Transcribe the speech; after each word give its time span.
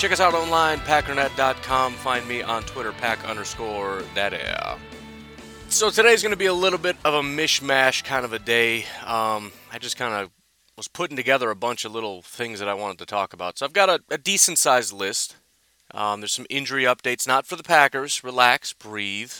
Check 0.00 0.12
us 0.12 0.20
out 0.20 0.32
online, 0.32 0.78
packernet.com. 0.78 1.92
Find 1.92 2.26
me 2.26 2.40
on 2.40 2.62
Twitter, 2.62 2.90
pack 2.90 3.22
underscore 3.28 4.02
that 4.14 4.32
air. 4.32 4.78
So 5.68 5.90
today's 5.90 6.22
going 6.22 6.32
to 6.32 6.38
be 6.38 6.46
a 6.46 6.54
little 6.54 6.78
bit 6.78 6.96
of 7.04 7.12
a 7.12 7.20
mishmash 7.20 8.02
kind 8.02 8.24
of 8.24 8.32
a 8.32 8.38
day. 8.38 8.86
Um, 9.04 9.52
I 9.70 9.78
just 9.78 9.98
kind 9.98 10.14
of 10.14 10.30
was 10.74 10.88
putting 10.88 11.18
together 11.18 11.50
a 11.50 11.54
bunch 11.54 11.84
of 11.84 11.92
little 11.92 12.22
things 12.22 12.60
that 12.60 12.68
I 12.68 12.72
wanted 12.72 12.96
to 13.00 13.04
talk 13.04 13.34
about. 13.34 13.58
So 13.58 13.66
I've 13.66 13.74
got 13.74 13.90
a, 13.90 14.00
a 14.08 14.16
decent 14.16 14.56
sized 14.56 14.94
list. 14.94 15.36
Um, 15.92 16.22
there's 16.22 16.32
some 16.32 16.46
injury 16.48 16.84
updates, 16.84 17.28
not 17.28 17.44
for 17.44 17.56
the 17.56 17.62
Packers. 17.62 18.24
Relax, 18.24 18.72
breathe 18.72 19.34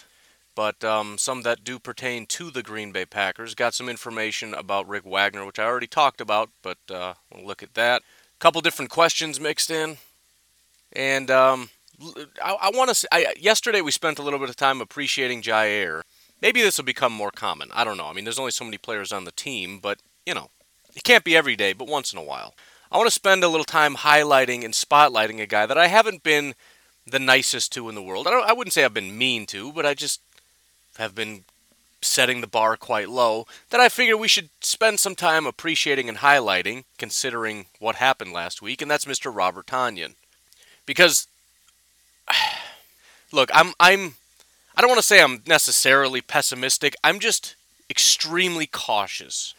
but 0.55 0.85
um, 0.85 1.17
some 1.17 1.41
that 1.41 1.65
do 1.65 1.79
pertain 1.79 2.27
to 2.27 2.51
the 2.51 2.63
Green 2.63 2.93
Bay 2.93 3.07
Packers. 3.07 3.55
Got 3.55 3.73
some 3.73 3.89
information 3.89 4.53
about 4.53 4.87
Rick 4.87 5.07
Wagner, 5.07 5.47
which 5.47 5.59
I 5.59 5.65
already 5.65 5.87
talked 5.87 6.21
about, 6.21 6.51
but 6.61 6.77
uh, 6.91 7.15
we'll 7.33 7.47
look 7.47 7.63
at 7.63 7.73
that. 7.73 8.03
A 8.03 8.39
couple 8.41 8.61
different 8.61 8.91
questions 8.91 9.41
mixed 9.41 9.71
in, 9.71 9.97
and 10.93 11.31
um, 11.31 11.71
I, 12.43 12.57
I 12.63 12.71
want 12.71 12.95
to. 12.95 13.35
Yesterday 13.39 13.81
we 13.81 13.91
spent 13.91 14.19
a 14.19 14.23
little 14.23 14.39
bit 14.39 14.49
of 14.49 14.57
time 14.57 14.81
appreciating 14.81 15.43
Jaire. 15.43 16.03
Maybe 16.43 16.63
this 16.63 16.79
will 16.79 16.85
become 16.85 17.13
more 17.13 17.31
common. 17.31 17.71
I 17.75 17.85
don't 17.85 17.99
know. 17.99 18.07
I 18.07 18.13
mean, 18.13 18.25
there's 18.25 18.39
only 18.39 18.51
so 18.51 18.65
many 18.65 18.79
players 18.79 19.13
on 19.13 19.25
the 19.25 19.33
team, 19.33 19.79
but 19.79 19.99
you 20.25 20.35
know, 20.35 20.51
it 20.95 21.05
can't 21.05 21.25
be 21.25 21.37
every 21.37 21.57
day, 21.57 21.73
but 21.73 21.89
once 21.89 22.13
in 22.13 22.19
a 22.19 22.25
while. 22.25 22.55
I 22.93 22.97
want 22.97 23.07
to 23.07 23.15
spend 23.15 23.45
a 23.45 23.49
little 23.49 23.65
time 23.65 23.97
highlighting 23.97 24.65
and 24.65 24.75
spotlighting 24.75 25.41
a 25.41 25.47
guy 25.47 25.67
that 25.67 25.79
I 25.79 25.87
haven't 25.87 26.25
been 26.25 26.55
the 27.07 27.21
nicest 27.21 27.73
to 27.73 27.89
in 27.89 27.95
the 27.95 28.03
world. 28.03 28.27
I, 28.27 28.33
I 28.33 28.53
wouldn't 28.53 28.73
say 28.73 28.85
I've 28.85 28.95
been 28.95 29.17
mean 29.17 29.47
to, 29.47 29.73
but 29.73 29.87
I 29.87 29.95
just 29.95 30.21
have 30.99 31.15
been 31.15 31.45
setting 32.03 32.41
the 32.41 32.47
bar 32.47 32.77
quite 32.77 33.09
low 33.09 33.47
that 33.69 33.81
I 33.81 33.89
figure 33.89 34.17
we 34.17 34.29
should 34.29 34.49
spend 34.61 34.99
some 34.99 35.15
time 35.15 35.47
appreciating 35.47 36.09
and 36.09 36.19
highlighting, 36.19 36.85
considering 36.99 37.67
what 37.79 37.97
happened 37.97 38.33
last 38.33 38.63
week, 38.63 38.81
and 38.81 38.91
that's 38.91 39.05
Mr. 39.05 39.35
Robert 39.35 39.67
Tonyan. 39.67 40.15
Because, 40.91 41.29
look, 43.33 43.49
I'm, 43.55 43.75
I'm, 43.79 44.15
I 44.77 44.81
don't 44.81 44.91
want 44.91 45.01
to 45.01 45.07
say 45.07 45.23
I'm 45.23 45.43
necessarily 45.47 46.21
pessimistic. 46.21 46.97
I'm 47.05 47.21
just 47.21 47.55
extremely 47.89 48.67
cautious 48.67 49.55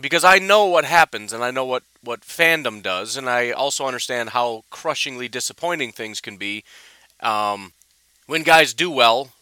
because 0.00 0.22
I 0.24 0.38
know 0.38 0.66
what 0.66 0.84
happens 0.84 1.32
and 1.32 1.42
I 1.42 1.50
know 1.50 1.64
what 1.64 1.82
what 2.02 2.20
fandom 2.22 2.82
does, 2.82 3.18
and 3.18 3.28
I 3.28 3.50
also 3.50 3.84
understand 3.84 4.30
how 4.30 4.64
crushingly 4.70 5.28
disappointing 5.28 5.92
things 5.92 6.18
can 6.18 6.38
be 6.38 6.64
um, 7.20 7.72
when 8.26 8.42
guys 8.42 8.72
do 8.72 8.90
well 8.90 9.32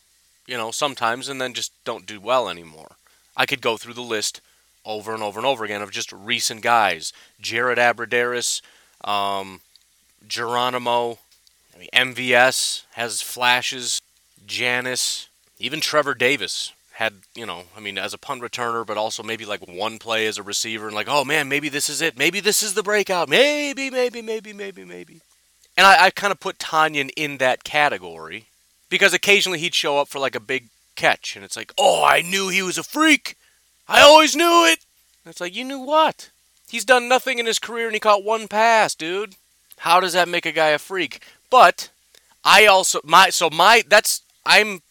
you 0.48 0.56
know, 0.56 0.70
sometimes, 0.70 1.28
and 1.28 1.40
then 1.40 1.52
just 1.52 1.72
don't 1.84 2.06
do 2.06 2.18
well 2.18 2.48
anymore. 2.48 2.96
I 3.36 3.44
could 3.46 3.60
go 3.60 3.76
through 3.76 3.94
the 3.94 4.00
list 4.00 4.40
over 4.84 5.12
and 5.12 5.22
over 5.22 5.38
and 5.38 5.46
over 5.46 5.62
again 5.62 5.82
of 5.82 5.90
just 5.90 6.10
recent 6.10 6.62
guys. 6.62 7.12
Jared 7.38 7.78
Abbrederis, 7.78 8.62
um, 9.04 9.60
Geronimo, 10.26 11.18
I 11.74 11.78
mean, 11.78 11.88
MVS 12.14 12.84
has 12.92 13.22
flashes, 13.22 14.00
Janis, 14.46 15.28
even 15.58 15.80
Trevor 15.80 16.14
Davis 16.14 16.72
had, 16.92 17.14
you 17.34 17.46
know, 17.46 17.62
I 17.76 17.80
mean, 17.80 17.96
as 17.96 18.12
a 18.12 18.18
punt 18.18 18.42
returner, 18.42 18.84
but 18.84 18.96
also 18.96 19.22
maybe 19.22 19.44
like 19.44 19.68
one 19.68 19.98
play 19.98 20.26
as 20.26 20.36
a 20.36 20.42
receiver, 20.42 20.86
and 20.86 20.96
like, 20.96 21.06
oh 21.08 21.24
man, 21.24 21.48
maybe 21.48 21.68
this 21.68 21.88
is 21.88 22.02
it. 22.02 22.18
Maybe 22.18 22.40
this 22.40 22.62
is 22.62 22.74
the 22.74 22.82
breakout. 22.82 23.28
Maybe, 23.28 23.88
maybe, 23.88 24.20
maybe, 24.20 24.52
maybe, 24.52 24.84
maybe. 24.84 25.20
And 25.76 25.86
I, 25.86 26.06
I 26.06 26.10
kind 26.10 26.32
of 26.32 26.40
put 26.40 26.58
Tonyan 26.58 27.10
in 27.16 27.38
that 27.38 27.62
category 27.62 28.46
because 28.90 29.14
occasionally 29.14 29.60
he'd 29.60 29.76
show 29.76 29.98
up 29.98 30.08
for 30.08 30.18
like 30.18 30.34
a 30.34 30.40
big 30.40 30.70
catch, 30.96 31.36
and 31.36 31.44
it's 31.44 31.56
like, 31.56 31.72
oh, 31.78 32.04
I 32.04 32.20
knew 32.20 32.48
he 32.48 32.62
was 32.62 32.78
a 32.78 32.82
freak. 32.82 33.36
I 33.86 34.02
always 34.02 34.34
knew 34.34 34.66
it. 34.66 34.80
And 35.24 35.30
it's 35.30 35.40
like, 35.40 35.54
you 35.54 35.64
knew 35.64 35.78
what? 35.78 36.30
He's 36.68 36.84
done 36.84 37.08
nothing 37.08 37.38
in 37.38 37.46
his 37.46 37.60
career, 37.60 37.86
and 37.86 37.94
he 37.94 38.00
caught 38.00 38.24
one 38.24 38.48
pass, 38.48 38.94
dude. 38.96 39.36
How 39.78 40.00
does 40.00 40.12
that 40.12 40.28
make 40.28 40.46
a 40.46 40.52
guy 40.52 40.68
a 40.68 40.78
freak? 40.78 41.22
But 41.50 41.90
I 42.44 42.66
also 42.66 43.00
my 43.04 43.30
so 43.30 43.50
my 43.50 43.82
that's 43.88 44.22
I'm 44.44 44.82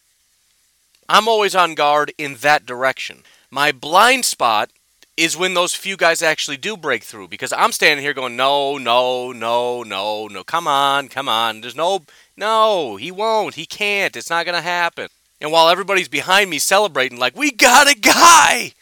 I'm 1.08 1.28
always 1.28 1.54
on 1.54 1.74
guard 1.74 2.12
in 2.18 2.36
that 2.36 2.66
direction. 2.66 3.22
My 3.50 3.72
blind 3.72 4.24
spot 4.24 4.70
is 5.18 5.36
when 5.36 5.54
those 5.54 5.74
few 5.74 5.96
guys 5.96 6.22
actually 6.22 6.56
do 6.56 6.76
break 6.76 7.02
through 7.02 7.26
because 7.26 7.52
I'm 7.52 7.72
standing 7.72 8.04
here 8.04 8.14
going, 8.14 8.36
no, 8.36 8.78
no, 8.78 9.32
no, 9.32 9.82
no, 9.82 10.28
no, 10.28 10.44
come 10.44 10.68
on, 10.68 11.08
come 11.08 11.28
on. 11.28 11.60
There's 11.60 11.74
no, 11.74 12.04
no, 12.36 12.96
he 12.96 13.10
won't. 13.10 13.56
He 13.56 13.66
can't. 13.66 14.16
It's 14.16 14.30
not 14.30 14.44
going 14.44 14.54
to 14.54 14.62
happen. 14.62 15.08
And 15.40 15.50
while 15.50 15.68
everybody's 15.68 16.08
behind 16.08 16.50
me 16.50 16.60
celebrating, 16.60 17.18
like, 17.18 17.36
we 17.36 17.50
got 17.50 17.90
a 17.90 17.98
guy! 17.98 18.72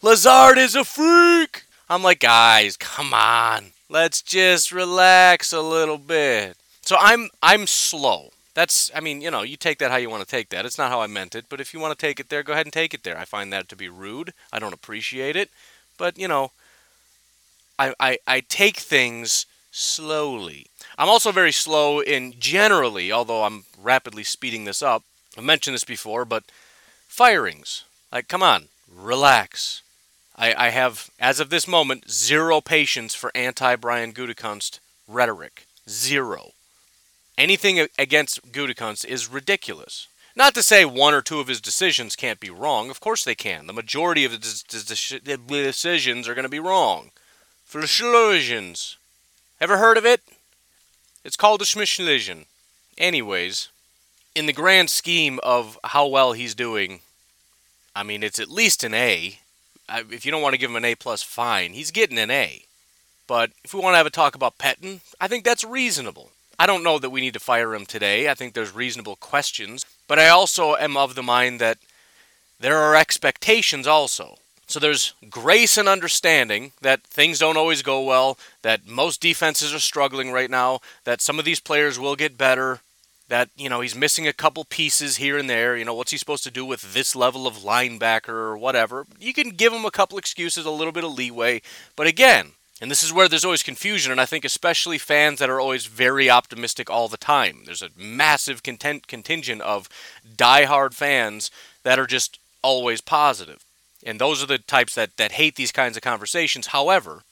Lazard 0.00 0.58
is 0.58 0.76
a 0.76 0.84
freak! 0.84 1.64
I'm 1.88 2.04
like, 2.04 2.20
guys, 2.20 2.76
come 2.76 3.12
on. 3.12 3.72
Let's 3.90 4.22
just 4.22 4.70
relax 4.70 5.52
a 5.52 5.60
little 5.60 5.98
bit. 5.98 6.56
So 6.82 6.96
I'm 7.00 7.28
I'm 7.42 7.66
slow. 7.66 8.30
That's 8.54 8.88
I 8.94 9.00
mean, 9.00 9.20
you 9.20 9.32
know, 9.32 9.42
you 9.42 9.56
take 9.56 9.78
that 9.78 9.90
how 9.90 9.96
you 9.96 10.08
want 10.08 10.22
to 10.22 10.30
take 10.30 10.50
that. 10.50 10.64
It's 10.64 10.78
not 10.78 10.92
how 10.92 11.00
I 11.00 11.08
meant 11.08 11.34
it, 11.34 11.46
but 11.48 11.60
if 11.60 11.74
you 11.74 11.80
want 11.80 11.98
to 11.98 12.06
take 12.06 12.20
it 12.20 12.28
there, 12.28 12.44
go 12.44 12.52
ahead 12.52 12.66
and 12.66 12.72
take 12.72 12.94
it 12.94 13.02
there. 13.02 13.18
I 13.18 13.24
find 13.24 13.52
that 13.52 13.68
to 13.68 13.74
be 13.74 13.88
rude. 13.88 14.32
I 14.52 14.60
don't 14.60 14.72
appreciate 14.72 15.34
it. 15.34 15.50
But, 15.98 16.16
you 16.16 16.28
know, 16.28 16.52
I, 17.80 17.92
I, 17.98 18.18
I 18.28 18.40
take 18.40 18.76
things 18.76 19.44
slowly. 19.72 20.66
I'm 20.96 21.08
also 21.08 21.32
very 21.32 21.52
slow 21.52 22.00
in 22.00 22.34
generally, 22.38 23.10
although 23.10 23.42
I'm 23.42 23.64
rapidly 23.76 24.22
speeding 24.22 24.64
this 24.64 24.82
up. 24.82 25.02
I 25.36 25.40
mentioned 25.40 25.74
this 25.74 25.84
before, 25.84 26.24
but 26.24 26.44
firings. 27.08 27.84
Like, 28.12 28.28
come 28.28 28.42
on, 28.42 28.68
relax. 28.88 29.82
I, 30.40 30.54
I 30.56 30.70
have, 30.70 31.10
as 31.20 31.38
of 31.38 31.50
this 31.50 31.68
moment, 31.68 32.10
zero 32.10 32.62
patience 32.62 33.14
for 33.14 33.30
anti 33.34 33.76
Brian 33.76 34.12
Gutekunst 34.12 34.80
rhetoric. 35.06 35.66
Zero. 35.88 36.52
Anything 37.36 37.86
against 37.98 38.50
Gutekunst 38.50 39.04
is 39.04 39.28
ridiculous. 39.28 40.08
Not 40.34 40.54
to 40.54 40.62
say 40.62 40.84
one 40.84 41.12
or 41.12 41.20
two 41.20 41.40
of 41.40 41.48
his 41.48 41.60
decisions 41.60 42.16
can't 42.16 42.40
be 42.40 42.48
wrong. 42.48 42.88
Of 42.88 43.00
course 43.00 43.22
they 43.22 43.34
can. 43.34 43.66
The 43.66 43.72
majority 43.74 44.24
of 44.24 44.32
his 44.32 44.62
decisions 44.62 46.28
are 46.28 46.34
going 46.34 46.44
to 46.44 46.48
be 46.48 46.58
wrong. 46.60 47.10
Verschlusions. 47.70 48.96
Ever 49.60 49.76
heard 49.76 49.98
of 49.98 50.06
it? 50.06 50.22
It's 51.22 51.36
called 51.36 51.60
a 51.60 51.66
schmishlision. 51.66 52.46
Anyways, 52.96 53.68
in 54.34 54.46
the 54.46 54.52
grand 54.54 54.88
scheme 54.88 55.38
of 55.42 55.78
how 55.84 56.06
well 56.06 56.32
he's 56.32 56.54
doing, 56.54 57.00
I 57.94 58.02
mean, 58.02 58.22
it's 58.22 58.38
at 58.38 58.48
least 58.48 58.84
an 58.84 58.94
A. 58.94 59.40
If 59.90 60.24
you 60.24 60.32
don't 60.32 60.42
want 60.42 60.54
to 60.54 60.58
give 60.58 60.70
him 60.70 60.76
an 60.76 60.84
A 60.84 60.94
plus, 60.94 61.22
fine. 61.22 61.72
He's 61.72 61.90
getting 61.90 62.18
an 62.18 62.30
A. 62.30 62.64
But 63.26 63.50
if 63.64 63.74
we 63.74 63.80
want 63.80 63.94
to 63.94 63.98
have 63.98 64.06
a 64.06 64.10
talk 64.10 64.34
about 64.34 64.58
Pettine, 64.58 65.00
I 65.20 65.28
think 65.28 65.44
that's 65.44 65.64
reasonable. 65.64 66.30
I 66.58 66.66
don't 66.66 66.84
know 66.84 66.98
that 66.98 67.10
we 67.10 67.20
need 67.20 67.34
to 67.34 67.40
fire 67.40 67.74
him 67.74 67.86
today. 67.86 68.28
I 68.28 68.34
think 68.34 68.54
there's 68.54 68.74
reasonable 68.74 69.16
questions. 69.16 69.86
But 70.08 70.18
I 70.18 70.28
also 70.28 70.76
am 70.76 70.96
of 70.96 71.14
the 71.14 71.22
mind 71.22 71.60
that 71.60 71.78
there 72.58 72.78
are 72.78 72.94
expectations 72.94 73.86
also. 73.86 74.36
So 74.66 74.78
there's 74.78 75.14
grace 75.28 75.76
and 75.76 75.88
understanding 75.88 76.72
that 76.80 77.02
things 77.02 77.40
don't 77.40 77.56
always 77.56 77.82
go 77.82 78.02
well, 78.02 78.38
that 78.62 78.86
most 78.86 79.20
defenses 79.20 79.74
are 79.74 79.80
struggling 79.80 80.30
right 80.30 80.50
now, 80.50 80.80
that 81.04 81.20
some 81.20 81.38
of 81.38 81.44
these 81.44 81.58
players 81.58 81.98
will 81.98 82.14
get 82.14 82.38
better, 82.38 82.80
that, 83.30 83.48
you 83.56 83.68
know, 83.68 83.80
he's 83.80 83.94
missing 83.94 84.26
a 84.26 84.32
couple 84.32 84.64
pieces 84.64 85.16
here 85.16 85.38
and 85.38 85.48
there. 85.48 85.76
You 85.76 85.84
know, 85.84 85.94
what's 85.94 86.10
he 86.10 86.18
supposed 86.18 86.42
to 86.44 86.50
do 86.50 86.64
with 86.64 86.92
this 86.94 87.14
level 87.14 87.46
of 87.46 87.58
linebacker 87.58 88.28
or 88.28 88.58
whatever? 88.58 89.06
You 89.20 89.32
can 89.32 89.50
give 89.50 89.72
him 89.72 89.84
a 89.84 89.90
couple 89.92 90.18
excuses, 90.18 90.66
a 90.66 90.70
little 90.70 90.92
bit 90.92 91.04
of 91.04 91.14
leeway. 91.14 91.62
But 91.94 92.08
again, 92.08 92.52
and 92.80 92.90
this 92.90 93.04
is 93.04 93.12
where 93.12 93.28
there's 93.28 93.44
always 93.44 93.62
confusion, 93.62 94.10
and 94.10 94.20
I 94.20 94.26
think 94.26 94.44
especially 94.44 94.98
fans 94.98 95.38
that 95.38 95.48
are 95.48 95.60
always 95.60 95.86
very 95.86 96.28
optimistic 96.28 96.90
all 96.90 97.06
the 97.06 97.16
time. 97.16 97.62
There's 97.66 97.82
a 97.82 97.90
massive 97.96 98.64
content, 98.64 99.06
contingent 99.06 99.62
of 99.62 99.88
die-hard 100.36 100.96
fans 100.96 101.52
that 101.84 102.00
are 102.00 102.06
just 102.06 102.40
always 102.62 103.00
positive. 103.00 103.64
And 104.04 104.18
those 104.20 104.42
are 104.42 104.46
the 104.46 104.58
types 104.58 104.96
that, 104.96 105.16
that 105.18 105.32
hate 105.32 105.54
these 105.54 105.72
kinds 105.72 105.96
of 105.96 106.02
conversations. 106.02 106.68
However, 106.68 107.22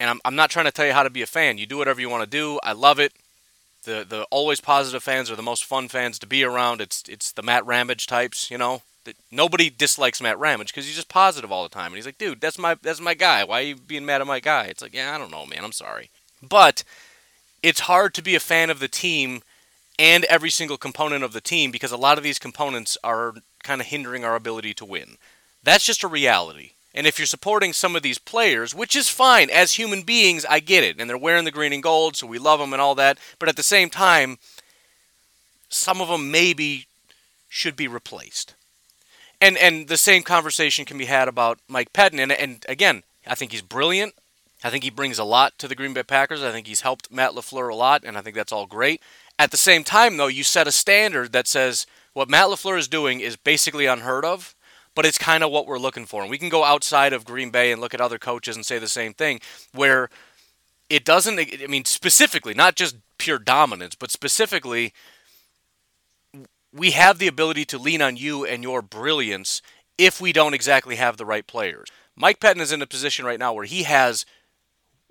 and 0.00 0.10
I'm, 0.10 0.20
I'm 0.24 0.34
not 0.34 0.50
trying 0.50 0.66
to 0.66 0.72
tell 0.72 0.86
you 0.86 0.92
how 0.92 1.04
to 1.04 1.10
be 1.10 1.22
a 1.22 1.26
fan. 1.26 1.56
You 1.56 1.66
do 1.66 1.78
whatever 1.78 2.00
you 2.00 2.10
want 2.10 2.24
to 2.24 2.28
do. 2.28 2.58
I 2.64 2.72
love 2.72 2.98
it. 2.98 3.12
The 3.86 4.04
the 4.06 4.26
always 4.30 4.60
positive 4.60 5.02
fans 5.02 5.30
are 5.30 5.36
the 5.36 5.42
most 5.42 5.64
fun 5.64 5.88
fans 5.88 6.18
to 6.18 6.26
be 6.26 6.44
around. 6.44 6.80
It's 6.80 7.02
it's 7.08 7.32
the 7.32 7.42
Matt 7.42 7.66
Ramage 7.66 8.06
types, 8.06 8.50
you 8.50 8.58
know 8.58 8.82
that 9.06 9.16
nobody 9.30 9.70
dislikes 9.70 10.20
Matt 10.20 10.38
Ramage 10.38 10.68
because 10.68 10.84
he's 10.84 10.96
just 10.96 11.08
positive 11.08 11.50
all 11.50 11.62
the 11.62 11.70
time. 11.70 11.86
And 11.86 11.94
he's 11.96 12.04
like, 12.06 12.18
dude, 12.18 12.40
that's 12.40 12.58
my 12.58 12.76
that's 12.82 13.00
my 13.00 13.14
guy. 13.14 13.42
Why 13.44 13.60
are 13.60 13.64
you 13.64 13.76
being 13.76 14.04
mad 14.04 14.20
at 14.20 14.26
my 14.26 14.40
guy? 14.40 14.66
It's 14.66 14.82
like, 14.82 14.94
yeah, 14.94 15.14
I 15.14 15.18
don't 15.18 15.30
know, 15.30 15.46
man. 15.46 15.64
I'm 15.64 15.72
sorry. 15.72 16.10
But 16.42 16.84
it's 17.62 17.80
hard 17.80 18.12
to 18.14 18.22
be 18.22 18.34
a 18.34 18.40
fan 18.40 18.68
of 18.68 18.80
the 18.80 18.88
team 18.88 19.42
and 19.98 20.24
every 20.24 20.50
single 20.50 20.76
component 20.76 21.24
of 21.24 21.32
the 21.32 21.40
team 21.40 21.70
because 21.70 21.92
a 21.92 21.96
lot 21.96 22.18
of 22.18 22.24
these 22.24 22.38
components 22.38 22.98
are 23.02 23.34
kind 23.62 23.80
of 23.80 23.86
hindering 23.86 24.24
our 24.24 24.34
ability 24.34 24.74
to 24.74 24.84
win. 24.84 25.16
That's 25.62 25.86
just 25.86 26.04
a 26.04 26.08
reality. 26.08 26.72
And 26.96 27.06
if 27.06 27.18
you're 27.18 27.26
supporting 27.26 27.74
some 27.74 27.94
of 27.94 28.02
these 28.02 28.18
players, 28.18 28.74
which 28.74 28.96
is 28.96 29.10
fine, 29.10 29.50
as 29.50 29.74
human 29.74 30.02
beings, 30.02 30.46
I 30.48 30.60
get 30.60 30.82
it. 30.82 30.98
And 30.98 31.08
they're 31.08 31.18
wearing 31.18 31.44
the 31.44 31.50
green 31.50 31.74
and 31.74 31.82
gold, 31.82 32.16
so 32.16 32.26
we 32.26 32.38
love 32.38 32.58
them 32.58 32.72
and 32.72 32.80
all 32.80 32.94
that. 32.94 33.18
But 33.38 33.50
at 33.50 33.56
the 33.56 33.62
same 33.62 33.90
time, 33.90 34.38
some 35.68 36.00
of 36.00 36.08
them 36.08 36.30
maybe 36.30 36.86
should 37.50 37.76
be 37.76 37.86
replaced. 37.86 38.54
And 39.40 39.58
and 39.58 39.88
the 39.88 39.98
same 39.98 40.22
conversation 40.22 40.86
can 40.86 40.96
be 40.96 41.04
had 41.04 41.28
about 41.28 41.58
Mike 41.68 41.92
Pettine. 41.92 42.20
And, 42.20 42.32
and 42.32 42.64
again, 42.66 43.02
I 43.26 43.34
think 43.34 43.52
he's 43.52 43.60
brilliant. 43.62 44.14
I 44.64 44.70
think 44.70 44.82
he 44.82 44.90
brings 44.90 45.18
a 45.18 45.24
lot 45.24 45.58
to 45.58 45.68
the 45.68 45.74
Green 45.74 45.92
Bay 45.92 46.02
Packers. 46.02 46.42
I 46.42 46.50
think 46.50 46.66
he's 46.66 46.80
helped 46.80 47.12
Matt 47.12 47.32
LaFleur 47.32 47.70
a 47.70 47.74
lot, 47.74 48.04
and 48.04 48.16
I 48.16 48.22
think 48.22 48.34
that's 48.34 48.52
all 48.52 48.66
great. 48.66 49.02
At 49.38 49.50
the 49.50 49.58
same 49.58 49.84
time, 49.84 50.16
though, 50.16 50.28
you 50.28 50.42
set 50.42 50.66
a 50.66 50.72
standard 50.72 51.32
that 51.32 51.46
says 51.46 51.86
what 52.14 52.30
Matt 52.30 52.46
LaFleur 52.46 52.78
is 52.78 52.88
doing 52.88 53.20
is 53.20 53.36
basically 53.36 53.84
unheard 53.84 54.24
of 54.24 54.54
but 54.96 55.06
it's 55.06 55.18
kind 55.18 55.44
of 55.44 55.52
what 55.52 55.66
we're 55.66 55.78
looking 55.78 56.06
for. 56.06 56.22
And 56.22 56.30
we 56.30 56.38
can 56.38 56.48
go 56.48 56.64
outside 56.64 57.12
of 57.12 57.24
Green 57.24 57.50
Bay 57.50 57.70
and 57.70 57.80
look 57.80 57.94
at 57.94 58.00
other 58.00 58.18
coaches 58.18 58.56
and 58.56 58.66
say 58.66 58.80
the 58.80 58.88
same 58.88 59.14
thing, 59.14 59.40
where 59.72 60.08
it 60.90 61.04
doesn't, 61.04 61.38
I 61.38 61.66
mean, 61.68 61.84
specifically, 61.84 62.54
not 62.54 62.74
just 62.74 62.96
pure 63.18 63.38
dominance, 63.38 63.94
but 63.94 64.10
specifically, 64.10 64.92
we 66.72 66.92
have 66.92 67.18
the 67.18 67.28
ability 67.28 67.64
to 67.66 67.78
lean 67.78 68.02
on 68.02 68.16
you 68.16 68.44
and 68.44 68.62
your 68.62 68.82
brilliance 68.82 69.62
if 69.98 70.20
we 70.20 70.32
don't 70.32 70.54
exactly 70.54 70.96
have 70.96 71.16
the 71.16 71.26
right 71.26 71.46
players. 71.46 71.88
Mike 72.16 72.40
Pettine 72.40 72.60
is 72.60 72.72
in 72.72 72.82
a 72.82 72.86
position 72.86 73.24
right 73.26 73.38
now 73.38 73.52
where 73.52 73.64
he 73.64 73.82
has 73.82 74.24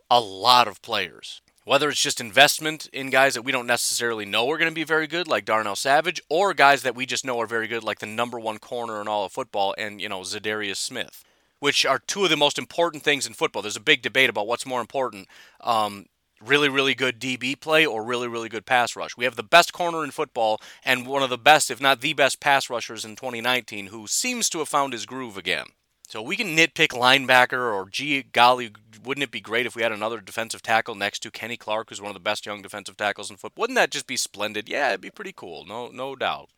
a 0.10 0.20
lot 0.20 0.68
of 0.68 0.82
players 0.82 1.42
whether 1.66 1.90
it's 1.90 2.02
just 2.02 2.22
investment 2.22 2.88
in 2.94 3.10
guys 3.10 3.34
that 3.34 3.42
we 3.42 3.52
don't 3.52 3.68
necessarily 3.68 4.24
know 4.26 4.50
are 4.50 4.58
going 4.58 4.72
to 4.72 4.76
be 4.76 4.84
very 4.84 5.08
good, 5.08 5.28
like 5.28 5.46
Darnell 5.46 5.76
Savage, 5.76 6.22
or 6.30 6.54
guys 6.54 6.84
that 6.84 6.96
we 6.96 7.06
just 7.06 7.26
know 7.26 7.42
are 7.42 7.48
very 7.48 7.68
good, 7.68 7.84
like 7.84 8.00
the 8.00 8.06
number 8.06 8.40
one 8.40 8.60
corner 8.60 9.02
in 9.02 9.08
all 9.08 9.26
of 9.26 9.32
football, 9.34 9.76
and 9.78 10.00
you 10.00 10.08
know 10.08 10.22
Za'Darius 10.22 10.78
Smith, 10.78 11.24
which 11.60 11.86
are 11.86 12.00
two 12.00 12.24
of 12.24 12.30
the 12.30 12.38
most 12.38 12.58
important 12.58 13.04
things 13.04 13.28
in 13.28 13.34
football. 13.34 13.64
There's 13.64 13.76
a 13.76 13.82
big 13.82 14.04
debate 14.04 14.30
about 14.30 14.48
what's 14.48 14.66
more 14.66 14.80
important. 14.80 15.28
Um, 15.60 16.06
really, 16.40 16.70
really 16.70 16.94
good 16.94 17.20
DB 17.20 17.60
play 17.60 17.86
or 17.86 18.04
really, 18.04 18.28
really 18.28 18.50
good 18.50 18.66
pass 18.66 18.96
rush. 18.96 19.18
We 19.18 19.26
have 19.26 19.36
the 19.36 19.44
best 19.44 19.74
corner 19.74 20.04
in 20.04 20.12
football 20.12 20.62
and 20.84 21.08
one 21.08 21.24
of 21.24 21.30
the 21.30 21.38
best, 21.38 21.72
if 21.72 21.82
not 21.82 22.02
the 22.02 22.14
best, 22.14 22.40
pass 22.40 22.70
rushers 22.70 23.04
in 23.04 23.16
2019 23.16 23.88
who 23.88 24.06
seems 24.06 24.50
to 24.50 24.60
have 24.60 24.70
found 24.70 24.94
his 24.94 25.06
groove 25.06 25.38
again. 25.38 25.66
So 26.08 26.22
we 26.22 26.36
can 26.36 26.56
nitpick 26.56 26.90
linebacker 26.90 27.74
or 27.74 27.90
gee 27.90 28.24
golly, 28.24 28.72
wouldn't 29.04 29.24
it 29.24 29.32
be 29.32 29.42
great 29.42 29.66
if 29.66 29.76
we 29.76 29.82
had 29.82 29.92
another 29.92 30.22
defensive 30.22 30.62
tackle 30.62 30.96
next 30.96 31.20
to 31.20 31.32
Kenny 31.32 31.58
Clark, 31.58 31.90
who's 31.90 32.02
one 32.02 32.10
of 32.10 32.14
the 32.14 32.20
best 32.20 32.46
young 32.46 32.62
defensive 32.62 32.96
tackles 32.96 33.30
in 33.30 33.38
football? 33.38 33.64
Wouldn't 33.64 33.76
that 33.76 33.92
just 33.92 34.08
be 34.08 34.18
splendid? 34.18 34.70
Yeah, 34.70 34.90
it'd 34.90 35.02
be 35.02 35.10
pretty 35.10 35.34
cool, 35.36 35.66
no 35.66 35.90
no 35.90 36.16
doubt. 36.16 36.50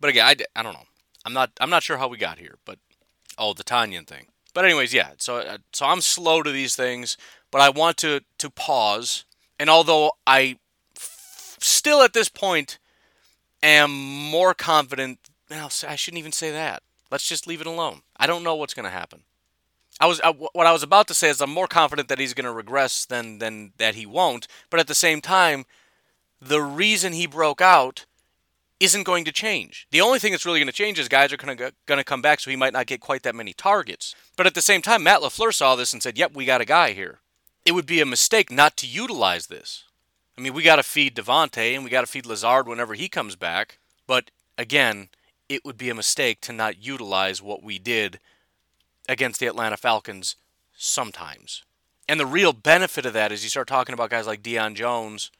But 0.00 0.10
again, 0.10 0.26
I, 0.26 0.36
I 0.58 0.62
don't 0.62 0.72
know. 0.72 0.86
I'm 1.24 1.32
not 1.32 1.50
I'm 1.60 1.70
not 1.70 1.82
sure 1.82 1.98
how 1.98 2.08
we 2.08 2.16
got 2.16 2.38
here, 2.38 2.56
but 2.64 2.78
oh, 3.38 3.54
the 3.54 3.64
Tonyan 3.64 4.06
thing. 4.06 4.26
But 4.54 4.64
anyways, 4.64 4.94
yeah. 4.94 5.10
So 5.18 5.36
uh, 5.36 5.58
so 5.72 5.86
I'm 5.86 6.00
slow 6.00 6.42
to 6.42 6.50
these 6.50 6.74
things, 6.74 7.16
but 7.50 7.60
I 7.60 7.70
want 7.70 7.96
to 7.98 8.22
to 8.38 8.50
pause. 8.50 9.24
And 9.58 9.68
although 9.68 10.12
I 10.26 10.58
f- 10.96 11.56
still 11.60 12.02
at 12.02 12.12
this 12.12 12.28
point 12.28 12.78
am 13.62 13.90
more 13.92 14.54
confident, 14.54 15.18
well, 15.50 15.70
I 15.86 15.96
shouldn't 15.96 16.18
even 16.18 16.32
say 16.32 16.50
that. 16.50 16.82
Let's 17.10 17.28
just 17.28 17.46
leave 17.46 17.60
it 17.60 17.66
alone. 17.66 18.02
I 18.16 18.26
don't 18.26 18.44
know 18.44 18.54
what's 18.54 18.74
going 18.74 18.84
to 18.84 18.90
happen. 18.90 19.22
I 20.00 20.06
was 20.06 20.20
I, 20.22 20.30
what 20.30 20.66
I 20.66 20.72
was 20.72 20.82
about 20.82 21.06
to 21.08 21.14
say 21.14 21.28
is 21.28 21.40
I'm 21.40 21.50
more 21.50 21.68
confident 21.68 22.08
that 22.08 22.18
he's 22.18 22.34
going 22.34 22.46
to 22.46 22.52
regress 22.52 23.04
than 23.04 23.38
than 23.38 23.72
that 23.78 23.94
he 23.94 24.06
won't. 24.06 24.48
But 24.70 24.80
at 24.80 24.88
the 24.88 24.94
same 24.94 25.20
time, 25.20 25.66
the 26.40 26.62
reason 26.62 27.12
he 27.12 27.26
broke 27.26 27.60
out 27.60 28.06
isn't 28.80 29.04
going 29.04 29.24
to 29.24 29.32
change. 29.32 29.86
The 29.92 30.00
only 30.00 30.18
thing 30.18 30.32
that's 30.32 30.44
really 30.44 30.58
going 30.58 30.66
to 30.66 30.72
change 30.72 30.98
is 30.98 31.08
guys 31.08 31.32
are 31.32 31.36
going 31.36 31.56
to 31.56 32.04
come 32.04 32.22
back, 32.22 32.40
so 32.40 32.50
he 32.50 32.56
might 32.56 32.72
not 32.72 32.86
get 32.86 33.00
quite 33.00 33.22
that 33.22 33.36
many 33.36 33.52
targets. 33.52 34.16
But 34.36 34.46
at 34.46 34.54
the 34.54 34.60
same 34.60 34.82
time, 34.82 35.04
Matt 35.04 35.20
LaFleur 35.20 35.54
saw 35.54 35.76
this 35.76 35.92
and 35.92 36.02
said, 36.02 36.18
"Yep, 36.18 36.34
we 36.34 36.44
got 36.44 36.60
a 36.60 36.66
guy 36.66 36.92
here." 36.92 37.20
It 37.64 37.72
would 37.72 37.86
be 37.86 38.00
a 38.00 38.06
mistake 38.06 38.50
not 38.50 38.76
to 38.78 38.86
utilize 38.86 39.46
this. 39.46 39.84
I 40.36 40.40
mean, 40.40 40.52
we 40.52 40.62
got 40.62 40.76
to 40.76 40.82
feed 40.82 41.14
Davante 41.14 41.74
and 41.74 41.84
we 41.84 41.90
got 41.90 42.00
to 42.00 42.06
feed 42.06 42.26
Lazard 42.26 42.66
whenever 42.66 42.94
he 42.94 43.08
comes 43.08 43.36
back. 43.36 43.78
But 44.06 44.30
again, 44.58 45.08
it 45.48 45.64
would 45.64 45.76
be 45.76 45.90
a 45.90 45.94
mistake 45.94 46.40
to 46.42 46.52
not 46.52 46.82
utilize 46.82 47.42
what 47.42 47.62
we 47.62 47.78
did 47.78 48.18
against 49.08 49.40
the 49.40 49.46
Atlanta 49.46 49.76
Falcons 49.76 50.36
sometimes. 50.76 51.62
And 52.08 52.20
the 52.20 52.26
real 52.26 52.52
benefit 52.52 53.06
of 53.06 53.12
that 53.14 53.32
is 53.32 53.42
you 53.42 53.50
start 53.50 53.68
talking 53.68 53.92
about 53.92 54.10
guys 54.10 54.26
like 54.26 54.42
Deion 54.42 54.74
Jones 54.74 55.30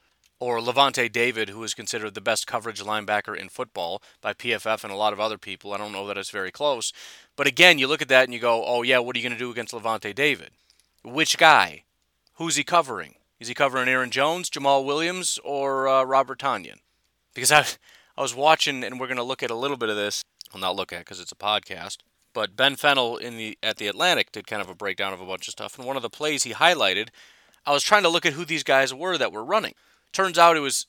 or 0.41 0.59
Lavonte 0.59 1.11
David, 1.11 1.51
who 1.51 1.63
is 1.63 1.75
considered 1.75 2.15
the 2.15 2.21
best 2.21 2.47
coverage 2.47 2.83
linebacker 2.83 3.37
in 3.37 3.49
football 3.49 4.03
by 4.21 4.33
PFF 4.33 4.85
and 4.85 4.93
a 4.93 4.97
lot 4.97 5.13
of 5.13 5.21
other 5.21 5.39
people. 5.39 5.73
I 5.73 5.79
don't 5.79 5.93
know 5.93 6.07
that 6.07 6.19
it's 6.19 6.31
very 6.31 6.51
close. 6.51 6.93
But 7.37 7.47
again, 7.47 7.79
you 7.79 7.87
look 7.87 8.03
at 8.03 8.09
that 8.09 8.25
and 8.25 8.35
you 8.35 8.41
go, 8.41 8.65
oh, 8.65 8.83
yeah, 8.83 8.99
what 8.99 9.15
are 9.15 9.19
you 9.19 9.29
going 9.29 9.39
to 9.39 9.45
do 9.45 9.51
against 9.51 9.75
Lavonte 9.75 10.15
David? 10.15 10.51
Which 11.03 11.39
guy? 11.39 11.85
Who's 12.35 12.57
he 12.57 12.65
covering? 12.65 13.15
Is 13.39 13.49
he 13.49 13.55
covering 13.55 13.89
Aaron 13.89 14.11
Jones, 14.11 14.51
Jamaal 14.51 14.85
Williams, 14.85 15.39
or 15.45 15.87
uh, 15.87 16.03
Robert 16.05 16.39
Tonyan? 16.39 16.79
Because 17.35 17.53
I, 17.53 17.67
I 18.17 18.23
was 18.23 18.35
watching, 18.35 18.85
and 18.85 19.01
we're 19.01 19.07
going 19.07 19.17
to 19.17 19.23
look 19.23 19.43
at 19.43 19.51
a 19.51 19.57
little 19.57 19.77
bit 19.77 19.89
of 19.89 19.97
this. 19.97 20.23
I'll 20.53 20.61
not 20.61 20.77
look 20.77 20.93
at 20.93 21.01
because 21.01 21.21
it's 21.21 21.33
a 21.33 21.37
podcast. 21.37 21.99
But 22.33 22.57
Ben 22.57 22.77
Fennell 22.77 23.17
in 23.17 23.37
the 23.37 23.57
at 23.63 23.77
the 23.77 23.89
Athletic 23.89 24.33
did 24.33 24.47
kind 24.47 24.61
of 24.61 24.69
a 24.69 24.75
breakdown 24.75 25.13
of 25.13 25.21
a 25.21 25.27
bunch 25.27 25.47
of 25.49 25.53
stuff, 25.53 25.79
and 25.79 25.87
one 25.87 25.97
of 25.97 26.03
the 26.03 26.11
plays 26.11 26.43
he 26.43 26.53
highlighted, 26.53 27.09
I 27.65 27.73
was 27.73 27.85
trying 27.85 28.03
to 28.03 28.09
look 28.09 28.27
at 28.27 28.33
who 28.33 28.45
these 28.45 28.65
guys 28.65 28.93
were 28.93 29.17
that 29.19 29.33
were 29.33 29.45
running. 29.45 29.75
Turns 30.13 30.39
out 30.39 30.57
it 30.57 30.61
was 30.61 30.87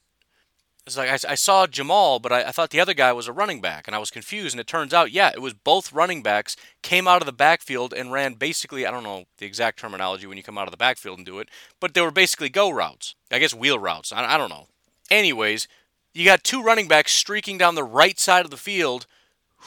it's 0.85 0.97
like 0.97 1.09
I, 1.09 1.31
I, 1.31 1.35
saw 1.35 1.65
Jamaal, 1.65 2.21
but 2.21 2.31
I, 2.31 2.43
I, 2.43 2.51
thought 2.51 2.69
the 2.69 2.79
other 2.79 2.93
guy 2.93 3.11
was 3.11 3.27
a 3.27 3.33
running 3.33 3.59
back, 3.59 3.87
and 3.87 3.95
I 3.95 3.99
was 3.99 4.11
confused. 4.11 4.53
And 4.53 4.59
it 4.59 4.67
turns 4.67 4.93
out, 4.93 5.11
yeah, 5.11 5.31
it 5.33 5.41
was 5.41 5.53
both 5.55 5.91
running 5.91 6.21
backs 6.21 6.55
came 6.83 7.07
out 7.07 7.23
of 7.23 7.25
the 7.25 7.33
backfield 7.33 7.91
and 7.91 8.11
ran 8.11 8.35
basically 8.35 8.85
I 8.85 8.91
don't 8.91 9.03
know 9.03 9.25
the 9.39 9.47
exact 9.47 9.79
terminology 9.79 10.27
when 10.27 10.37
you 10.37 10.43
come 10.43 10.59
out 10.59 10.67
of 10.67 10.71
the 10.71 10.77
backfield 10.77 11.17
and 11.17 11.25
do 11.25 11.39
it, 11.39 11.49
but 11.79 11.93
they 11.93 12.01
were 12.01 12.11
basically 12.11 12.49
go 12.49 12.69
routes. 12.69 13.15
I 13.31 13.39
guess 13.39 13.53
wheel 13.53 13.79
routes. 13.79 14.11
I, 14.11 14.35
I 14.35 14.37
don't 14.37 14.49
know. 14.49 14.67
Anyways, 15.09 15.67
you 16.15 16.23
got 16.23 16.43
two 16.43 16.63
running 16.63 16.87
backs 16.87 17.11
streaking 17.11 17.57
down 17.57 17.75
the 17.75 17.83
right 17.83 18.17
side 18.17 18.45
of 18.45 18.51
the 18.51 18.57
field 18.57 19.05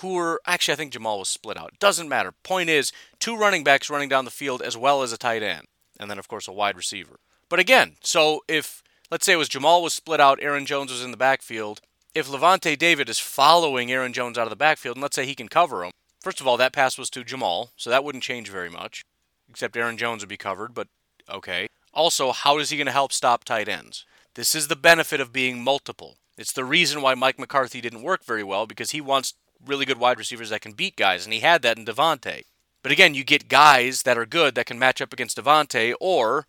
who 0.00 0.15
were 0.15 0.41
actually 0.47 0.73
I 0.73 0.77
think 0.77 0.93
Jamaal 0.93 1.19
was 1.19 1.29
split 1.29 1.59
out. 1.59 1.75
Doesn't 1.79 2.09
matter. 2.09 2.33
Point 2.43 2.71
is, 2.71 2.91
two 3.21 3.37
running 3.37 3.62
backs 3.62 3.91
running 3.91 4.09
down 4.09 4.25
the 4.25 4.31
field 4.31 4.62
as 4.62 4.77
well 4.77 5.03
as 5.03 5.12
a 5.12 5.19
tight 5.19 5.43
end, 5.43 5.67
and 6.00 6.11
then 6.11 6.19
of 6.19 6.27
course 6.27 6.49
a 6.49 6.53
wide 6.53 6.77
receiver. 6.77 7.21
But 7.50 7.59
again, 7.61 7.97
so 8.03 8.41
if 8.49 8.83
let's 9.11 9.27
say 9.27 9.35
it 9.35 9.37
was 9.37 9.50
Jamaal 9.50 9.83
was 9.83 9.93
split 9.93 10.21
out, 10.21 10.39
Aaron 10.41 10.65
Jones 10.65 10.91
was 10.91 11.05
in 11.05 11.11
the 11.11 11.17
backfield. 11.19 11.81
If 12.15 12.29
Lavonte 12.29 12.78
David 12.78 13.09
is 13.11 13.19
following 13.19 13.93
Aaron 13.93 14.14
Jones 14.14 14.38
out 14.38 14.47
of 14.47 14.50
the 14.50 14.57
backfield, 14.57 14.97
and 14.97 15.02
let's 15.02 15.14
say 15.14 15.26
he 15.26 15.35
can 15.35 15.49
cover 15.49 15.85
him, 15.85 15.93
first 16.21 16.40
of 16.40 16.47
all, 16.47 16.57
that 16.57 16.73
pass 16.73 16.97
was 16.97 17.11
to 17.11 17.25
Jamaal, 17.25 17.69
so 17.76 17.90
that 17.90 18.02
wouldn't 18.02 18.25
change 18.25 18.49
very 18.49 18.71
much, 18.71 19.05
except 19.50 19.76
Aaron 19.76 19.99
Jones 19.99 20.23
would 20.23 20.31
be 20.31 20.38
covered, 20.38 20.73
but 20.73 20.88
okay. 21.28 21.69
Also, 21.93 22.33
how 22.33 22.59
is 22.59 22.71
he 22.71 22.78
going 22.78 22.87
to 22.87 22.93
help 22.93 23.12
stop 23.12 23.45
tight 23.45 23.69
ends? 23.69 24.07
This 24.35 24.55
is 24.55 24.69
the 24.69 24.76
benefit 24.76 25.21
of 25.21 25.33
being 25.33 25.62
multiple. 25.62 26.17
It's 26.38 26.52
the 26.52 26.64
reason 26.64 27.02
why 27.02 27.14
Mike 27.14 27.38
McCarthy 27.38 27.80
didn't 27.80 28.02
work 28.02 28.25
very 28.25 28.45
well 28.45 28.66
because 28.66 28.92
he 28.92 29.00
wants 29.00 29.35
really 29.66 29.85
good 29.85 29.99
wide 29.99 30.18
receivers 30.18 30.50
that 30.50 30.61
can 30.61 30.73
beat 30.73 30.97
guys, 30.97 31.25
and 31.25 31.35
he 31.35 31.40
had 31.40 31.62
that 31.62 31.76
in 31.76 31.85
Davante. 31.85 32.45
But 32.83 32.92
again, 32.92 33.14
you 33.14 33.25
get 33.25 33.49
guys 33.49 34.04
that 34.04 34.16
are 34.16 34.25
good 34.25 34.54
that 34.54 34.66
can 34.66 34.78
match 34.78 35.02
up 35.02 35.12
against 35.12 35.37
Davante 35.37 35.95
or 36.00 36.47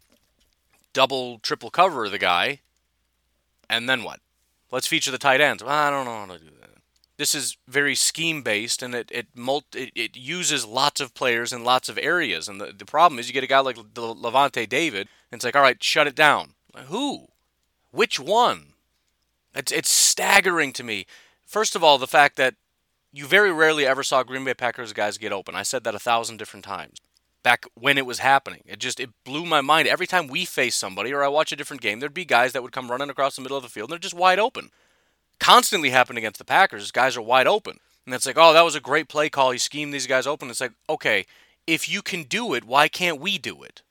double, 0.93 1.39
triple 1.39 1.71
cover 1.71 2.07
the 2.07 2.19
guy, 2.19 2.59
and 3.67 3.89
then 3.89 4.03
what? 4.03 4.19
Let's 4.71 4.87
feature 4.87 5.11
the 5.11 5.17
tight 5.17 5.41
ends. 5.41 5.63
Well, 5.63 5.73
I 5.73 5.89
don't 5.89 6.05
know 6.05 6.19
how 6.19 6.25
to 6.27 6.39
do 6.39 6.51
that. 6.61 6.69
This 7.17 7.33
is 7.33 7.57
very 7.67 7.95
scheme 7.95 8.43
based, 8.43 8.83
and 8.83 8.93
it 8.93 9.09
it, 9.11 9.27
multi, 9.35 9.85
it 9.85 9.91
it 9.95 10.17
uses 10.17 10.65
lots 10.65 11.01
of 11.01 11.15
players 11.15 11.51
in 11.51 11.63
lots 11.63 11.89
of 11.89 11.97
areas. 11.97 12.47
And 12.47 12.61
the, 12.61 12.71
the 12.71 12.85
problem 12.85 13.19
is, 13.19 13.27
you 13.27 13.33
get 13.33 13.43
a 13.43 13.47
guy 13.47 13.59
like 13.59 13.75
Lavonte 13.75 14.69
David, 14.69 15.09
and 15.31 15.39
it's 15.39 15.43
like, 15.43 15.55
all 15.55 15.63
right, 15.63 15.83
shut 15.83 16.07
it 16.07 16.15
down. 16.15 16.53
Who? 16.85 17.27
Which 17.91 18.19
one? 18.19 18.73
It's 19.59 19.71
it's 19.71 19.91
staggering 19.91 20.73
to 20.73 20.83
me. 20.83 21.05
First 21.45 21.75
of 21.75 21.83
all, 21.83 21.97
the 21.97 22.07
fact 22.07 22.37
that 22.37 22.55
you 23.11 23.25
very 23.25 23.51
rarely 23.51 23.85
ever 23.85 24.03
saw 24.03 24.23
Green 24.23 24.45
Bay 24.45 24.53
Packers 24.53 24.93
guys 24.93 25.17
get 25.17 25.33
open. 25.33 25.55
I 25.55 25.63
said 25.63 25.83
that 25.83 25.95
a 25.95 25.99
thousand 25.99 26.37
different 26.37 26.63
times 26.63 26.97
back 27.43 27.65
when 27.73 27.97
it 27.97 28.05
was 28.05 28.19
happening. 28.19 28.61
It 28.65 28.79
just 28.79 28.99
it 28.99 29.09
blew 29.25 29.45
my 29.45 29.61
mind. 29.61 29.87
Every 29.87 30.07
time 30.07 30.27
we 30.27 30.45
face 30.45 30.75
somebody 30.75 31.13
or 31.13 31.23
I 31.23 31.27
watch 31.27 31.51
a 31.51 31.55
different 31.57 31.81
game, 31.81 31.99
there'd 31.99 32.13
be 32.13 32.25
guys 32.25 32.53
that 32.53 32.63
would 32.63 32.71
come 32.71 32.89
running 32.89 33.09
across 33.09 33.35
the 33.35 33.41
middle 33.41 33.57
of 33.57 33.63
the 33.63 33.69
field 33.69 33.89
and 33.89 33.93
they're 33.93 33.99
just 33.99 34.13
wide 34.13 34.39
open. 34.39 34.69
Constantly 35.39 35.89
happened 35.89 36.17
against 36.17 36.39
the 36.39 36.45
Packers. 36.45 36.91
Guys 36.91 37.17
are 37.17 37.21
wide 37.21 37.47
open. 37.47 37.79
And 38.05 38.15
it's 38.15 38.25
like, 38.25 38.37
oh, 38.37 38.53
that 38.53 38.65
was 38.65 38.75
a 38.75 38.81
great 38.81 39.07
play 39.07 39.29
call. 39.29 39.51
He 39.51 39.57
schemed 39.57 39.93
these 39.93 40.07
guys 40.07 40.25
open. 40.25 40.49
It's 40.49 40.61
like, 40.61 40.73
okay, 40.89 41.25
if 41.67 41.87
you 41.87 42.01
can 42.01 42.23
do 42.23 42.53
it, 42.53 42.63
why 42.63 42.87
can't 42.87 43.21
we 43.21 43.37
do 43.37 43.63
it? 43.63 43.81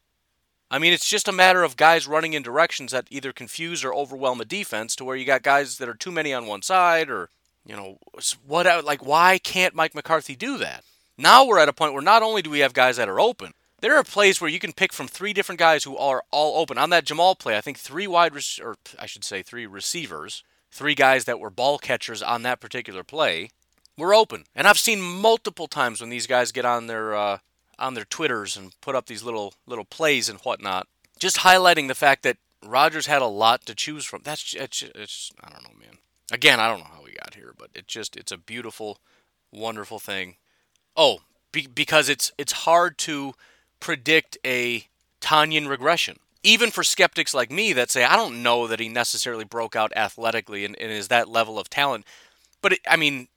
I 0.70 0.78
mean, 0.78 0.92
it's 0.92 1.08
just 1.08 1.28
a 1.28 1.32
matter 1.32 1.62
of 1.62 1.76
guys 1.76 2.06
running 2.06 2.34
in 2.34 2.42
directions 2.42 2.92
that 2.92 3.06
either 3.10 3.32
confuse 3.32 3.84
or 3.84 3.94
overwhelm 3.94 4.40
a 4.40 4.44
defense 4.44 4.94
to 4.96 5.04
where 5.04 5.16
you 5.16 5.24
got 5.24 5.42
guys 5.42 5.78
that 5.78 5.88
are 5.88 5.94
too 5.94 6.10
many 6.10 6.34
on 6.34 6.46
one 6.46 6.62
side 6.62 7.08
or, 7.08 7.30
you 7.64 7.74
know, 7.74 7.98
what 8.46 8.84
like 8.84 9.04
why 9.04 9.38
can't 9.38 9.74
Mike 9.74 9.94
McCarthy 9.94 10.36
do 10.36 10.58
that? 10.58 10.84
Now 11.16 11.46
we're 11.46 11.58
at 11.58 11.68
a 11.68 11.72
point 11.72 11.94
where 11.94 12.02
not 12.02 12.22
only 12.22 12.42
do 12.42 12.50
we 12.50 12.60
have 12.60 12.74
guys 12.74 12.96
that 12.98 13.08
are 13.08 13.20
open, 13.20 13.54
there 13.80 13.96
are 13.96 14.04
plays 14.04 14.40
where 14.40 14.50
you 14.50 14.58
can 14.58 14.72
pick 14.72 14.92
from 14.92 15.08
three 15.08 15.32
different 15.32 15.58
guys 15.58 15.84
who 15.84 15.96
are 15.96 16.22
all 16.30 16.60
open. 16.60 16.78
On 16.78 16.90
that 16.90 17.06
Jamaal 17.06 17.38
play, 17.38 17.56
I 17.56 17.60
think 17.60 17.78
three 17.78 18.06
wide 18.06 18.32
or 18.62 18.76
I 18.98 19.06
should 19.06 19.24
say 19.24 19.42
three 19.42 19.66
receivers 19.66 20.42
three 20.70 20.94
guys 20.94 21.24
that 21.24 21.40
were 21.40 21.50
ball 21.50 21.78
catchers 21.78 22.22
on 22.22 22.42
that 22.42 22.60
particular 22.60 23.02
play 23.02 23.50
were 23.96 24.14
open. 24.14 24.44
And 24.54 24.66
I've 24.66 24.78
seen 24.78 25.00
multiple 25.00 25.66
times 25.66 26.00
when 26.00 26.10
these 26.10 26.26
guys 26.26 26.52
get 26.52 26.64
on 26.64 26.86
their 26.86 27.14
uh, 27.14 27.38
on 27.78 27.94
their 27.94 28.04
Twitters 28.04 28.56
and 28.56 28.78
put 28.80 28.94
up 28.94 29.06
these 29.06 29.22
little 29.22 29.54
little 29.66 29.84
plays 29.84 30.28
and 30.28 30.38
whatnot, 30.40 30.86
just 31.18 31.38
highlighting 31.38 31.88
the 31.88 31.94
fact 31.94 32.22
that 32.22 32.38
Rodgers 32.64 33.06
had 33.06 33.22
a 33.22 33.26
lot 33.26 33.64
to 33.66 33.74
choose 33.74 34.04
from. 34.04 34.22
That's 34.24 34.54
it's, 34.54 34.82
it's 34.82 35.32
I 35.42 35.50
don't 35.50 35.62
know, 35.62 35.78
man. 35.78 35.98
Again, 36.30 36.60
I 36.60 36.68
don't 36.68 36.80
know 36.80 36.90
how 36.92 37.02
we 37.04 37.12
got 37.12 37.34
here, 37.34 37.54
but 37.56 37.70
it 37.74 37.86
just 37.86 38.16
it's 38.16 38.32
a 38.32 38.38
beautiful, 38.38 38.98
wonderful 39.52 39.98
thing. 39.98 40.36
Oh, 40.96 41.20
be, 41.52 41.66
because 41.66 42.08
it's 42.08 42.32
it's 42.36 42.52
hard 42.52 42.98
to 42.98 43.34
predict 43.80 44.38
a 44.44 44.86
Tonyan 45.20 45.68
regression. 45.68 46.18
Even 46.42 46.70
for 46.70 46.84
skeptics 46.84 47.34
like 47.34 47.50
me 47.50 47.72
that 47.72 47.90
say 47.90 48.04
I 48.04 48.16
don't 48.16 48.42
know 48.42 48.66
that 48.66 48.80
he 48.80 48.88
necessarily 48.88 49.44
broke 49.44 49.74
out 49.74 49.92
athletically 49.96 50.64
and, 50.64 50.76
and 50.80 50.90
is 50.90 51.08
that 51.08 51.28
level 51.28 51.58
of 51.58 51.70
talent, 51.70 52.04
but 52.60 52.74
it, 52.74 52.80
I 52.88 52.96
mean, 52.96 53.28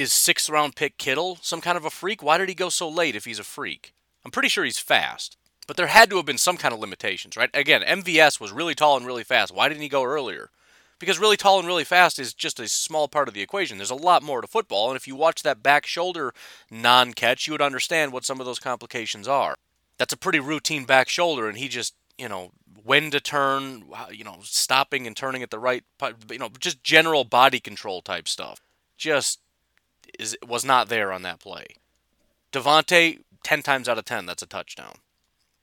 is 0.00 0.12
sixth 0.12 0.48
round 0.50 0.76
pick 0.76 0.98
Kittle 0.98 1.38
some 1.42 1.60
kind 1.60 1.76
of 1.76 1.84
a 1.84 1.90
freak? 1.90 2.22
Why 2.22 2.38
did 2.38 2.48
he 2.48 2.54
go 2.54 2.68
so 2.68 2.88
late 2.88 3.16
if 3.16 3.24
he's 3.24 3.38
a 3.38 3.44
freak? 3.44 3.92
I'm 4.24 4.30
pretty 4.30 4.48
sure 4.48 4.64
he's 4.64 4.78
fast. 4.78 5.36
But 5.66 5.76
there 5.76 5.86
had 5.88 6.08
to 6.10 6.16
have 6.16 6.26
been 6.26 6.38
some 6.38 6.56
kind 6.56 6.72
of 6.72 6.80
limitations, 6.80 7.36
right? 7.36 7.50
Again, 7.52 7.82
MVS 7.82 8.40
was 8.40 8.52
really 8.52 8.74
tall 8.74 8.96
and 8.96 9.06
really 9.06 9.22
fast. 9.22 9.54
Why 9.54 9.68
didn't 9.68 9.82
he 9.82 9.88
go 9.88 10.02
earlier? 10.02 10.50
Because 10.98 11.18
really 11.18 11.36
tall 11.36 11.58
and 11.58 11.68
really 11.68 11.84
fast 11.84 12.18
is 12.18 12.34
just 12.34 12.58
a 12.58 12.66
small 12.66 13.06
part 13.06 13.28
of 13.28 13.34
the 13.34 13.42
equation. 13.42 13.76
There's 13.76 13.90
a 13.90 13.94
lot 13.94 14.22
more 14.22 14.40
to 14.40 14.48
football, 14.48 14.88
and 14.88 14.96
if 14.96 15.06
you 15.06 15.14
watch 15.14 15.42
that 15.42 15.62
back 15.62 15.86
shoulder 15.86 16.32
non 16.70 17.12
catch, 17.12 17.46
you 17.46 17.52
would 17.52 17.62
understand 17.62 18.12
what 18.12 18.24
some 18.24 18.40
of 18.40 18.46
those 18.46 18.58
complications 18.58 19.28
are. 19.28 19.54
That's 19.98 20.12
a 20.12 20.18
pretty 20.18 20.40
routine 20.40 20.86
back 20.86 21.08
shoulder, 21.08 21.48
and 21.48 21.58
he 21.58 21.68
just, 21.68 21.94
you 22.16 22.28
know, 22.28 22.50
when 22.82 23.10
to 23.10 23.20
turn, 23.20 23.84
you 24.10 24.24
know, 24.24 24.38
stopping 24.42 25.06
and 25.06 25.16
turning 25.16 25.42
at 25.42 25.50
the 25.50 25.58
right, 25.58 25.84
you 26.30 26.38
know, 26.38 26.48
just 26.58 26.82
general 26.82 27.24
body 27.24 27.60
control 27.60 28.00
type 28.00 28.26
stuff. 28.26 28.60
Just 28.96 29.40
is 30.18 30.36
was 30.46 30.64
not 30.64 30.88
there 30.88 31.12
on 31.12 31.22
that 31.22 31.40
play. 31.40 31.66
Davante, 32.52 33.20
10 33.44 33.62
times 33.62 33.88
out 33.88 33.98
of 33.98 34.04
10, 34.04 34.26
that's 34.26 34.42
a 34.42 34.46
touchdown. 34.46 34.96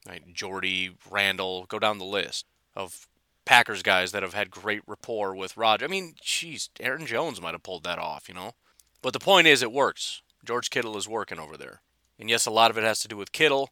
Right? 0.07 0.21
Jordy, 0.33 0.91
Randall, 1.09 1.65
go 1.65 1.79
down 1.79 1.97
the 1.97 2.05
list 2.05 2.45
of 2.75 3.07
Packers 3.45 3.83
guys 3.83 4.11
that 4.11 4.23
have 4.23 4.33
had 4.33 4.51
great 4.51 4.81
rapport 4.87 5.35
with 5.35 5.57
Roger. 5.57 5.85
I 5.85 5.87
mean, 5.87 6.15
jeez, 6.21 6.69
Aaron 6.79 7.05
Jones 7.05 7.41
might 7.41 7.53
have 7.53 7.63
pulled 7.63 7.83
that 7.83 7.99
off, 7.99 8.27
you 8.27 8.35
know. 8.35 8.51
But 9.01 9.13
the 9.13 9.19
point 9.19 9.47
is, 9.47 9.61
it 9.61 9.71
works. 9.71 10.21
George 10.43 10.69
Kittle 10.69 10.97
is 10.97 11.07
working 11.07 11.39
over 11.39 11.57
there, 11.57 11.81
and 12.19 12.29
yes, 12.29 12.45
a 12.45 12.51
lot 12.51 12.69
of 12.71 12.77
it 12.77 12.83
has 12.83 12.99
to 13.01 13.07
do 13.07 13.17
with 13.17 13.31
Kittle. 13.31 13.71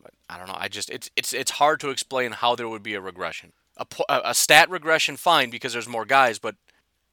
But 0.00 0.12
I 0.28 0.38
don't 0.38 0.48
know. 0.48 0.56
I 0.56 0.68
just 0.68 0.90
it's 0.90 1.10
it's 1.16 1.32
it's 1.32 1.52
hard 1.52 1.80
to 1.80 1.90
explain 1.90 2.32
how 2.32 2.54
there 2.54 2.68
would 2.68 2.82
be 2.82 2.94
a 2.94 3.00
regression. 3.00 3.52
A, 3.76 3.86
a 4.08 4.34
stat 4.34 4.70
regression, 4.70 5.16
fine, 5.16 5.50
because 5.50 5.72
there's 5.72 5.88
more 5.88 6.04
guys, 6.04 6.38
but 6.38 6.54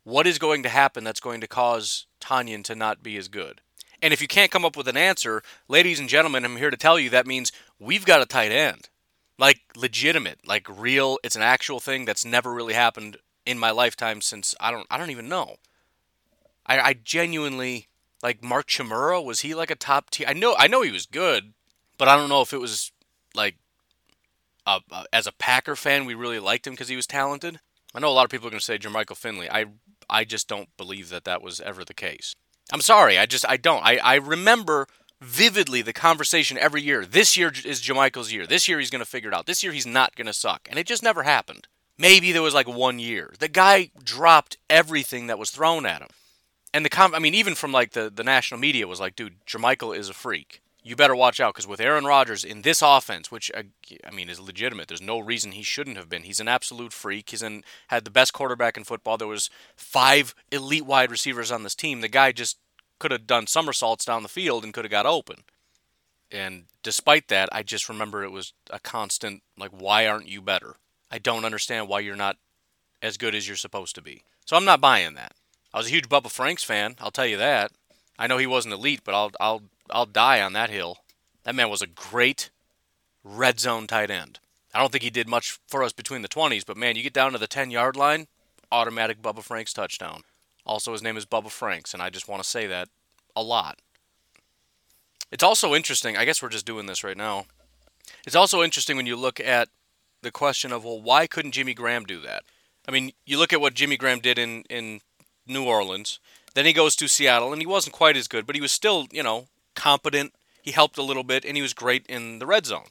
what 0.04 0.28
is 0.28 0.40
going 0.40 0.64
to 0.64 0.70
happen 0.70 1.04
that's 1.04 1.20
going 1.20 1.42
to 1.42 1.48
cause 1.48 2.06
Tonyan 2.20 2.64
to 2.66 2.76
not 2.76 3.04
be 3.04 3.18
as 3.18 3.28
good? 3.28 3.62
And 4.02 4.14
if 4.14 4.22
you 4.22 4.28
can't 4.28 4.52
come 4.52 4.66
up 4.66 4.76
with 4.76 4.88
an 4.88 4.98
answer, 4.98 5.44
ladies 5.68 6.00
and 6.00 6.10
gentlemen, 6.10 6.44
I'm 6.44 6.58
here 6.58 6.72
to 6.72 6.78
tell 6.78 7.00
you 7.00 7.10
that 7.12 7.28
means 7.28 7.52
we've 7.80 8.06
got 8.06 8.22
a 8.22 8.26
tight 8.26 8.52
end. 8.52 8.90
Like 9.38 9.62
legitimate, 9.76 10.40
like 10.46 10.68
real, 10.70 11.18
it's 11.24 11.36
an 11.36 11.42
actual 11.42 11.80
thing 11.80 12.06
that's 12.06 12.26
never 12.26 12.54
really 12.54 12.74
happened 12.74 13.18
in 13.46 13.58
my 13.58 13.72
lifetime 13.72 14.22
since 14.22 14.54
I 14.60 14.72
don't 14.72 14.86
I 14.92 14.98
don't 14.98 15.10
even 15.10 15.30
know. 15.30 15.56
I, 16.66 16.80
I 16.80 16.94
genuinely 16.94 17.88
like 18.22 18.44
Mark 18.44 18.68
Chmura, 18.68 19.24
was 19.24 19.40
he 19.40 19.56
like 19.56 19.72
a 19.72 19.76
top 19.76 20.12
tier? 20.12 20.28
I 20.30 20.34
know 20.34 20.56
I 20.58 20.68
know 20.68 20.84
he 20.84 20.92
was 20.92 21.06
good, 21.06 21.54
but 21.98 22.08
I 22.08 22.16
don't 22.16 22.30
know 22.30 22.42
if 22.42 22.54
it 22.54 22.60
was 22.60 22.92
like 23.34 23.56
uh, 24.68 24.80
as 25.12 25.26
a 25.26 25.32
Packer 25.32 25.76
fan 25.76 26.06
we 26.06 26.14
really 26.14 26.40
liked 26.40 26.68
him 26.68 26.74
because 26.74 26.90
he 26.90 26.96
was 26.96 27.08
talented. 27.08 27.60
I 27.96 28.00
know 28.00 28.10
a 28.10 28.14
lot 28.14 28.26
of 28.26 28.32
people 28.32 28.48
are 28.48 28.52
going 28.52 28.60
to 28.60 28.66
say 28.66 28.78
Jermichael 28.78 29.18
Finley. 29.18 29.50
I 29.50 29.66
I 30.12 30.26
just 30.26 30.48
don't 30.48 30.70
believe 30.78 31.10
that 31.10 31.24
that 31.24 31.42
was 31.42 31.60
ever 31.62 31.84
the 31.84 31.94
case. 31.94 32.36
I'm 32.72 32.82
sorry. 32.82 33.18
I 33.18 33.26
just 33.26 33.46
I 33.48 33.58
don't. 33.58 33.84
I 33.84 33.98
I 33.98 34.16
remember 34.16 34.88
vividly 35.22 35.82
the 35.82 35.94
conversation 35.94 36.58
every 36.58 36.82
year. 36.82 37.06
This 37.06 37.38
year 37.38 37.52
is 37.66 37.82
Jermichael's 37.82 38.32
year. 38.32 38.46
This 38.46 38.68
year 38.68 38.80
he's 38.80 38.90
going 38.90 39.04
to 39.04 39.10
figure 39.10 39.30
it 39.30 39.36
out. 39.36 39.46
This 39.46 39.64
year 39.64 39.72
he's 39.72 39.86
not 39.86 40.16
going 40.16 40.28
to 40.28 40.34
suck, 40.34 40.68
and 40.70 40.78
it 40.78 40.88
just 40.88 41.04
never 41.04 41.24
happened. 41.24 41.68
Maybe 41.98 42.32
there 42.32 42.42
was 42.42 42.54
like 42.54 42.68
one 42.68 43.00
year. 43.00 43.34
The 43.40 43.48
guy 43.48 43.92
dropped 44.04 44.58
everything 44.70 45.28
that 45.28 45.40
was 45.40 45.52
thrown 45.52 45.86
at 45.86 46.02
him. 46.02 46.10
And 46.74 46.86
the 46.86 46.90
com 46.90 47.14
I 47.14 47.20
mean 47.20 47.34
even 47.34 47.56
from 47.56 47.72
like 47.72 47.92
the 47.92 48.10
the 48.10 48.24
national 48.24 48.60
media 48.60 48.88
was 48.88 49.00
like, 49.00 49.16
dude, 49.16 49.46
Jermichael 49.46 49.96
is 49.96 50.10
a 50.10 50.14
freak. 50.14 50.62
You 50.84 50.96
better 50.96 51.16
watch 51.16 51.40
out 51.40 51.54
because 51.54 51.68
with 51.68 51.80
Aaron 51.80 52.06
Rodgers 52.06 52.44
in 52.44 52.64
this 52.64 52.82
offense, 52.82 53.30
which 53.30 53.52
uh, 53.56 53.64
I 54.06 54.10
mean 54.12 54.30
is 54.30 54.40
legitimate, 54.40 54.88
there's 54.88 55.02
no 55.02 55.20
reason 55.20 55.52
he 55.52 55.62
shouldn't 55.62 55.98
have 55.98 56.10
been. 56.10 56.24
He's 56.24 56.40
an 56.40 56.48
absolute 56.48 56.92
freak. 56.92 57.30
He's 57.30 57.44
in 57.44 57.64
had 57.88 58.04
the 58.04 58.10
best 58.12 58.34
quarterback 58.34 58.78
in 58.78 58.84
football. 58.84 59.18
There 59.18 59.28
was 59.28 59.52
five 59.76 60.34
elite 60.52 60.86
wide 60.86 61.12
receivers 61.12 61.52
on 61.52 61.64
this 61.64 61.76
team. 61.76 62.02
The 62.02 62.08
guy 62.08 62.32
just 62.32 62.58
could 62.98 63.12
have 63.12 63.28
done 63.28 63.48
somersaults 63.48 64.06
down 64.06 64.24
the 64.24 64.30
field 64.30 64.64
and 64.64 64.74
could 64.74 64.86
have 64.86 64.92
got 64.92 65.06
open. 65.06 65.44
And 66.32 66.64
despite 66.82 67.28
that, 67.28 67.50
I 67.52 67.62
just 67.62 67.90
remember 67.90 68.24
it 68.24 68.32
was 68.32 68.54
a 68.70 68.80
constant 68.80 69.44
like, 69.58 69.72
why 69.72 70.08
aren't 70.08 70.30
you 70.30 70.42
better? 70.42 70.76
I 71.12 71.20
don't 71.20 71.46
understand 71.46 71.90
why 71.90 72.00
you're 72.00 72.16
not 72.16 72.38
as 73.02 73.18
good 73.18 73.36
as 73.36 73.48
you're 73.48 73.58
supposed 73.58 73.96
to 73.96 74.02
be. 74.02 74.24
So 74.46 74.56
I'm 74.56 74.66
not 74.66 74.82
buying 74.82 75.14
that. 75.16 75.34
I 75.74 75.78
was 75.78 75.88
a 75.88 75.92
huge 75.92 76.10
Bubba 76.10 76.32
Franks 76.32 76.64
fan, 76.64 76.96
I'll 77.00 77.12
tell 77.12 77.26
you 77.26 77.38
that. 77.38 77.72
I 78.18 78.28
know 78.28 78.38
he 78.38 78.48
wasn't 78.48 78.74
elite, 78.74 79.02
but 79.04 79.16
I'll 79.16 79.32
I'll 79.40 79.64
I'll 79.92 80.06
die 80.06 80.42
on 80.42 80.54
that 80.54 80.70
hill. 80.70 81.00
That 81.44 81.56
man 81.56 81.70
was 81.70 81.82
a 81.82 81.88
great 81.88 82.50
red 83.24 83.60
zone 83.60 83.88
tight 83.88 84.10
end. 84.12 84.40
I 84.74 84.80
don't 84.80 84.92
think 84.92 85.04
he 85.04 85.10
did 85.10 85.28
much 85.28 85.60
for 85.68 85.84
us 85.84 85.92
between 85.92 86.22
the 86.22 86.30
20s, 86.30 86.66
but 86.66 86.78
man, 86.78 86.96
you 86.96 87.04
get 87.04 87.14
down 87.14 87.34
to 87.34 87.38
the 87.38 87.48
10 87.48 87.72
yard 87.72 87.96
line, 87.96 88.28
automatic 88.72 89.22
Bubba 89.22 89.44
Franks 89.44 89.74
touchdown. 89.74 90.22
Also, 90.66 90.92
his 90.92 91.02
name 91.02 91.18
is 91.18 91.26
Bubba 91.26 91.50
Franks, 91.50 91.94
and 91.94 92.02
I 92.02 92.10
just 92.10 92.28
want 92.28 92.42
to 92.42 92.48
say 92.48 92.68
that 92.68 92.88
a 93.36 93.44
lot. 93.44 93.80
It's 95.32 95.44
also 95.44 95.74
interesting. 95.74 96.16
I 96.18 96.26
guess 96.26 96.42
we're 96.42 96.50
just 96.50 96.66
doing 96.66 96.86
this 96.86 97.04
right 97.04 97.18
now. 97.18 97.46
It's 98.26 98.36
also 98.36 98.62
interesting 98.62 98.98
when 98.98 99.06
you 99.06 99.16
look 99.16 99.40
at 99.40 99.70
the 100.22 100.32
question 100.32 100.72
of, 100.72 100.84
well, 100.84 101.02
why 101.02 101.28
couldn't 101.28 101.54
Jimmy 101.54 101.74
Graham 101.74 102.06
do 102.06 102.22
that? 102.22 102.44
I 102.88 102.92
mean, 102.92 103.12
you 103.26 103.38
look 103.38 103.54
at 103.54 103.62
what 103.62 103.74
Jimmy 103.74 103.98
Graham 103.98 104.20
did 104.20 104.38
in, 104.38 104.64
in 104.70 105.02
New 105.48 105.66
Orleans. 105.66 106.20
Then 106.54 106.66
he 106.66 106.74
goes 106.74 106.96
to 106.98 107.08
Seattle, 107.08 107.54
and 107.54 107.62
he 107.62 107.66
wasn't 107.66 107.96
quite 107.96 108.18
as 108.18 108.28
good, 108.28 108.46
but 108.46 108.56
he 108.56 108.62
was 108.62 108.72
still, 108.72 109.08
you 109.12 109.24
know, 109.24 109.48
competent. 109.76 110.34
He 110.62 110.72
helped 110.72 110.98
a 110.98 111.04
little 111.04 111.24
bit, 111.24 111.46
and 111.46 111.56
he 111.56 111.62
was 111.62 111.74
great 111.74 112.06
in 112.08 112.40
the 112.40 112.46
red 112.46 112.66
zone. 112.66 112.88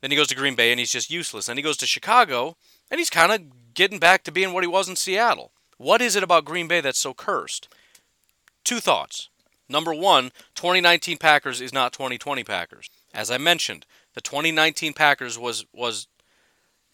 Then 0.00 0.10
he 0.10 0.16
goes 0.16 0.28
to 0.28 0.34
Green 0.34 0.54
Bay, 0.54 0.70
and 0.70 0.78
he's 0.78 0.92
just 0.92 1.10
useless. 1.10 1.46
Then 1.46 1.56
he 1.56 1.62
goes 1.62 1.76
to 1.78 1.86
Chicago, 1.86 2.56
and 2.90 2.98
he's 2.98 3.10
kind 3.10 3.32
of 3.32 3.74
getting 3.74 3.98
back 3.98 4.24
to 4.24 4.32
being 4.32 4.52
what 4.52 4.64
he 4.64 4.68
was 4.68 4.88
in 4.88 4.96
Seattle. 4.96 5.52
What 5.78 6.02
is 6.02 6.16
it 6.16 6.22
about 6.22 6.44
Green 6.44 6.68
Bay 6.68 6.80
that's 6.80 6.98
so 6.98 7.14
cursed? 7.14 7.68
Two 8.64 8.80
thoughts. 8.80 9.28
Number 9.68 9.94
one, 9.94 10.32
2019 10.54 11.18
Packers 11.18 11.60
is 11.60 11.72
not 11.72 11.92
2020 11.92 12.44
Packers. 12.44 12.90
As 13.14 13.30
I 13.30 13.38
mentioned, 13.38 13.86
the 14.14 14.20
2019 14.20 14.92
Packers 14.92 15.38
was 15.38 15.64
was 15.72 16.06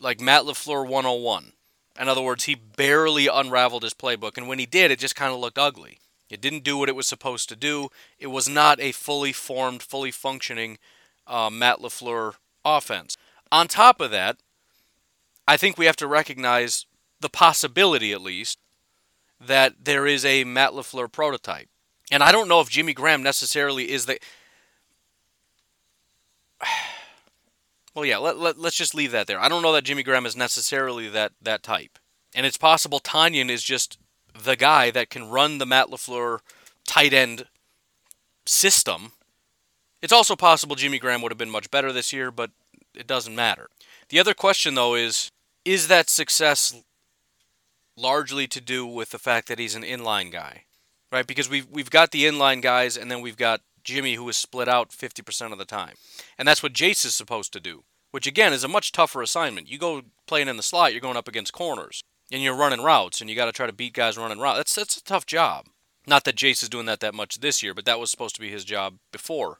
like 0.01 0.21
Matt 0.21 0.45
LaFleur 0.45 0.87
101. 0.87 1.53
In 2.01 2.09
other 2.09 2.23
words, 2.23 2.45
he 2.45 2.55
barely 2.55 3.27
unraveled 3.27 3.83
his 3.83 3.95
playbook, 3.95 4.37
and 4.37 4.47
when 4.47 4.61
he 4.61 4.67
did, 4.67 4.91
it 4.91 5.01
just 5.01 5.17
kind 5.17 5.33
of 5.33 5.41
looked 5.41 5.59
ugly. 5.59 5.99
It 6.31 6.41
didn't 6.41 6.65
do 6.65 6.77
what 6.77 6.89
it 6.89 6.97
was 6.97 7.07
supposed 7.07 7.49
to 7.49 7.57
do. 7.57 7.89
It 8.19 8.29
was 8.29 8.49
not 8.49 8.81
a 8.81 8.93
fully 8.93 9.33
formed, 9.33 9.83
fully 9.83 10.11
functioning 10.11 10.79
uh, 11.27 11.51
Matt 11.51 11.79
LaFleur 11.79 12.35
offense. 12.65 13.17
On 13.51 13.67
top 13.67 14.01
of 14.01 14.11
that, 14.11 14.37
I 15.47 15.57
think 15.57 15.79
we 15.79 15.87
have 15.87 15.97
to 15.97 16.07
recognize 16.07 16.87
the 17.21 17.31
possibility, 17.31 18.13
at 18.13 18.21
least, 18.21 18.59
that 19.41 19.85
there 19.85 20.07
is 20.07 20.25
a 20.25 20.45
Matt 20.45 20.73
LaFleur 20.73 21.11
prototype. 21.11 21.69
And 22.11 22.23
I 22.23 22.33
don't 22.33 22.49
know 22.49 22.61
if 22.61 22.71
Jimmy 22.71 22.95
Graham 22.95 23.23
necessarily 23.23 23.91
is 23.91 24.07
the. 24.07 24.19
Well, 27.95 28.05
yeah, 28.05 28.19
let, 28.19 28.39
let, 28.39 28.57
let's 28.57 28.77
just 28.77 28.95
leave 28.95 29.11
that 29.11 29.27
there. 29.27 29.41
I 29.41 29.49
don't 29.49 29.63
know 29.63 29.73
that 29.73 29.83
Jimmy 29.83 30.05
Graham 30.05 30.25
is 30.25 30.37
necessarily 30.37 31.09
that, 31.09 31.33
that 31.43 31.65
type. 31.65 31.99
And 32.33 32.47
it's 32.47 32.57
possible 32.57 33.01
Tonyan 33.01 33.51
is 33.51 33.65
just 33.65 33.99
the 34.45 34.57
guy 34.57 34.91
that 34.91 35.11
can 35.11 35.29
run 35.29 35.59
the 35.59 35.67
Matt 35.67 35.89
LaFleur 35.89 36.41
tight 36.87 37.13
end 37.13 37.47
system. 38.47 39.13
It's 40.01 40.13
also 40.13 40.37
possible 40.37 40.77
Jimmy 40.77 40.99
Graham 40.99 41.23
would 41.23 41.33
have 41.33 41.39
been 41.39 41.51
much 41.51 41.71
better 41.71 41.93
this 41.93 42.13
year, 42.13 42.31
but 42.31 42.51
it 42.95 43.07
doesn't 43.07 43.35
matter. 43.35 43.69
The 44.09 44.19
other 44.19 44.35
question, 44.35 44.75
though, 44.75 44.95
is 44.95 45.31
is 45.65 45.89
that 45.89 46.09
success 46.09 46.83
largely 47.97 48.47
to 48.47 48.61
do 48.61 48.87
with 48.87 49.11
the 49.11 49.19
fact 49.19 49.49
that 49.49 49.59
he's 49.59 49.75
an 49.75 49.83
inline 49.83 50.33
guy, 50.33 50.65
right? 51.13 51.27
Because 51.27 51.51
we've 51.51 51.69
we've 51.69 51.91
got 51.91 52.11
the 52.11 52.25
inline 52.25 52.63
guys, 52.63 52.97
and 52.97 53.11
then 53.11 53.21
we've 53.21 53.37
got 53.37 53.61
Jimmy 53.85 54.15
who 54.15 54.29
is 54.29 54.37
split 54.37 54.69
out 54.69 54.91
50% 54.91 55.53
of 55.53 55.59
the 55.59 55.65
time, 55.65 55.95
and 56.39 56.47
that's 56.47 56.63
what 56.63 56.73
Jace 56.73 57.05
is 57.05 57.15
supposed 57.15 57.53
to 57.53 57.61
do. 57.61 57.85
Which 58.11 58.27
again 58.27 58.55
is 58.55 58.65
a 58.65 58.69
much 58.69 58.93
tougher 58.93 59.21
assignment. 59.21 59.69
You 59.69 59.79
go 59.79 60.03
playing 60.27 60.49
in 60.49 60.57
the 60.57 60.63
slot, 60.63 60.93
you're 60.93 61.01
going 61.01 61.19
up 61.19 61.29
against 61.29 61.53
corners, 61.53 62.03
and 62.31 62.43
you're 62.43 62.55
running 62.55 62.83
routes, 62.83 63.21
and 63.21 63.29
you 63.29 63.37
got 63.37 63.47
to 63.47 63.53
try 63.53 63.67
to 63.67 63.73
beat 63.73 63.95
guys 63.95 64.19
running 64.19 64.39
routes. 64.39 64.59
That's 64.59 64.75
that's 64.75 64.97
a 64.97 65.05
tough 65.05 65.27
job. 65.27 65.67
Not 66.07 66.25
that 66.25 66.37
Jace 66.37 66.63
is 66.63 66.69
doing 66.69 66.87
that 66.87 67.01
that 67.01 67.15
much 67.15 67.41
this 67.41 67.63
year, 67.63 67.75
but 67.75 67.85
that 67.85 68.01
was 68.01 68.11
supposed 68.11 68.35
to 68.37 68.41
be 68.41 68.51
his 68.51 68.65
job 68.65 68.99
before. 69.13 69.59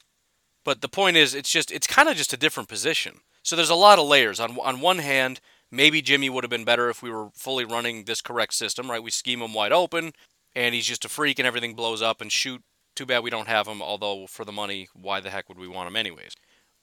But 0.65 0.81
the 0.81 0.89
point 0.89 1.17
is, 1.17 1.35
it's 1.35 1.51
just 1.51 1.71
it's 1.71 1.87
kind 1.87 2.09
of 2.09 2.17
just 2.17 2.33
a 2.33 2.39
different 2.39 2.69
position. 2.69 3.21
So 3.43 3.57
there's 3.57 3.71
a 3.71 3.75
lot 3.75 3.99
of 3.99 4.07
layers. 4.07 4.41
On 4.41 4.59
on 4.59 4.81
one 4.81 4.99
hand, 4.99 5.41
Maybe 5.71 6.01
Jimmy 6.01 6.31
would 6.31 6.45
have 6.45 6.51
been 6.51 6.65
better 6.65 6.89
if 6.89 7.03
we 7.03 7.11
were 7.11 7.29
fully 7.35 7.65
running 7.65 8.05
this 8.05 8.21
correct 8.21 8.55
system, 8.55 8.91
right? 8.91 9.03
We 9.03 9.11
scheme 9.11 9.43
him 9.43 9.53
wide 9.53 9.73
open, 9.73 10.13
and 10.55 10.75
he's 10.75 10.87
just 10.87 11.05
a 11.05 11.09
freak, 11.09 11.39
and 11.39 11.47
everything 11.47 11.75
blows 11.75 12.01
up. 12.01 12.21
And 12.21 12.33
shoot, 12.33 12.63
too 12.97 13.05
bad 13.05 13.23
we 13.23 13.31
don't 13.31 13.49
have 13.49 13.69
him. 13.69 13.83
Although 13.83 14.27
for 14.27 14.45
the 14.45 14.53
money, 14.53 14.89
why 14.95 15.21
the 15.21 15.31
heck 15.31 15.49
would 15.49 15.59
we 15.59 15.69
want 15.69 15.89
him 15.89 15.97
anyways? 15.97 16.35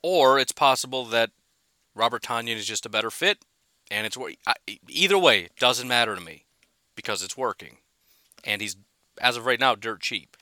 Or 0.04 0.38
it's 0.38 0.52
possible 0.52 1.06
that 1.06 1.32
Robert 1.96 2.22
Tonyan 2.22 2.58
is 2.58 2.68
just 2.68 2.86
a 2.86 2.90
better 2.90 3.10
fit, 3.10 3.40
and 3.92 4.06
it's 4.06 4.18
either 4.90 5.18
way, 5.18 5.42
it 5.42 5.56
doesn't 5.60 5.88
matter 5.88 6.16
to 6.16 6.22
me 6.22 6.46
because 6.96 7.24
it's 7.24 7.38
working, 7.38 7.78
and 8.44 8.62
he's 8.62 8.76
as 9.22 9.38
of 9.38 9.46
right 9.46 9.60
now 9.60 9.76
dirt 9.76 10.02
cheap. 10.02 10.36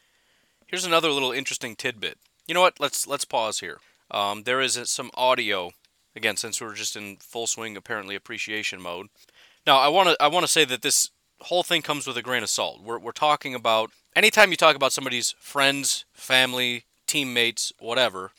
Here's 0.67 0.85
another 0.85 1.09
little 1.09 1.31
interesting 1.31 1.75
tidbit. 1.75 2.17
You 2.47 2.53
know 2.53 2.62
what? 2.62 2.79
Let's 2.79 3.07
let's 3.07 3.25
pause 3.25 3.59
here. 3.59 3.77
Um, 4.12 4.43
there 4.43 4.62
is 4.62 4.79
some 4.85 5.12
audio 5.13 5.71
again 6.15 6.38
since 6.38 6.59
we're 6.62 6.73
just 6.73 6.95
in 6.95 7.17
full 7.17 7.47
swing 7.47 7.77
apparently 7.77 8.15
appreciation 8.15 8.81
mode. 8.81 9.07
Now 9.65 9.77
I 9.77 9.88
want 9.88 10.09
to 10.09 10.17
I 10.19 10.27
want 10.27 10.45
to 10.45 10.51
say 10.51 10.65
that 10.65 10.81
this 10.81 11.09
whole 11.41 11.63
thing 11.63 11.81
comes 11.81 12.07
with 12.07 12.17
a 12.17 12.21
grain 12.21 12.43
of 12.43 12.50
salt. 12.50 12.81
We're 12.81 13.00
we're 13.00 13.12
talking 13.12 13.55
about 13.55 13.91
anytime 14.15 14.51
you 14.51 14.57
talk 14.57 14.75
about 14.75 14.93
somebody's 14.93 15.35
friends, 15.39 16.05
family, 16.13 16.85
teammates, 17.07 17.71
whatever. 17.79 18.31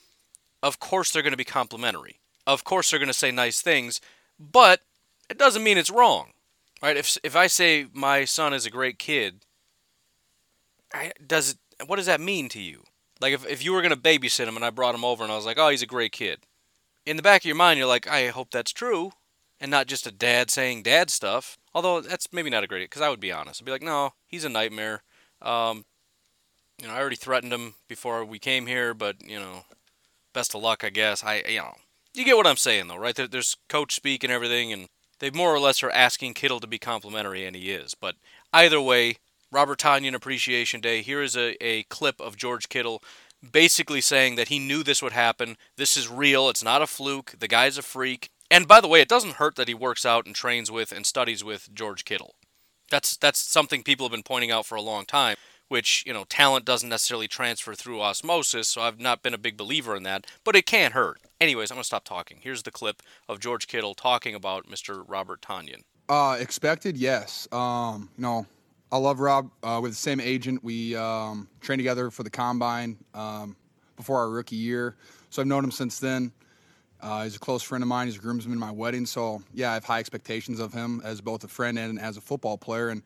Of 0.62 0.80
course 0.80 1.10
they're 1.10 1.22
going 1.22 1.32
to 1.32 1.36
be 1.36 1.44
complimentary. 1.44 2.20
Of 2.46 2.64
course 2.64 2.90
they're 2.90 2.98
going 2.98 3.06
to 3.08 3.14
say 3.14 3.30
nice 3.30 3.60
things, 3.60 4.00
but 4.38 4.80
it 5.28 5.38
doesn't 5.38 5.64
mean 5.64 5.78
it's 5.78 5.90
wrong. 5.90 6.30
Right? 6.82 6.96
If 6.96 7.16
if 7.22 7.36
I 7.36 7.46
say 7.46 7.86
my 7.92 8.24
son 8.24 8.52
is 8.52 8.66
a 8.66 8.70
great 8.70 8.98
kid, 8.98 9.44
I, 10.92 11.12
does 11.26 11.52
it, 11.52 11.58
what 11.86 11.96
does 11.96 12.06
that 12.06 12.20
mean 12.20 12.48
to 12.50 12.60
you? 12.60 12.82
Like 13.20 13.32
if, 13.32 13.46
if 13.46 13.64
you 13.64 13.72
were 13.72 13.80
going 13.80 13.94
to 13.94 14.00
babysit 14.00 14.46
him 14.46 14.56
and 14.56 14.64
I 14.64 14.70
brought 14.70 14.94
him 14.94 15.04
over 15.04 15.22
and 15.22 15.32
I 15.32 15.36
was 15.36 15.46
like, 15.46 15.58
"Oh, 15.58 15.68
he's 15.68 15.82
a 15.82 15.86
great 15.86 16.12
kid." 16.12 16.40
In 17.06 17.16
the 17.16 17.22
back 17.22 17.42
of 17.42 17.46
your 17.46 17.56
mind, 17.56 17.78
you're 17.78 17.88
like, 17.88 18.06
"I 18.08 18.28
hope 18.28 18.50
that's 18.50 18.72
true." 18.72 19.12
And 19.60 19.70
not 19.70 19.86
just 19.86 20.06
a 20.06 20.12
dad 20.12 20.50
saying 20.50 20.82
dad 20.82 21.10
stuff. 21.10 21.56
Although 21.74 22.00
that's 22.00 22.32
maybe 22.32 22.50
not 22.50 22.64
a 22.64 22.66
great 22.66 22.90
because 22.90 23.02
I 23.02 23.08
would 23.08 23.20
be 23.20 23.32
honest. 23.32 23.62
I'd 23.62 23.64
be 23.64 23.72
like, 23.72 23.82
"No, 23.82 24.12
he's 24.26 24.44
a 24.44 24.48
nightmare." 24.48 25.02
Um, 25.40 25.84
you 26.80 26.88
know, 26.88 26.94
I 26.94 26.98
already 26.98 27.16
threatened 27.16 27.52
him 27.52 27.74
before 27.88 28.24
we 28.24 28.38
came 28.38 28.66
here, 28.66 28.94
but 28.94 29.22
you 29.26 29.38
know, 29.38 29.64
best 30.32 30.54
of 30.54 30.62
luck, 30.62 30.84
I 30.84 30.90
guess. 30.90 31.24
I, 31.24 31.42
you 31.48 31.58
know, 31.58 31.74
you 32.14 32.24
get 32.24 32.36
what 32.36 32.46
I'm 32.46 32.56
saying 32.56 32.88
though, 32.88 32.96
right? 32.96 33.14
there's 33.14 33.56
coach 33.68 33.94
speak 33.94 34.24
and 34.24 34.32
everything, 34.32 34.72
and 34.72 34.88
they 35.18 35.30
more 35.30 35.54
or 35.54 35.60
less 35.60 35.82
are 35.82 35.90
asking 35.90 36.34
Kittle 36.34 36.60
to 36.60 36.66
be 36.66 36.78
complimentary, 36.78 37.44
and 37.44 37.54
he 37.56 37.70
is. 37.70 37.94
But 37.94 38.16
either 38.52 38.80
way, 38.80 39.16
Robert 39.50 39.78
Tonyan 39.78 40.14
Appreciation 40.14 40.80
Day. 40.80 41.00
Here 41.02 41.22
is 41.22 41.36
a, 41.36 41.56
a 41.64 41.84
clip 41.84 42.20
of 42.20 42.36
George 42.36 42.68
Kittle 42.68 43.02
basically 43.52 44.00
saying 44.00 44.36
that 44.36 44.48
he 44.48 44.58
knew 44.58 44.82
this 44.82 45.02
would 45.02 45.12
happen. 45.12 45.56
This 45.76 45.96
is 45.96 46.08
real. 46.08 46.48
It's 46.48 46.64
not 46.64 46.82
a 46.82 46.86
fluke. 46.86 47.34
The 47.38 47.48
guy's 47.48 47.78
a 47.78 47.82
freak. 47.82 48.30
And 48.50 48.66
by 48.66 48.80
the 48.80 48.88
way, 48.88 49.00
it 49.00 49.08
doesn't 49.08 49.34
hurt 49.34 49.56
that 49.56 49.68
he 49.68 49.74
works 49.74 50.04
out 50.04 50.26
and 50.26 50.34
trains 50.34 50.70
with 50.70 50.92
and 50.92 51.06
studies 51.06 51.44
with 51.44 51.72
George 51.72 52.04
Kittle. 52.04 52.34
That's 52.90 53.16
that's 53.16 53.40
something 53.40 53.82
people 53.82 54.06
have 54.06 54.12
been 54.12 54.22
pointing 54.22 54.50
out 54.50 54.66
for 54.66 54.74
a 54.74 54.82
long 54.82 55.06
time, 55.06 55.36
which, 55.68 56.04
you 56.06 56.12
know, 56.12 56.24
talent 56.24 56.64
doesn't 56.64 56.88
necessarily 56.88 57.28
transfer 57.28 57.74
through 57.74 58.00
osmosis, 58.00 58.68
so 58.68 58.82
I've 58.82 59.00
not 59.00 59.22
been 59.22 59.34
a 59.34 59.38
big 59.38 59.56
believer 59.56 59.96
in 59.96 60.02
that, 60.04 60.26
but 60.44 60.56
it 60.56 60.66
can't 60.66 60.94
hurt. 60.94 61.18
Anyways, 61.40 61.70
I'm 61.70 61.76
going 61.76 61.82
to 61.82 61.86
stop 61.86 62.04
talking. 62.04 62.38
Here's 62.40 62.62
the 62.62 62.70
clip 62.70 63.02
of 63.28 63.40
George 63.40 63.66
Kittle 63.66 63.94
talking 63.94 64.34
about 64.34 64.66
Mr. 64.66 65.04
Robert 65.06 65.40
Tonyan. 65.40 65.82
Uh, 66.08 66.36
expected, 66.38 66.96
yes. 66.96 67.48
Um, 67.50 68.10
you 68.16 68.22
know, 68.22 68.46
I 68.92 68.98
love 68.98 69.20
Rob. 69.20 69.50
Uh, 69.62 69.80
we're 69.82 69.88
the 69.88 69.94
same 69.94 70.20
agent. 70.20 70.62
We 70.62 70.94
um, 70.94 71.48
trained 71.60 71.80
together 71.80 72.10
for 72.10 72.22
the 72.22 72.30
combine 72.30 72.96
um, 73.14 73.56
before 73.96 74.18
our 74.18 74.30
rookie 74.30 74.56
year, 74.56 74.96
so 75.30 75.42
I've 75.42 75.48
known 75.48 75.64
him 75.64 75.70
since 75.70 75.98
then. 75.98 76.30
Uh, 77.00 77.24
he's 77.24 77.36
a 77.36 77.38
close 77.38 77.62
friend 77.62 77.82
of 77.82 77.88
mine. 77.88 78.06
He's 78.06 78.16
a 78.16 78.20
groomsman 78.20 78.54
in 78.54 78.58
my 78.58 78.70
wedding, 78.70 79.04
so 79.04 79.42
yeah, 79.52 79.70
I 79.70 79.74
have 79.74 79.84
high 79.84 79.98
expectations 79.98 80.60
of 80.60 80.72
him 80.72 81.02
as 81.04 81.20
both 81.20 81.44
a 81.44 81.48
friend 81.48 81.78
and 81.78 81.98
as 81.98 82.16
a 82.16 82.20
football 82.20 82.56
player. 82.56 82.88
And 82.88 83.02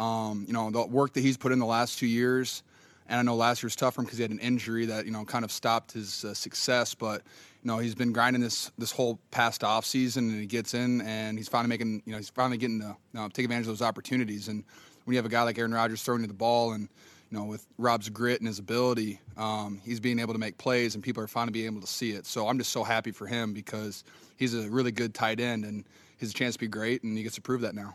um, 0.00 0.44
you 0.46 0.54
know, 0.54 0.70
the 0.70 0.86
work 0.86 1.12
that 1.12 1.20
he's 1.20 1.36
put 1.36 1.52
in 1.52 1.58
the 1.58 1.66
last 1.66 1.98
two 1.98 2.06
years, 2.06 2.62
and 3.06 3.18
I 3.18 3.22
know 3.22 3.36
last 3.36 3.62
year 3.62 3.66
was 3.66 3.76
tough 3.76 3.94
for 3.94 4.00
him 4.00 4.06
because 4.06 4.18
he 4.18 4.22
had 4.22 4.30
an 4.30 4.38
injury 4.38 4.86
that 4.86 5.04
you 5.04 5.12
know 5.12 5.24
kind 5.26 5.44
of 5.44 5.52
stopped 5.52 5.92
his 5.92 6.24
uh, 6.24 6.32
success. 6.32 6.94
But 6.94 7.22
you 7.62 7.68
know, 7.68 7.78
he's 7.78 7.94
been 7.94 8.12
grinding 8.12 8.40
this 8.40 8.70
this 8.78 8.92
whole 8.92 9.18
past 9.30 9.62
off 9.62 9.84
season, 9.84 10.30
and 10.30 10.40
he 10.40 10.46
gets 10.46 10.72
in, 10.72 11.02
and 11.02 11.36
he's 11.36 11.48
finally 11.48 11.68
making 11.68 12.02
you 12.06 12.12
know 12.12 12.18
he's 12.18 12.30
finally 12.30 12.56
getting 12.56 12.80
to 12.80 12.86
you 12.86 13.20
know, 13.20 13.28
take 13.28 13.44
advantage 13.44 13.66
of 13.66 13.78
those 13.78 13.82
opportunities. 13.82 14.48
And 14.48 14.64
when 15.04 15.12
you 15.12 15.18
have 15.18 15.26
a 15.26 15.30
guy 15.30 15.42
like 15.42 15.58
Aaron 15.58 15.74
Rodgers 15.74 16.02
throwing 16.02 16.22
you 16.22 16.28
the 16.28 16.34
ball 16.34 16.72
and 16.72 16.88
you 17.30 17.38
know, 17.38 17.44
with 17.44 17.66
Rob's 17.78 18.08
grit 18.08 18.40
and 18.40 18.48
his 18.48 18.58
ability, 18.58 19.20
um, 19.36 19.80
he's 19.84 20.00
being 20.00 20.18
able 20.18 20.32
to 20.32 20.40
make 20.40 20.56
plays, 20.56 20.94
and 20.94 21.04
people 21.04 21.22
are 21.22 21.28
finally 21.28 21.52
being 21.52 21.66
able 21.66 21.80
to 21.82 21.86
see 21.86 22.12
it. 22.12 22.26
So 22.26 22.48
I'm 22.48 22.58
just 22.58 22.72
so 22.72 22.84
happy 22.84 23.12
for 23.12 23.26
him 23.26 23.52
because 23.52 24.02
he's 24.36 24.54
a 24.54 24.68
really 24.70 24.92
good 24.92 25.12
tight 25.14 25.40
end, 25.40 25.64
and 25.64 25.84
he 26.16 26.24
has 26.24 26.30
a 26.30 26.34
chance 26.34 26.54
to 26.54 26.58
be 26.60 26.68
great, 26.68 27.02
and 27.02 27.16
he 27.16 27.22
gets 27.22 27.34
to 27.34 27.42
prove 27.42 27.60
that 27.60 27.74
now. 27.74 27.94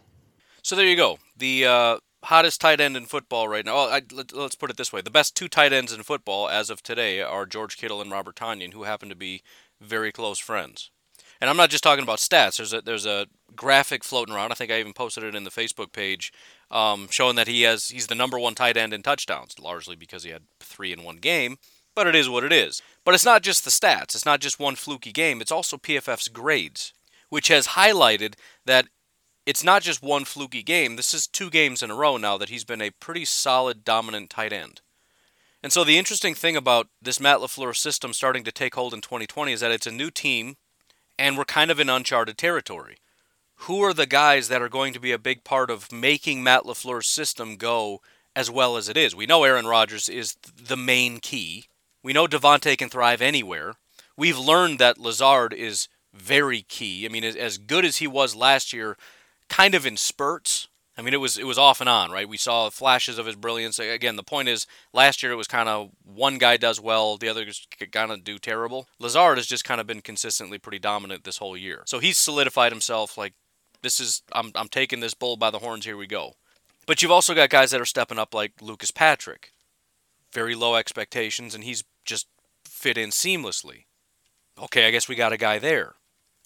So 0.65 0.75
there 0.75 0.87
you 0.87 0.95
go. 0.95 1.19
The 1.37 1.67
uh, 1.67 1.97
hottest 2.23 2.59
tight 2.59 2.81
end 2.81 2.97
in 2.97 3.05
football 3.05 3.47
right 3.47 3.63
now. 3.63 3.75
Well, 3.75 3.87
I, 3.87 4.01
let, 4.11 4.33
us 4.33 4.55
put 4.55 4.71
it 4.71 4.77
this 4.77 4.91
way: 4.91 4.99
the 4.99 5.11
best 5.11 5.35
two 5.35 5.47
tight 5.47 5.71
ends 5.71 5.93
in 5.93 6.01
football 6.01 6.49
as 6.49 6.71
of 6.71 6.81
today 6.81 7.21
are 7.21 7.45
George 7.45 7.77
Kittle 7.77 8.01
and 8.01 8.09
Robert 8.09 8.35
Tonyan, 8.35 8.73
who 8.73 8.81
happen 8.81 9.07
to 9.09 9.15
be 9.15 9.43
very 9.79 10.11
close 10.11 10.39
friends. 10.39 10.89
And 11.39 11.51
I'm 11.51 11.55
not 11.55 11.69
just 11.69 11.83
talking 11.83 12.01
about 12.01 12.17
stats. 12.17 12.57
There's 12.57 12.73
a 12.73 12.81
there's 12.81 13.05
a 13.05 13.27
graphic 13.55 14.03
floating 14.03 14.33
around. 14.33 14.51
I 14.51 14.55
think 14.55 14.71
I 14.71 14.79
even 14.79 14.93
posted 14.93 15.23
it 15.23 15.35
in 15.35 15.43
the 15.43 15.51
Facebook 15.51 15.91
page, 15.91 16.33
um, 16.71 17.09
showing 17.11 17.35
that 17.35 17.47
he 17.47 17.61
has 17.61 17.89
he's 17.89 18.07
the 18.07 18.15
number 18.15 18.39
one 18.39 18.55
tight 18.55 18.75
end 18.75 18.91
in 18.91 19.03
touchdowns, 19.03 19.59
largely 19.59 19.95
because 19.95 20.23
he 20.23 20.31
had 20.31 20.45
three 20.59 20.91
in 20.91 21.03
one 21.03 21.17
game. 21.17 21.57
But 21.93 22.07
it 22.07 22.15
is 22.15 22.27
what 22.27 22.43
it 22.43 22.51
is. 22.51 22.81
But 23.03 23.13
it's 23.13 23.23
not 23.23 23.43
just 23.43 23.65
the 23.65 23.69
stats. 23.69 24.15
It's 24.15 24.25
not 24.25 24.39
just 24.39 24.59
one 24.59 24.77
fluky 24.77 25.11
game. 25.11 25.41
It's 25.41 25.51
also 25.51 25.77
PFF's 25.77 26.27
grades, 26.27 26.91
which 27.29 27.49
has 27.49 27.67
highlighted 27.67 28.33
that 28.65 28.87
it's 29.45 29.63
not 29.63 29.83
just 29.83 30.01
one 30.01 30.25
fluky 30.25 30.63
game. 30.63 30.95
This 30.95 31.13
is 31.13 31.27
two 31.27 31.49
games 31.49 31.83
in 31.83 31.91
a 31.91 31.95
row 31.95 32.17
now 32.17 32.37
that 32.37 32.49
he's 32.49 32.63
been 32.63 32.81
a 32.81 32.91
pretty 32.91 33.25
solid, 33.25 33.83
dominant 33.83 34.29
tight 34.29 34.51
end. 34.51 34.81
And 35.61 35.71
so 35.71 35.83
the 35.83 35.97
interesting 35.97 36.35
thing 36.35 36.55
about 36.55 36.87
this 37.01 37.19
Matt 37.19 37.39
LaFleur 37.39 37.75
system 37.75 38.13
starting 38.13 38.43
to 38.43 38.51
take 38.51 38.75
hold 38.75 38.93
in 38.93 39.01
2020 39.01 39.51
is 39.51 39.61
that 39.61 39.71
it's 39.71 39.87
a 39.87 39.91
new 39.91 40.11
team 40.11 40.57
and 41.17 41.37
we're 41.37 41.45
kind 41.45 41.71
of 41.71 41.79
in 41.79 41.89
uncharted 41.89 42.37
territory. 42.37 42.97
Who 43.59 43.81
are 43.81 43.93
the 43.93 44.05
guys 44.05 44.47
that 44.49 44.61
are 44.61 44.69
going 44.69 44.93
to 44.93 44.99
be 44.99 45.11
a 45.11 45.17
big 45.17 45.43
part 45.43 45.71
of 45.71 45.91
making 45.91 46.43
Matt 46.43 46.63
LaFleur's 46.63 47.07
system 47.07 47.55
go 47.55 48.01
as 48.35 48.51
well 48.51 48.77
as 48.77 48.89
it 48.89 48.97
is? 48.97 49.15
We 49.15 49.25
know 49.25 49.43
Aaron 49.43 49.65
Rodgers 49.65 50.09
is 50.09 50.35
the 50.61 50.77
main 50.77 51.19
key. 51.19 51.65
We 52.03 52.13
know 52.13 52.27
Davante 52.27 52.77
can 52.77 52.89
thrive 52.89 53.21
anywhere. 53.21 53.75
We've 54.17 54.37
learned 54.37 54.79
that 54.79 54.97
Lazard 54.97 55.53
is 55.53 55.87
very 56.13 56.61
key. 56.61 57.05
I 57.05 57.09
mean, 57.09 57.23
as 57.23 57.57
good 57.57 57.85
as 57.85 57.97
he 57.97 58.07
was 58.07 58.35
last 58.35 58.71
year, 58.73 58.97
kind 59.49 59.75
of 59.75 59.85
in 59.85 59.97
spurts. 59.97 60.67
I 60.97 61.01
mean, 61.01 61.13
it 61.13 61.19
was 61.19 61.37
it 61.37 61.45
was 61.45 61.57
off 61.57 61.81
and 61.81 61.89
on, 61.89 62.11
right? 62.11 62.27
We 62.27 62.37
saw 62.37 62.69
flashes 62.69 63.17
of 63.17 63.25
his 63.25 63.35
brilliance. 63.35 63.79
Again, 63.79 64.15
the 64.15 64.23
point 64.23 64.47
is, 64.47 64.65
last 64.93 65.21
year 65.21 65.33
it 65.33 65.37
was 65.37 65.47
kind 65.47 65.67
of 65.67 65.91
one 66.03 66.37
guy 66.37 66.55
does 66.55 66.79
well, 66.79 67.17
the 67.17 67.27
other 67.27 67.45
kind 67.91 68.11
of 68.11 68.23
do 68.23 68.39
terrible. 68.39 68.87
Lazard 68.97 69.37
has 69.37 69.47
just 69.47 69.65
kind 69.65 69.81
of 69.81 69.87
been 69.87 70.01
consistently 70.01 70.57
pretty 70.57 70.79
dominant 70.79 71.25
this 71.25 71.37
whole 71.37 71.57
year. 71.57 71.83
So 71.85 71.99
he's 71.99 72.17
solidified 72.17 72.71
himself. 72.71 73.17
Like 73.17 73.33
this 73.81 73.99
is, 73.99 74.23
I'm 74.31 74.51
I'm 74.55 74.69
taking 74.69 75.01
this 75.01 75.13
bull 75.13 75.35
by 75.35 75.49
the 75.49 75.59
horns. 75.59 75.85
Here 75.85 75.97
we 75.97 76.07
go. 76.07 76.35
But 76.85 77.01
you've 77.01 77.11
also 77.11 77.33
got 77.33 77.49
guys 77.49 77.71
that 77.71 77.81
are 77.81 77.85
stepping 77.85 78.19
up, 78.19 78.33
like 78.33 78.53
Lucas 78.61 78.91
Patrick. 78.91 79.51
Very 80.31 80.55
low 80.55 80.75
expectations, 80.75 81.55
and 81.55 81.63
he's 81.63 81.83
just 82.05 82.27
fit 82.63 82.97
in 82.97 83.09
seamlessly. 83.09 83.85
Okay, 84.61 84.87
I 84.87 84.91
guess 84.91 85.09
we 85.09 85.15
got 85.15 85.33
a 85.33 85.37
guy 85.37 85.59
there. 85.59 85.95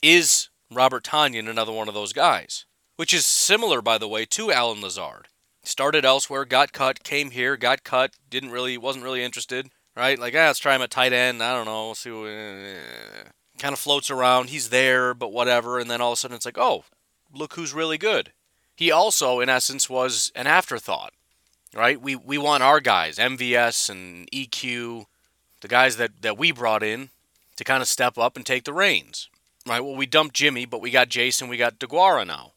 Is 0.01 0.49
Robert 0.71 1.03
Tonyan 1.03 1.49
another 1.49 1.71
one 1.71 1.88
of 1.88 1.93
those 1.93 2.13
guys? 2.13 2.65
Which 2.99 3.13
is 3.13 3.25
similar, 3.25 3.81
by 3.81 3.97
the 3.97 4.09
way, 4.09 4.25
to 4.25 4.51
Allen 4.51 4.81
Lazard. 4.81 5.29
Started 5.63 6.03
elsewhere, 6.03 6.43
got 6.43 6.73
cut, 6.73 7.01
came 7.01 7.31
here, 7.31 7.55
got 7.55 7.85
cut, 7.85 8.12
didn't 8.29 8.51
really, 8.51 8.77
wasn't 8.77 9.05
really 9.05 9.23
interested, 9.23 9.69
right? 9.95 10.19
Like, 10.19 10.35
ah, 10.35 10.47
let's 10.47 10.59
try 10.59 10.75
him 10.75 10.81
at 10.81 10.91
tight 10.91 11.13
end. 11.13 11.41
I 11.41 11.55
don't 11.55 11.65
know, 11.65 11.85
we'll 11.85 11.95
see. 11.95 12.12
What, 12.12 12.27
eh. 12.27 13.29
Kind 13.57 13.71
of 13.71 13.79
floats 13.79 14.12
around. 14.12 14.49
He's 14.49 14.67
there, 14.67 15.13
but 15.13 15.31
whatever. 15.31 15.79
And 15.79 15.89
then 15.89 16.01
all 16.01 16.12
of 16.12 16.17
a 16.17 16.19
sudden, 16.19 16.35
it's 16.35 16.45
like, 16.45 16.57
oh, 16.57 16.83
look 17.33 17.53
who's 17.53 17.73
really 17.73 17.97
good. 17.97 18.33
He 18.75 18.91
also, 18.91 19.39
in 19.39 19.47
essence, 19.47 19.89
was 19.89 20.29
an 20.35 20.47
afterthought, 20.47 21.13
right? 21.73 22.01
We 22.01 22.17
we 22.17 22.38
want 22.38 22.63
our 22.63 22.81
guys, 22.81 23.17
MVS 23.17 23.89
and 23.89 24.29
EQ, 24.31 25.05
the 25.62 25.69
guys 25.69 25.95
that 25.95 26.21
that 26.21 26.38
we 26.38 26.51
brought 26.51 26.83
in 26.83 27.12
to 27.55 27.63
kind 27.63 27.81
of 27.81 27.88
step 27.88 28.17
up 28.17 28.35
and 28.35 28.45
take 28.45 28.65
the 28.65 28.73
reins, 28.73 29.29
right? 29.65 29.79
Well, 29.79 29.95
we 29.95 30.05
dumped 30.05 30.35
Jimmy, 30.35 30.65
but 30.65 30.81
we 30.81 30.91
got 30.91 31.07
Jason, 31.07 31.47
we 31.47 31.55
got 31.55 31.79
Deguara 31.79 32.27
now 32.27 32.51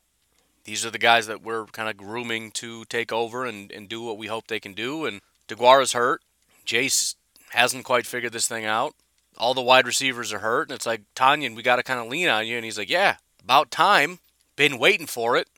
these 0.64 0.87
are 0.87 0.90
the 0.90 0.98
guys 0.98 1.27
that 1.27 1.42
we're 1.42 1.66
kind 1.66 1.88
of 1.88 1.96
grooming 1.96 2.51
to 2.53 2.85
take 2.87 3.12
over 3.12 3.44
and, 3.44 3.70
and 3.72 3.88
do 3.88 4.03
what 4.03 4.18
we 4.18 4.29
hope 4.29 4.46
they 4.46 4.61
can 4.61 4.75
do. 4.75 5.07
And 5.07 5.20
Deguara's 5.48 5.92
hurt. 5.92 6.22
Jace 6.64 7.16
hasn't 7.51 7.85
quite 7.85 8.07
figured 8.07 8.33
this 8.33 8.46
thing 8.46 8.64
out. 8.64 8.94
All 9.37 9.55
the 9.55 9.62
wide 9.62 9.87
receivers 9.87 10.33
are 10.33 10.38
hurt. 10.38 10.68
And 10.68 10.77
it's 10.77 10.87
like, 10.87 11.03
Tonyan, 11.16 11.57
we 11.57 11.62
got 11.62 11.77
to 11.77 11.83
kind 11.83 12.01
of 12.01 12.07
lean 12.07 12.29
on 12.29 12.46
you. 12.46 12.57
And 12.57 12.64
he's 12.64 12.79
like, 12.79 12.90
yeah, 12.90 13.16
about 13.42 13.70
time. 13.70 14.20
Been 14.55 14.79
waiting 14.79 15.07
for 15.07 15.37
it. 15.37 15.48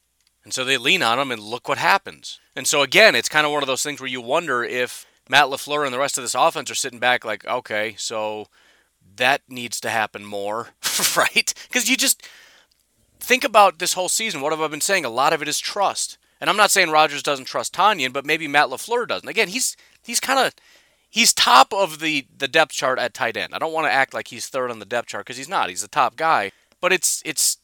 And 0.45 0.53
so 0.53 0.64
they 0.64 0.77
lean 0.77 1.03
on 1.03 1.19
him, 1.19 1.33
and 1.33 1.40
look 1.43 1.69
what 1.69 1.79
happens. 1.79 2.38
And 2.55 2.67
so, 2.67 2.83
again, 2.83 3.14
it's 3.14 3.31
kind 3.31 3.47
of 3.47 3.53
one 3.53 3.62
of 3.62 3.67
those 3.67 3.83
things 3.83 3.99
where 3.99 4.11
you 4.11 4.21
wonder 4.21 4.62
if 4.62 5.07
Matt 5.29 5.47
LaFleur 5.47 5.87
and 5.87 5.95
the 5.95 5.99
rest 5.99 6.19
of 6.19 6.25
this 6.25 6.35
offense 6.35 6.71
are 6.71 6.75
sitting 6.75 6.99
back 6.99 7.25
like, 7.25 7.47
okay, 7.47 7.95
so 7.97 8.47
that 9.17 9.40
needs 9.49 9.81
to 9.81 9.88
happen 9.88 10.23
more, 10.25 10.69
right? 11.17 11.55
Because 11.67 11.88
you 11.88 11.97
just 11.97 12.23
think 13.25 13.45
about 13.45 13.79
this 13.79 13.95
whole 13.95 14.09
season. 14.09 14.41
What 14.41 14.53
have 14.53 14.61
I 14.61 14.69
been 14.69 14.81
saying? 14.81 15.05
A 15.05 15.11
lot 15.11 15.33
of 15.33 15.43
it 15.43 15.49
is 15.49 15.59
trust. 15.59 16.19
And 16.41 16.51
I'm 16.51 16.57
not 16.57 16.71
saying 16.71 16.91
Rodgers 16.91 17.23
doesn't 17.23 17.47
trust 17.47 17.75
Tonyan, 17.75 18.13
but 18.13 18.27
maybe 18.27 18.47
Matt 18.47 18.69
LaFleur 18.69 19.09
doesn't. 19.09 19.29
Again, 19.29 19.49
he's 19.49 19.77
he's 20.03 20.21
kind 20.21 20.39
of 20.39 20.55
he's 21.09 21.33
top 21.33 21.73
of 21.73 22.01
the 22.01 22.27
the 22.37 22.49
depth 22.49 22.73
chart 22.73 22.99
at 22.99 23.15
tight 23.15 23.37
end. 23.37 23.55
I 23.55 23.59
don't 23.59 23.73
want 23.73 23.87
to 23.87 23.93
act 23.93 24.15
like 24.15 24.29
he's 24.29 24.47
third 24.47 24.71
on 24.71 24.79
the 24.79 24.85
depth 24.85 25.09
chart 25.09 25.25
because 25.25 25.39
he's 25.39 25.49
not. 25.49 25.71
He's 25.71 25.83
the 25.83 25.89
top 25.89 26.17
guy, 26.17 26.53
but 26.81 26.93
it's 26.93 27.23
it's 27.25 27.59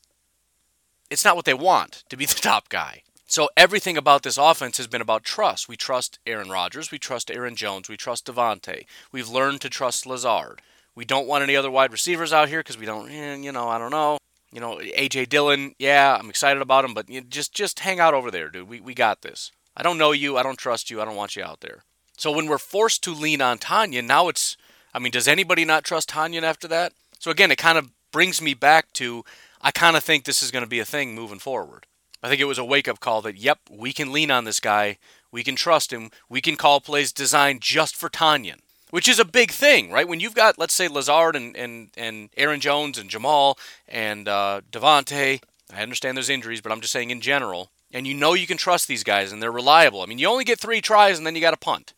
it's 1.11 1.25
not 1.25 1.37
what 1.37 1.45
they 1.45 1.55
want 1.55 2.05
to 2.09 2.17
be 2.17 2.25
the 2.27 2.35
top 2.35 2.69
guy. 2.69 3.03
So 3.27 3.49
everything 3.57 3.97
about 3.97 4.25
this 4.25 4.39
offense 4.39 4.77
has 4.79 4.89
been 4.89 5.01
about 5.01 5.23
trust. 5.23 5.69
We 5.69 5.77
trust 5.77 6.19
Aaron 6.27 6.49
Rodgers, 6.49 6.91
we 6.91 6.99
trust 6.99 7.31
Aaron 7.31 7.55
Jones, 7.55 7.89
we 7.89 7.97
trust 7.97 8.27
Davante. 8.27 8.87
We've 9.13 9.29
learned 9.29 9.61
to 9.61 9.69
trust 9.71 10.05
Lazard. 10.05 10.63
We 10.97 11.05
don't 11.05 11.29
want 11.29 11.45
any 11.45 11.55
other 11.55 11.71
wide 11.71 11.93
receivers 11.93 12.33
out 12.33 12.49
here 12.49 12.61
because 12.61 12.77
we 12.77 12.87
don't, 12.87 13.09
eh, 13.09 13.37
you 13.37 13.53
know, 13.53 13.69
I 13.69 13.79
don't 13.79 13.93
know. 13.93 14.19
You 14.53 14.61
know, 14.61 14.79
AJ 14.79 15.29
Dillon, 15.29 15.75
yeah, 15.79 16.17
I'm 16.19 16.29
excited 16.29 16.61
about 16.61 16.85
him, 16.85 16.95
but 16.95 17.07
just 17.29 17.55
just 17.55 17.81
hang 17.81 18.01
out 18.01 18.15
over 18.15 18.31
there, 18.31 18.49
dude. 18.49 18.69
We 18.69 18.81
we 18.81 18.95
got 18.95 19.23
this. 19.23 19.53
I 19.77 19.83
don't 19.83 19.99
know 19.99 20.13
you, 20.13 20.37
I 20.37 20.43
don't 20.43 20.59
trust 20.59 20.91
you, 20.91 21.01
I 21.01 21.05
don't 21.05 21.17
want 21.17 21.37
you 21.37 21.45
out 21.45 21.61
there. 21.61 21.85
So 22.17 22.33
when 22.33 22.47
we're 22.47 22.59
forced 22.59 23.03
to 23.05 23.15
lean 23.15 23.41
on 23.41 23.59
Tonyan, 23.59 24.07
now 24.07 24.29
it's 24.29 24.57
I 24.93 24.99
mean, 24.99 25.13
does 25.13 25.29
anybody 25.29 25.65
not 25.65 25.85
trust 25.85 26.11
Tonyan 26.11 26.43
after 26.43 26.67
that? 26.69 26.93
So 27.19 27.31
again, 27.31 27.51
it 27.51 27.59
kind 27.59 27.79
of 27.79 27.91
brings 28.11 28.43
me 28.43 28.55
back 28.55 28.93
to 28.95 29.25
I 29.61 29.71
kind 29.71 29.97
of 29.97 30.03
think 30.03 30.25
this 30.25 30.43
is 30.43 30.51
going 30.51 30.65
to 30.65 30.69
be 30.69 30.81
a 30.81 30.85
thing 30.85 31.15
moving 31.15 31.39
forward. 31.39 31.87
I 32.23 32.29
think 32.29 32.41
it 32.41 32.47
was 32.47 32.59
a 32.59 32.65
wake 32.65 32.89
up 32.89 33.01
call 33.01 33.23
that, 33.23 33.37
yep, 33.37 33.59
we 33.71 33.93
can 33.93 34.13
lean 34.13 34.31
on 34.31 34.45
this 34.45 34.61
guy. 34.61 34.99
We 35.33 35.43
can 35.43 35.57
trust 35.57 35.93
him. 35.93 36.11
We 36.29 36.41
can 36.41 36.57
call 36.57 36.81
plays 36.81 37.13
designed 37.13 37.61
just 37.61 37.97
for 37.97 38.09
Tonyan, 38.11 38.61
which 38.91 39.09
is 39.09 39.19
a 39.19 39.25
big 39.25 39.51
thing, 39.51 39.91
right? 39.91 40.09
When 40.09 40.21
you've 40.21 40.35
got, 40.35 40.59
let's 40.59 40.75
say, 40.75 40.89
Lazard 40.89 41.37
and, 41.37 41.57
and, 41.57 41.91
and 41.97 42.31
Aaron 42.37 42.61
Jones 42.61 42.99
and 42.99 43.11
Jamaal 43.11 43.57
and 43.89 44.29
uh, 44.29 44.61
Davante, 44.71 45.43
I 45.73 45.83
understand 45.83 46.17
there's 46.17 46.29
injuries, 46.29 46.61
but 46.61 46.73
I'm 46.73 46.81
just 46.81 46.93
saying 46.93 47.11
in 47.11 47.21
general, 47.21 47.71
and 47.93 48.07
you 48.07 48.15
know 48.15 48.35
you 48.35 48.47
can 48.47 48.57
trust 48.57 48.89
these 48.89 49.05
guys 49.05 49.33
and 49.33 49.43
they're 49.43 49.53
reliable. 49.53 50.03
I 50.03 50.07
mean, 50.07 50.19
you 50.19 50.29
only 50.29 50.45
get 50.45 50.61
three 50.61 50.81
tries 50.81 51.19
and 51.19 51.27
then 51.27 51.35
you 51.35 51.41
got 51.41 51.53
to 51.53 51.57
punt, 51.57 51.95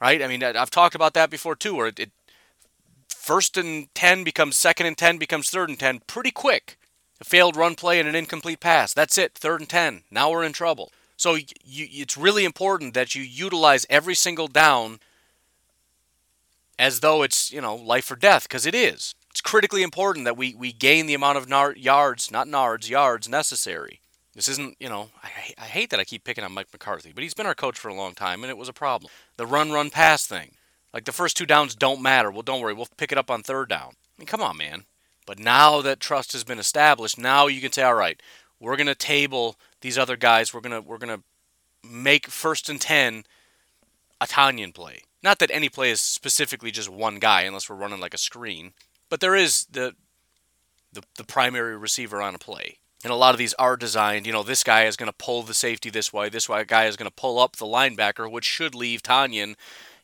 right? 0.00 0.22
I 0.22 0.26
mean, 0.26 0.42
I've 0.42 0.70
talked 0.70 0.94
about 0.94 1.14
that 1.14 1.30
before 1.30 1.56
too, 1.56 1.74
where 1.74 1.88
it, 1.88 2.00
it 2.00 2.10
first 3.08 3.56
and 3.56 3.94
10 3.94 4.24
becomes 4.24 4.56
second 4.56 4.86
and 4.86 4.96
10 4.96 5.18
becomes 5.18 5.50
third 5.50 5.68
and 5.68 5.78
10 5.78 6.00
pretty 6.06 6.30
quick 6.30 6.76
a 7.20 7.24
failed 7.24 7.56
run 7.56 7.74
play 7.74 8.00
and 8.00 8.08
an 8.08 8.14
incomplete 8.14 8.60
pass. 8.60 8.94
That's 8.94 9.18
it. 9.18 9.34
Third 9.34 9.60
and 9.60 9.68
10. 9.68 10.02
Now 10.10 10.30
we're 10.30 10.44
in 10.44 10.52
trouble. 10.52 10.90
So 11.16 11.34
you, 11.34 11.46
it's 11.64 12.16
really 12.16 12.44
important 12.44 12.94
that 12.94 13.14
you 13.14 13.22
utilize 13.22 13.84
every 13.90 14.14
single 14.14 14.48
down 14.48 15.00
as 16.80 17.00
though 17.00 17.22
it's, 17.22 17.52
you 17.52 17.60
know, 17.60 17.76
life 17.76 18.10
or 18.10 18.16
death, 18.16 18.44
because 18.44 18.64
it 18.64 18.74
is. 18.74 19.14
It's 19.30 19.42
critically 19.42 19.82
important 19.82 20.24
that 20.24 20.38
we, 20.38 20.54
we 20.54 20.72
gain 20.72 21.06
the 21.06 21.14
amount 21.14 21.36
of 21.36 21.46
nar- 21.46 21.76
yards, 21.76 22.30
not 22.30 22.48
nards, 22.48 22.88
yards 22.88 23.28
necessary. 23.28 24.00
This 24.34 24.48
isn't, 24.48 24.76
you 24.80 24.88
know, 24.88 25.10
I, 25.22 25.28
I 25.58 25.66
hate 25.66 25.90
that 25.90 26.00
I 26.00 26.04
keep 26.04 26.24
picking 26.24 26.42
on 26.42 26.52
Mike 26.52 26.68
McCarthy, 26.72 27.12
but 27.12 27.22
he's 27.22 27.34
been 27.34 27.44
our 27.44 27.54
coach 27.54 27.78
for 27.78 27.88
a 27.88 27.94
long 27.94 28.14
time, 28.14 28.42
and 28.42 28.50
it 28.50 28.56
was 28.56 28.68
a 28.70 28.72
problem. 28.72 29.12
The 29.36 29.44
run, 29.44 29.70
run, 29.70 29.90
pass 29.90 30.26
thing. 30.26 30.52
Like 30.94 31.04
the 31.04 31.12
first 31.12 31.36
two 31.36 31.44
downs 31.44 31.74
don't 31.74 32.00
matter. 32.00 32.30
Well, 32.30 32.42
don't 32.42 32.62
worry, 32.62 32.72
we'll 32.72 32.88
pick 32.96 33.12
it 33.12 33.18
up 33.18 33.30
on 33.30 33.42
third 33.42 33.68
down. 33.68 33.90
I 33.90 34.14
mean, 34.16 34.26
come 34.26 34.40
on, 34.40 34.56
man. 34.56 34.84
But 35.26 35.38
now 35.38 35.82
that 35.82 36.00
trust 36.00 36.32
has 36.32 36.44
been 36.44 36.58
established, 36.58 37.18
now 37.18 37.46
you 37.46 37.60
can 37.60 37.72
say, 37.72 37.82
all 37.82 37.94
right, 37.94 38.20
we're 38.58 38.76
going 38.76 38.86
to 38.86 38.94
table 38.94 39.56
these 39.82 39.98
other 39.98 40.16
guys. 40.16 40.54
We're 40.54 40.62
going 40.62 40.82
to 40.82 40.88
we're 40.88 40.96
to 40.98 41.22
make 41.84 42.26
first 42.28 42.70
and 42.70 42.80
10 42.80 43.24
a 44.20 44.26
Tonyan 44.26 44.74
play. 44.74 45.02
Not 45.22 45.38
that 45.38 45.50
any 45.50 45.68
play 45.68 45.90
is 45.90 46.00
specifically 46.00 46.70
just 46.70 46.88
one 46.88 47.18
guy 47.18 47.42
unless 47.42 47.68
we're 47.68 47.76
running 47.76 48.00
like 48.00 48.14
a 48.14 48.18
screen, 48.18 48.72
but 49.08 49.20
there 49.20 49.36
is 49.36 49.66
the 49.70 49.94
the, 50.92 51.02
the 51.16 51.24
primary 51.24 51.76
receiver 51.76 52.20
on 52.20 52.34
a 52.34 52.38
play. 52.38 52.78
And 53.04 53.12
a 53.12 53.16
lot 53.16 53.32
of 53.32 53.38
these 53.38 53.54
are 53.54 53.76
designed, 53.76 54.26
you 54.26 54.32
know, 54.32 54.42
this 54.42 54.64
guy 54.64 54.84
is 54.84 54.96
going 54.96 55.10
to 55.10 55.16
pull 55.16 55.42
the 55.42 55.54
safety 55.54 55.88
this 55.88 56.12
way, 56.12 56.28
this 56.28 56.48
guy 56.48 56.86
is 56.86 56.96
going 56.96 57.08
to 57.08 57.14
pull 57.14 57.38
up 57.38 57.56
the 57.56 57.64
linebacker, 57.64 58.30
which 58.30 58.44
should 58.44 58.74
leave 58.74 59.02
Tonyan, 59.02 59.54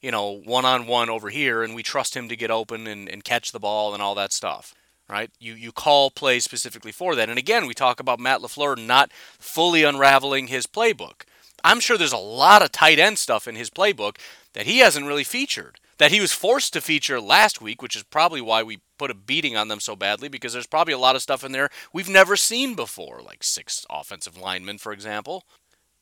you 0.01 0.11
know, 0.13 0.31
one 0.31 0.65
on 0.65 0.87
one 0.87 1.11
over 1.11 1.29
here, 1.29 1.63
and 1.63 1.75
we 1.75 1.83
trust 1.83 2.17
him 2.17 2.29
to 2.29 2.37
get 2.37 2.51
open 2.51 2.87
and, 2.87 3.09
and 3.09 3.25
catch 3.25 3.53
the 3.53 3.59
ball 3.59 3.93
and 3.93 4.03
all 4.03 4.15
that 4.15 4.33
stuff 4.33 4.75
right? 5.09 5.31
You 5.39 5.55
you 5.55 5.73
call 5.73 6.11
plays 6.11 6.45
specifically 6.45 6.93
for 6.93 7.15
that. 7.15 7.29
And 7.29 7.39
again, 7.39 7.67
we 7.67 7.75
talk 7.75 8.01
about 8.01 8.21
Matt 8.21 8.41
LaFleur 8.41 8.85
not 8.85 9.13
fully 9.39 9.85
unraveling 9.85 10.49
his 10.49 10.67
playbook. 10.67 11.23
I'm 11.67 11.81
sure 11.81 11.99
there's 11.99 12.13
a 12.13 12.17
lot 12.17 12.63
of 12.63 12.71
tight 12.71 13.01
end 13.01 13.19
stuff 13.19 13.49
in 13.49 13.57
his 13.57 13.71
playbook 13.71 14.19
that 14.53 14.67
he 14.67 14.79
hasn't 14.79 15.07
really 15.07 15.25
featured. 15.25 15.81
That 15.99 16.13
he 16.13 16.21
was 16.21 16.33
forced 16.33 16.73
to 16.75 16.81
feature 16.81 17.21
last 17.21 17.61
week, 17.61 17.83
which 17.83 17.97
is 17.97 18.05
probably 18.05 18.41
why 18.41 18.63
we 18.63 18.83
put 18.99 19.11
a 19.11 19.15
beating 19.15 19.57
on 19.57 19.67
them 19.67 19.81
so 19.81 19.97
badly, 19.97 20.29
because 20.29 20.53
there's 20.53 20.69
probably 20.69 20.95
a 20.95 20.99
lot 20.99 21.17
of 21.17 21.23
stuff 21.23 21.43
in 21.43 21.51
there 21.51 21.69
we've 21.93 22.09
never 22.09 22.37
seen 22.37 22.75
before, 22.75 23.21
like 23.21 23.43
six 23.43 23.85
offensive 23.91 24.39
linemen, 24.39 24.79
for 24.79 24.93
example. 24.93 25.43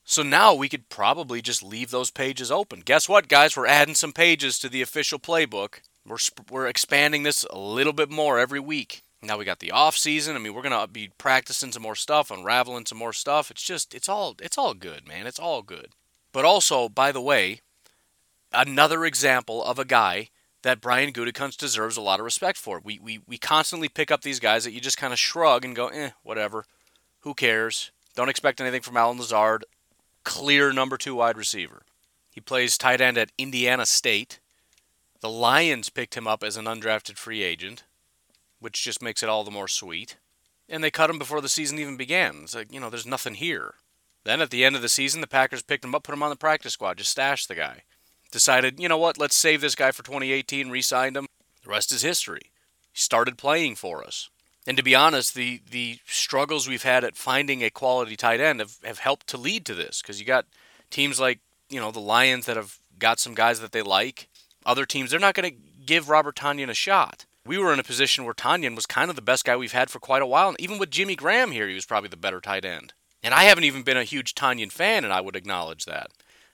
So 0.03 0.21
now 0.21 0.53
we 0.53 0.69
could 0.69 0.87
probably 0.89 1.41
just 1.41 1.63
leave 1.63 1.89
those 1.89 2.11
pages 2.11 2.51
open. 2.51 2.81
Guess 2.81 3.09
what, 3.09 3.27
guys? 3.27 3.57
We're 3.57 3.65
adding 3.65 3.95
some 3.95 4.13
pages 4.13 4.59
to 4.59 4.69
the 4.69 4.83
official 4.83 5.17
playbook. 5.17 5.79
We're, 6.05 6.17
we're 6.51 6.67
expanding 6.67 7.23
this 7.23 7.43
a 7.49 7.57
little 7.57 7.93
bit 7.93 8.11
more 8.11 8.37
every 8.37 8.59
week. 8.59 9.01
Now 9.25 9.37
we 9.37 9.45
got 9.45 9.59
the 9.59 9.71
off 9.71 9.97
season. 9.97 10.35
I 10.35 10.39
mean, 10.39 10.53
we're 10.53 10.61
gonna 10.61 10.87
be 10.87 11.11
practicing 11.17 11.71
some 11.71 11.83
more 11.83 11.95
stuff, 11.95 12.31
unraveling 12.31 12.85
some 12.85 12.97
more 12.97 13.13
stuff. 13.13 13.51
It's 13.51 13.63
just, 13.63 13.93
it's 13.93 14.09
all, 14.09 14.35
it's 14.41 14.57
all 14.57 14.73
good, 14.73 15.07
man. 15.07 15.27
It's 15.27 15.39
all 15.39 15.61
good. 15.61 15.89
But 16.31 16.45
also, 16.45 16.89
by 16.89 17.11
the 17.11 17.21
way, 17.21 17.61
another 18.51 19.05
example 19.05 19.63
of 19.63 19.79
a 19.79 19.85
guy 19.85 20.29
that 20.63 20.81
Brian 20.81 21.13
Gutekunst 21.13 21.57
deserves 21.57 21.95
a 21.95 22.01
lot 22.01 22.19
of 22.19 22.25
respect 22.25 22.57
for. 22.57 22.81
We, 22.83 22.99
we, 22.99 23.19
we 23.27 23.37
constantly 23.37 23.87
pick 23.87 24.09
up 24.09 24.21
these 24.21 24.39
guys 24.39 24.63
that 24.63 24.71
you 24.71 24.81
just 24.81 24.97
kind 24.97 25.13
of 25.13 25.19
shrug 25.19 25.63
and 25.63 25.75
go, 25.75 25.87
eh, 25.89 26.09
whatever. 26.23 26.65
Who 27.19 27.33
cares? 27.33 27.91
Don't 28.15 28.29
expect 28.29 28.59
anything 28.59 28.81
from 28.81 28.97
Allen 28.97 29.17
Lazard. 29.17 29.65
Clear 30.23 30.73
number 30.73 30.97
two 30.97 31.15
wide 31.15 31.37
receiver. 31.37 31.83
He 32.31 32.41
plays 32.41 32.77
tight 32.77 32.99
end 32.99 33.17
at 33.17 33.31
Indiana 33.37 33.85
State. 33.85 34.39
The 35.21 35.29
Lions 35.29 35.89
picked 35.89 36.17
him 36.17 36.27
up 36.27 36.43
as 36.43 36.57
an 36.57 36.65
undrafted 36.65 37.17
free 37.17 37.43
agent, 37.43 37.83
which 38.59 38.83
just 38.83 39.01
makes 39.01 39.23
it 39.23 39.29
all 39.29 39.43
the 39.43 39.51
more 39.51 39.67
sweet. 39.67 40.17
And 40.67 40.83
they 40.83 40.91
cut 40.91 41.09
him 41.09 41.19
before 41.19 41.41
the 41.41 41.49
season 41.49 41.79
even 41.79 41.97
began. 41.97 42.41
It's 42.43 42.55
like, 42.55 42.73
you 42.73 42.79
know, 42.79 42.89
there's 42.89 43.05
nothing 43.05 43.35
here. 43.35 43.75
Then 44.23 44.41
at 44.41 44.49
the 44.49 44.65
end 44.65 44.75
of 44.75 44.81
the 44.81 44.89
season, 44.89 45.21
the 45.21 45.27
Packers 45.27 45.61
picked 45.61 45.85
him 45.85 45.93
up, 45.93 46.03
put 46.03 46.13
him 46.13 46.23
on 46.23 46.31
the 46.31 46.35
practice 46.35 46.73
squad, 46.73 46.97
just 46.97 47.11
stashed 47.11 47.47
the 47.47 47.55
guy. 47.55 47.83
Decided, 48.31 48.79
you 48.79 48.89
know 48.89 48.97
what, 48.97 49.19
let's 49.19 49.35
save 49.35 49.61
this 49.61 49.75
guy 49.75 49.91
for 49.91 50.03
2018, 50.03 50.69
re 50.69 50.81
signed 50.81 51.15
him. 51.15 51.27
The 51.63 51.69
rest 51.69 51.91
is 51.91 52.01
history. 52.01 52.51
He 52.91 52.99
started 52.99 53.37
playing 53.37 53.75
for 53.75 54.03
us. 54.03 54.29
And 54.67 54.75
to 54.77 54.83
be 54.83 54.95
honest, 54.95 55.35
the, 55.35 55.61
the 55.69 55.99
struggles 56.07 56.67
we've 56.67 56.83
had 56.83 57.03
at 57.03 57.15
finding 57.15 57.63
a 57.63 57.69
quality 57.69 58.15
tight 58.15 58.39
end 58.39 58.59
have, 58.59 58.77
have 58.83 58.99
helped 58.99 59.27
to 59.27 59.37
lead 59.37 59.63
to 59.67 59.75
this 59.75 60.01
because 60.01 60.19
you 60.19 60.25
got 60.25 60.47
teams 60.89 61.19
like, 61.19 61.39
you 61.69 61.79
know, 61.79 61.91
the 61.91 61.99
Lions 61.99 62.47
that 62.47 62.57
have 62.57 62.79
got 62.97 63.19
some 63.19 63.35
guys 63.35 63.59
that 63.59 63.71
they 63.71 63.83
like 63.83 64.27
other 64.65 64.85
teams, 64.85 65.11
they're 65.11 65.19
not 65.19 65.35
going 65.35 65.49
to 65.49 65.57
give 65.85 66.09
Robert 66.09 66.35
Tonyan 66.35 66.69
a 66.69 66.73
shot. 66.73 67.25
We 67.45 67.57
were 67.59 67.71
in 67.71 67.79
a 67.79 67.83
position 67.83 68.25
where 68.25 68.33
Tonyan 68.33 68.75
was 68.75 68.87
kind 68.87 69.09
of 69.09 69.15
the 69.15 69.21
best 69.21 69.45
guy 69.45 69.55
we've 69.55 69.71
had 69.71 69.91
for 69.91 69.99
quite 69.99 70.23
a 70.23 70.27
while. 70.27 70.49
And 70.49 70.59
even 70.59 70.79
with 70.79 70.89
Jimmy 70.89 71.15
Graham 71.15 71.51
here, 71.51 71.67
he 71.67 71.75
was 71.75 71.85
probably 71.85 72.09
the 72.09 72.17
better 72.17 72.41
tight 72.41 72.65
end. 72.65 72.93
And 73.21 73.33
I 73.33 73.43
haven't 73.43 73.63
even 73.63 73.83
been 73.83 73.97
a 73.97 74.03
huge 74.03 74.33
Tonyan 74.33 74.71
fan, 74.71 75.03
and 75.03 75.13
I 75.13 75.21
would 75.21 75.35
acknowledge 75.35 75.85
that. 75.85 76.07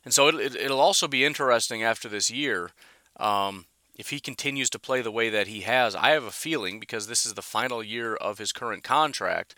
And 0.04 0.14
so 0.14 0.28
it, 0.28 0.70
will 0.70 0.80
also 0.80 1.08
be 1.08 1.24
interesting 1.24 1.84
after 1.84 2.10
this 2.10 2.30
year. 2.30 2.72
Um, 3.18 3.66
if 3.98 4.10
he 4.10 4.20
continues 4.20 4.70
to 4.72 4.80
play 4.80 5.02
the 5.02 5.12
way 5.12 5.30
that 5.30 5.48
he 5.48 5.62
has, 5.62 5.96
I 5.96 6.12
have 6.12 6.24
a 6.24 6.32
feeling 6.32 6.80
because 6.80 7.08
this 7.08 7.26
is 7.26 7.36
the 7.36 7.42
final 7.42 7.84
year 7.84 8.16
of 8.16 8.38
his 8.38 8.52
current 8.52 8.84
contract, 8.84 9.54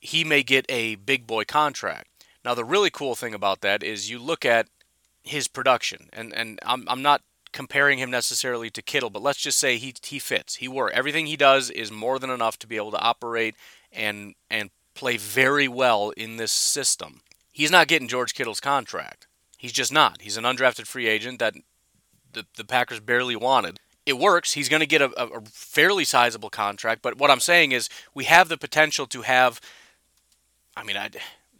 he 0.00 0.24
may 0.24 0.42
get 0.42 0.66
a 0.68 0.96
big 0.96 1.26
boy 1.26 1.44
contract. 1.44 2.08
Now, 2.44 2.54
the 2.54 2.64
really 2.64 2.90
cool 2.90 3.14
thing 3.14 3.34
about 3.34 3.60
that 3.60 3.82
is 3.82 4.10
you 4.10 4.18
look 4.18 4.44
at 4.44 4.68
his 5.22 5.48
production, 5.48 6.08
and, 6.12 6.34
and 6.34 6.58
I'm, 6.64 6.84
I'm 6.88 7.02
not 7.02 7.22
comparing 7.56 7.98
him 7.98 8.10
necessarily 8.10 8.68
to 8.68 8.82
Kittle, 8.82 9.08
but 9.08 9.22
let's 9.22 9.40
just 9.40 9.58
say 9.58 9.78
he 9.78 9.94
he 10.02 10.18
fits. 10.18 10.56
He 10.56 10.68
works. 10.68 10.92
Everything 10.94 11.24
he 11.24 11.38
does 11.38 11.70
is 11.70 11.90
more 11.90 12.18
than 12.18 12.28
enough 12.28 12.58
to 12.58 12.66
be 12.66 12.76
able 12.76 12.90
to 12.90 13.00
operate 13.00 13.56
and 13.90 14.34
and 14.50 14.68
play 14.94 15.16
very 15.16 15.66
well 15.66 16.10
in 16.10 16.36
this 16.36 16.52
system. 16.52 17.22
He's 17.50 17.70
not 17.70 17.88
getting 17.88 18.08
George 18.08 18.34
Kittle's 18.34 18.60
contract. 18.60 19.26
He's 19.56 19.72
just 19.72 19.90
not. 19.90 20.20
He's 20.20 20.36
an 20.36 20.44
undrafted 20.44 20.86
free 20.86 21.06
agent 21.06 21.38
that 21.38 21.54
the, 22.34 22.44
the 22.56 22.64
Packers 22.64 23.00
barely 23.00 23.36
wanted. 23.36 23.80
It 24.04 24.18
works. 24.18 24.52
He's 24.52 24.68
going 24.68 24.80
to 24.80 24.86
get 24.86 25.00
a, 25.00 25.10
a 25.18 25.40
fairly 25.46 26.04
sizable 26.04 26.50
contract, 26.50 27.00
but 27.00 27.16
what 27.16 27.30
I'm 27.30 27.40
saying 27.40 27.72
is 27.72 27.88
we 28.12 28.24
have 28.24 28.50
the 28.50 28.58
potential 28.58 29.06
to 29.06 29.22
have. 29.22 29.62
I 30.76 30.84
mean, 30.84 30.98
I, 30.98 31.08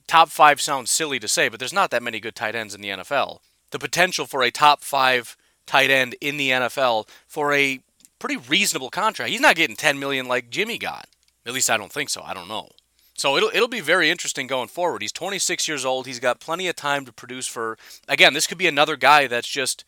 top 0.06 0.28
five 0.28 0.60
sounds 0.60 0.90
silly 0.90 1.18
to 1.20 1.26
say, 1.26 1.48
but 1.48 1.58
there's 1.58 1.72
not 1.72 1.90
that 1.90 2.02
many 2.02 2.20
good 2.20 2.36
tight 2.36 2.54
ends 2.54 2.74
in 2.74 2.82
the 2.82 2.90
NFL. 2.90 3.38
The 3.70 3.78
potential 3.78 4.26
for 4.26 4.42
a 4.42 4.50
top 4.50 4.82
five 4.82 5.38
tight 5.66 5.90
end 5.90 6.14
in 6.20 6.36
the 6.36 6.50
NFL 6.50 7.08
for 7.26 7.52
a 7.52 7.80
pretty 8.18 8.36
reasonable 8.36 8.90
contract. 8.90 9.30
He's 9.30 9.40
not 9.40 9.56
getting 9.56 9.76
10 9.76 9.98
million 9.98 10.26
like 10.26 10.50
Jimmy 10.50 10.78
got. 10.78 11.08
At 11.44 11.52
least 11.52 11.70
I 11.70 11.76
don't 11.76 11.92
think 11.92 12.10
so. 12.10 12.22
I 12.24 12.34
don't 12.34 12.48
know. 12.48 12.70
So 13.14 13.36
it'll 13.36 13.50
it'll 13.54 13.68
be 13.68 13.80
very 13.80 14.10
interesting 14.10 14.46
going 14.46 14.68
forward. 14.68 15.00
He's 15.00 15.12
26 15.12 15.66
years 15.66 15.84
old. 15.84 16.06
He's 16.06 16.20
got 16.20 16.40
plenty 16.40 16.68
of 16.68 16.76
time 16.76 17.06
to 17.06 17.12
produce 17.12 17.46
for 17.46 17.78
again, 18.08 18.34
this 18.34 18.46
could 18.46 18.58
be 18.58 18.66
another 18.66 18.96
guy 18.96 19.26
that's 19.26 19.48
just 19.48 19.84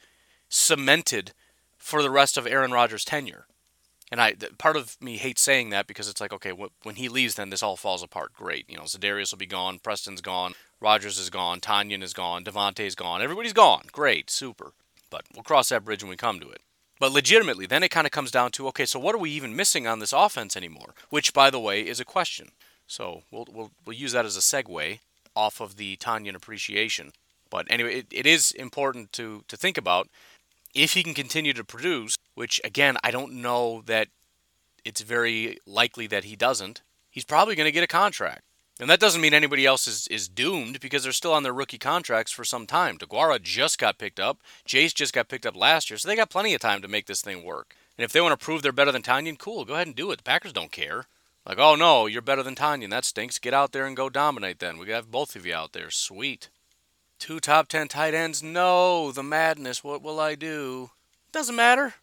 cemented 0.49 1.33
for 1.77 2.03
the 2.03 2.11
rest 2.11 2.37
of 2.37 2.47
Aaron 2.47 2.73
Rodgers' 2.73 3.05
tenure. 3.05 3.47
And 4.11 4.21
I 4.21 4.35
part 4.57 4.77
of 4.77 4.97
me 5.03 5.19
hates 5.19 5.43
saying 5.43 5.69
that 5.71 5.87
because 5.87 6.09
it's 6.09 6.21
like, 6.21 6.33
okay, 6.33 6.53
when 6.53 6.95
he 6.95 7.11
leaves, 7.11 7.35
then 7.35 7.51
this 7.51 7.63
all 7.63 7.77
falls 7.77 8.03
apart. 8.03 8.33
Great, 8.33 8.65
you 8.69 8.77
know, 8.77 8.85
Za'Darius 8.85 9.33
will 9.33 9.39
be 9.39 9.47
gone, 9.47 9.79
Preston's 9.79 10.23
gone, 10.23 10.55
Rodgers 10.81 11.19
is 11.19 11.29
gone, 11.29 11.61
Tonyan 11.61 12.03
is 12.03 12.15
gone, 12.15 12.45
Davante's 12.45 12.95
gone, 12.95 13.21
everybody's 13.21 13.53
gone. 13.53 13.83
Great, 13.93 14.31
super. 14.31 14.73
But 15.11 15.25
we'll 15.35 15.43
cross 15.43 15.69
that 15.71 15.85
bridge 15.85 16.03
when 16.03 16.11
we 16.11 16.17
come 16.17 16.41
to 16.41 16.51
it. 16.51 16.61
But 17.01 17.13
legitimately, 17.13 17.67
then 17.67 17.83
it 17.83 17.91
kind 17.91 18.07
of 18.07 18.11
comes 18.11 18.31
down 18.31 18.51
to 18.53 18.67
okay, 18.69 18.87
so 18.87 18.99
what 18.99 19.15
are 19.15 19.19
we 19.19 19.31
even 19.31 19.55
missing 19.55 19.87
on 19.87 20.01
this 20.01 20.13
offense 20.13 20.57
anymore? 20.57 20.95
Which, 21.11 21.33
by 21.33 21.51
the 21.51 21.61
way, 21.61 21.87
is 21.87 22.01
a 22.01 22.05
question. 22.05 22.51
So 22.87 23.23
we'll 23.31 23.47
we'll, 23.53 23.71
we'll 23.85 23.97
use 23.97 24.13
that 24.13 24.25
as 24.25 24.37
a 24.37 24.41
segue 24.41 24.99
off 25.37 25.61
of 25.61 25.77
the 25.77 25.97
Tonyan 25.97 26.35
appreciation. 26.35 27.13
But 27.51 27.67
anyway, 27.71 28.01
it, 28.01 28.07
it 28.11 28.27
is 28.27 28.51
important 28.53 29.13
to 29.13 29.45
to 29.49 29.57
think 29.57 29.79
about 29.79 30.09
if 30.75 30.93
he 30.93 31.03
can 31.03 31.15
continue 31.15 31.53
to 31.53 31.65
produce, 31.65 32.17
which 32.35 32.61
again, 32.65 32.97
I 33.05 33.11
don't 33.11 33.35
know 33.35 33.83
that 33.87 34.09
it's 34.85 35.01
very 35.01 35.59
likely 35.67 36.07
that 36.09 36.25
he 36.25 36.37
doesn't. 36.37 36.83
He's 37.11 37.25
probably 37.25 37.55
going 37.55 37.67
to 37.67 37.73
get 37.73 37.85
a 37.85 37.89
contract. 37.89 38.43
And 38.81 38.89
that 38.89 39.01
doesn't 39.01 39.21
mean 39.21 39.35
anybody 39.35 39.67
else 39.67 39.89
is, 39.89 40.07
is 40.07 40.29
doomed 40.29 40.79
because 40.79 41.03
they're 41.03 41.13
still 41.13 41.33
on 41.33 41.43
their 41.43 41.53
rookie 41.53 41.79
contracts 41.79 42.31
for 42.31 42.45
some 42.45 42.67
time. 42.67 42.97
Deguara 42.97 43.43
just 43.43 43.79
got 43.79 43.99
picked 43.99 44.21
up. 44.21 44.39
Jace 44.67 44.95
just 44.95 45.13
got 45.13 45.29
picked 45.29 45.47
up 45.47 45.57
last 45.57 45.91
year, 45.91 45.99
so 45.99 46.09
they 46.09 46.15
got 46.15 46.31
plenty 46.31 46.55
of 46.55 46.61
time 46.61 46.81
to 46.83 46.89
make 46.89 47.07
this 47.07 47.21
thing 47.21 47.43
work. 47.43 47.75
And 47.97 48.05
if 48.05 48.13
they 48.13 48.21
want 48.21 48.39
to 48.39 48.45
prove 48.45 48.63
they're 48.63 48.71
better 48.71 48.93
than 48.93 49.03
Tonyan, 49.03 49.39
cool, 49.39 49.65
go 49.65 49.75
ahead 49.75 49.89
and 49.89 49.97
do 49.97 50.13
it. 50.13 50.19
The 50.19 50.23
Packers 50.23 50.53
don't 50.53 50.71
care. 50.71 51.07
Like, 51.45 51.59
oh 51.59 51.75
no, 51.75 52.07
you're 52.07 52.23
better 52.23 52.45
than 52.45 52.55
Tonyan. 52.55 52.91
That 52.91 53.05
stinks. 53.05 53.39
Get 53.39 53.55
out 53.55 53.73
there 53.73 53.87
and 53.87 53.97
go 53.97 54.09
dominate 54.09 54.61
then. 54.61 54.79
We 54.79 54.91
have 54.91 55.11
both 55.11 55.35
of 55.35 55.45
you 55.45 55.55
out 55.55 55.73
there. 55.73 55.91
Sweet. 55.91 56.49
Two 57.19 57.41
top 57.41 57.67
10 57.67 57.89
tight 57.89 58.15
ends? 58.15 58.43
No, 58.45 59.11
the 59.11 59.25
madness. 59.25 59.83
What 59.83 60.03
will 60.03 60.21
I 60.21 60.37
do? 60.37 60.91
Doesn't 61.33 61.57
matter. 61.57 61.95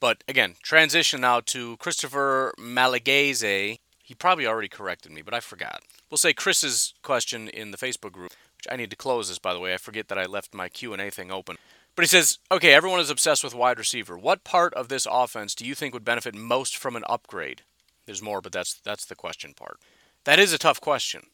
But 0.00 0.22
again, 0.28 0.56
transition 0.62 1.22
now 1.22 1.40
to 1.46 1.76
Christopher 1.78 2.52
Malagese. 2.58 3.78
He 4.10 4.14
probably 4.16 4.44
already 4.44 4.66
corrected 4.66 5.12
me, 5.12 5.22
but 5.22 5.34
I 5.34 5.38
forgot. 5.38 5.82
We'll 6.10 6.18
say 6.18 6.32
Chris's 6.32 6.94
question 7.00 7.46
in 7.46 7.70
the 7.70 7.76
Facebook 7.76 8.10
group, 8.10 8.32
which 8.56 8.66
I 8.68 8.74
need 8.74 8.90
to 8.90 8.96
close 8.96 9.28
this 9.28 9.38
by 9.38 9.54
the 9.54 9.60
way. 9.60 9.72
I 9.72 9.76
forget 9.76 10.08
that 10.08 10.18
I 10.18 10.24
left 10.24 10.52
my 10.52 10.68
Q&A 10.68 11.10
thing 11.10 11.30
open. 11.30 11.58
But 11.94 12.02
he 12.02 12.08
says, 12.08 12.40
"Okay, 12.50 12.72
everyone 12.72 12.98
is 12.98 13.08
obsessed 13.08 13.44
with 13.44 13.54
wide 13.54 13.78
receiver. 13.78 14.18
What 14.18 14.42
part 14.42 14.74
of 14.74 14.88
this 14.88 15.06
offense 15.08 15.54
do 15.54 15.64
you 15.64 15.76
think 15.76 15.94
would 15.94 16.04
benefit 16.04 16.34
most 16.34 16.76
from 16.76 16.96
an 16.96 17.04
upgrade?" 17.08 17.62
There's 18.04 18.20
more, 18.20 18.40
but 18.40 18.50
that's 18.50 18.74
that's 18.74 19.04
the 19.04 19.14
question 19.14 19.54
part. 19.54 19.78
That 20.24 20.40
is 20.40 20.52
a 20.52 20.58
tough 20.58 20.80
question 20.80 21.28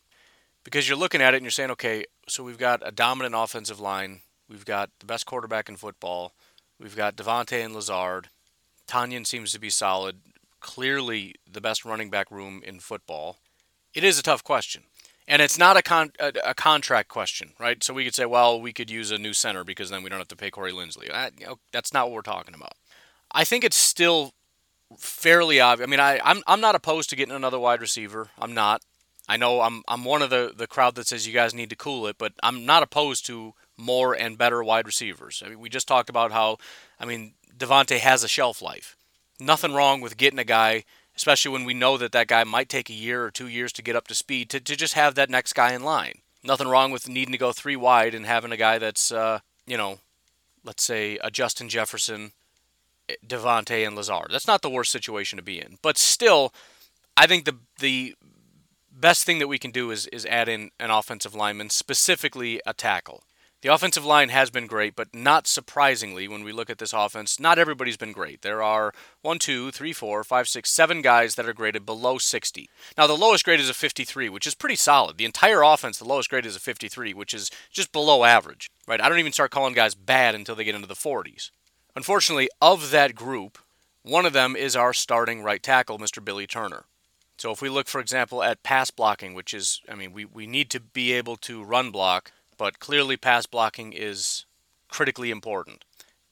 because 0.62 0.86
you're 0.86 0.98
looking 0.98 1.22
at 1.22 1.32
it 1.32 1.38
and 1.38 1.44
you're 1.44 1.52
saying, 1.52 1.70
okay, 1.70 2.04
so 2.28 2.44
we've 2.44 2.58
got 2.58 2.86
a 2.86 2.92
dominant 2.92 3.34
offensive 3.34 3.80
line, 3.80 4.20
we've 4.50 4.66
got 4.66 4.90
the 4.98 5.06
best 5.06 5.24
quarterback 5.24 5.70
in 5.70 5.76
football, 5.76 6.34
we've 6.78 6.94
got 6.94 7.16
Davante 7.16 7.64
and 7.64 7.74
Lazard. 7.74 8.28
Tonyan 8.86 9.26
seems 9.26 9.50
to 9.52 9.58
be 9.58 9.70
solid, 9.70 10.20
clearly 10.66 11.36
the 11.50 11.60
best 11.60 11.84
running 11.84 12.10
back 12.10 12.28
room 12.28 12.60
in 12.66 12.80
football. 12.80 13.36
It 13.94 14.02
is 14.02 14.18
a 14.18 14.22
tough 14.22 14.42
question. 14.42 14.82
And 15.28 15.40
it's 15.40 15.56
not 15.56 15.76
a, 15.76 15.82
con- 15.82 16.12
a, 16.18 16.32
a, 16.44 16.54
contract 16.54 17.08
question, 17.08 17.52
right? 17.60 17.82
So 17.84 17.94
we 17.94 18.04
could 18.04 18.16
say, 18.16 18.26
well, 18.26 18.60
we 18.60 18.72
could 18.72 18.90
use 18.90 19.12
a 19.12 19.18
new 19.18 19.32
center 19.32 19.62
because 19.62 19.90
then 19.90 20.02
we 20.02 20.10
don't 20.10 20.18
have 20.18 20.28
to 20.28 20.36
pay 20.36 20.50
Corey 20.50 20.72
Linsley. 20.72 21.08
That, 21.08 21.38
you 21.38 21.46
know, 21.46 21.58
that's 21.72 21.94
not 21.94 22.06
what 22.06 22.14
we're 22.14 22.22
talking 22.22 22.54
about. 22.54 22.72
I 23.30 23.44
think 23.44 23.62
it's 23.62 23.76
still 23.76 24.34
fairly 24.98 25.60
obvious. 25.60 25.86
I 25.86 25.90
mean, 25.90 26.00
I, 26.00 26.20
I'm, 26.24 26.42
I'm 26.48 26.60
not 26.60 26.74
opposed 26.74 27.10
to 27.10 27.16
getting 27.16 27.34
another 27.34 27.60
wide 27.60 27.80
receiver. 27.80 28.30
I'm 28.38 28.54
not. 28.54 28.82
I 29.28 29.36
know 29.36 29.60
I'm, 29.60 29.84
I'm 29.86 30.04
one 30.04 30.22
of 30.22 30.30
the, 30.30 30.52
the 30.56 30.66
crowd 30.66 30.96
that 30.96 31.06
says 31.06 31.28
you 31.28 31.32
guys 31.32 31.54
need 31.54 31.70
to 31.70 31.76
cool 31.76 32.08
it, 32.08 32.16
but 32.18 32.32
I'm 32.42 32.66
not 32.66 32.82
opposed 32.82 33.24
to 33.26 33.54
more 33.76 34.14
and 34.14 34.36
better 34.36 34.64
wide 34.64 34.86
receivers. 34.86 35.44
I 35.44 35.48
mean, 35.48 35.60
we 35.60 35.68
just 35.68 35.88
talked 35.88 36.10
about 36.10 36.32
how, 36.32 36.58
I 36.98 37.04
mean, 37.04 37.34
Davante 37.56 37.98
has 37.98 38.24
a 38.24 38.28
shelf 38.28 38.60
life. 38.60 38.95
Nothing 39.38 39.74
wrong 39.74 40.00
with 40.00 40.16
getting 40.16 40.38
a 40.38 40.44
guy, 40.44 40.84
especially 41.16 41.52
when 41.52 41.64
we 41.64 41.74
know 41.74 41.96
that 41.98 42.12
that 42.12 42.28
guy 42.28 42.44
might 42.44 42.68
take 42.68 42.88
a 42.88 42.94
year 42.94 43.24
or 43.24 43.30
two 43.30 43.48
years 43.48 43.72
to 43.74 43.82
get 43.82 43.96
up 43.96 44.08
to 44.08 44.14
speed, 44.14 44.50
to, 44.50 44.60
to 44.60 44.76
just 44.76 44.94
have 44.94 45.14
that 45.14 45.30
next 45.30 45.52
guy 45.52 45.72
in 45.72 45.82
line. 45.82 46.20
Nothing 46.42 46.68
wrong 46.68 46.90
with 46.90 47.08
needing 47.08 47.32
to 47.32 47.38
go 47.38 47.52
three 47.52 47.76
wide 47.76 48.14
and 48.14 48.24
having 48.24 48.52
a 48.52 48.56
guy 48.56 48.78
that's, 48.78 49.10
uh, 49.10 49.40
you 49.66 49.76
know, 49.76 49.98
let's 50.64 50.82
say 50.82 51.18
a 51.22 51.30
Justin 51.30 51.68
Jefferson, 51.68 52.32
Davante, 53.26 53.86
and 53.86 53.96
Lazard. 53.96 54.28
That's 54.30 54.46
not 54.46 54.62
the 54.62 54.70
worst 54.70 54.92
situation 54.92 55.36
to 55.36 55.42
be 55.42 55.60
in. 55.60 55.78
But 55.82 55.98
still, 55.98 56.52
I 57.16 57.26
think 57.26 57.44
the 57.44 57.56
the 57.78 58.14
best 58.92 59.24
thing 59.24 59.38
that 59.38 59.48
we 59.48 59.58
can 59.58 59.70
do 59.70 59.90
is 59.90 60.06
is 60.08 60.26
add 60.26 60.48
in 60.48 60.70
an 60.78 60.90
offensive 60.90 61.34
lineman, 61.34 61.70
specifically 61.70 62.60
a 62.66 62.72
tackle. 62.72 63.22
The 63.62 63.72
offensive 63.72 64.04
line 64.04 64.28
has 64.28 64.50
been 64.50 64.66
great, 64.66 64.94
but 64.94 65.14
not 65.14 65.46
surprisingly, 65.46 66.28
when 66.28 66.44
we 66.44 66.52
look 66.52 66.68
at 66.68 66.76
this 66.76 66.92
offense, 66.92 67.40
not 67.40 67.58
everybody's 67.58 67.96
been 67.96 68.12
great. 68.12 68.42
There 68.42 68.62
are 68.62 68.92
one, 69.22 69.38
two, 69.38 69.70
three, 69.70 69.94
four, 69.94 70.22
five, 70.24 70.46
six, 70.46 70.70
seven 70.70 71.00
guys 71.00 71.36
that 71.36 71.48
are 71.48 71.54
graded 71.54 71.86
below 71.86 72.18
60. 72.18 72.68
Now, 72.98 73.06
the 73.06 73.16
lowest 73.16 73.46
grade 73.46 73.58
is 73.58 73.70
a 73.70 73.74
53, 73.74 74.28
which 74.28 74.46
is 74.46 74.54
pretty 74.54 74.76
solid. 74.76 75.16
The 75.16 75.24
entire 75.24 75.62
offense, 75.62 75.98
the 75.98 76.04
lowest 76.04 76.28
grade 76.28 76.44
is 76.44 76.54
a 76.54 76.60
53, 76.60 77.14
which 77.14 77.32
is 77.32 77.50
just 77.70 77.92
below 77.92 78.24
average, 78.24 78.70
right? 78.86 79.00
I 79.00 79.08
don't 79.08 79.18
even 79.18 79.32
start 79.32 79.52
calling 79.52 79.72
guys 79.72 79.94
bad 79.94 80.34
until 80.34 80.54
they 80.54 80.64
get 80.64 80.74
into 80.74 80.86
the 80.86 80.94
40s. 80.94 81.50
Unfortunately, 81.96 82.50
of 82.60 82.90
that 82.90 83.14
group, 83.14 83.58
one 84.02 84.26
of 84.26 84.34
them 84.34 84.54
is 84.54 84.76
our 84.76 84.92
starting 84.92 85.42
right 85.42 85.62
tackle, 85.62 85.98
Mr. 85.98 86.22
Billy 86.22 86.46
Turner. 86.46 86.84
So 87.38 87.52
if 87.52 87.62
we 87.62 87.70
look, 87.70 87.88
for 87.88 88.02
example, 88.02 88.42
at 88.42 88.62
pass 88.62 88.90
blocking, 88.90 89.32
which 89.32 89.54
is, 89.54 89.80
I 89.88 89.94
mean, 89.94 90.12
we, 90.12 90.26
we 90.26 90.46
need 90.46 90.68
to 90.70 90.80
be 90.80 91.12
able 91.12 91.36
to 91.38 91.64
run 91.64 91.90
block 91.90 92.32
but 92.56 92.78
clearly 92.78 93.16
pass 93.16 93.46
blocking 93.46 93.92
is 93.92 94.46
critically 94.88 95.30
important. 95.30 95.84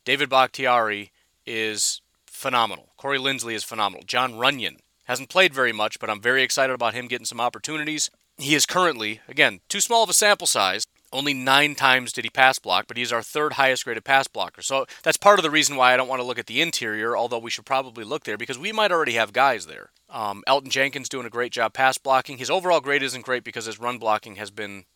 David 0.04 0.28
Bakhtiari 0.28 1.12
is 1.46 2.00
phenomenal. 2.26 2.90
Corey 2.96 3.18
Linsley 3.18 3.54
is 3.54 3.64
phenomenal. 3.64 4.04
Jon 4.06 4.34
Runyan 4.34 4.76
hasn't 5.04 5.28
played 5.28 5.54
very 5.54 5.72
much, 5.72 5.98
but 5.98 6.10
I'm 6.10 6.20
very 6.20 6.42
excited 6.42 6.72
about 6.72 6.94
him 6.94 7.08
getting 7.08 7.26
some 7.26 7.40
opportunities. 7.40 8.10
He 8.37 8.54
is 8.54 8.66
currently, 8.66 9.20
again, 9.28 9.60
too 9.68 9.80
small 9.80 10.02
of 10.02 10.10
a 10.10 10.14
sample 10.14 10.46
size. 10.46 10.84
Only 11.12 11.32
nine 11.32 11.76
times 11.76 12.12
did 12.12 12.24
he 12.24 12.30
pass 12.30 12.58
block, 12.58 12.87
but 12.88 12.96
he's 12.96 13.12
our 13.12 13.22
third 13.22 13.52
highest 13.52 13.84
graded 13.84 14.04
pass 14.04 14.26
blocker. 14.26 14.62
So 14.62 14.84
that's 15.04 15.16
part 15.16 15.38
of 15.38 15.44
the 15.44 15.50
reason 15.50 15.76
why 15.76 15.94
I 15.94 15.96
don't 15.96 16.08
want 16.08 16.20
to 16.20 16.26
look 16.26 16.40
at 16.40 16.46
the 16.46 16.60
interior, 16.60 17.16
although 17.16 17.38
we 17.38 17.50
should 17.50 17.64
probably 17.64 18.02
look 18.02 18.24
there 18.24 18.37
because 18.37 18.58
we 18.58 18.72
might 18.72 18.90
already 18.90 19.12
have 19.12 19.32
guys 19.32 19.66
there. 19.66 19.90
Um, 20.10 20.42
Elgton 20.48 20.70
Jenkins 20.70 21.08
doing 21.08 21.24
a 21.24 21.30
great 21.30 21.52
job 21.52 21.72
pass 21.72 21.98
blocking. 21.98 22.38
His 22.38 22.50
overall 22.50 22.80
grade 22.80 23.02
isn't 23.04 23.24
great 23.24 23.44
because 23.44 23.66
his 23.66 23.78
run 23.78 23.98
blocking 23.98 24.37
has 24.37 24.50
been 24.50 24.87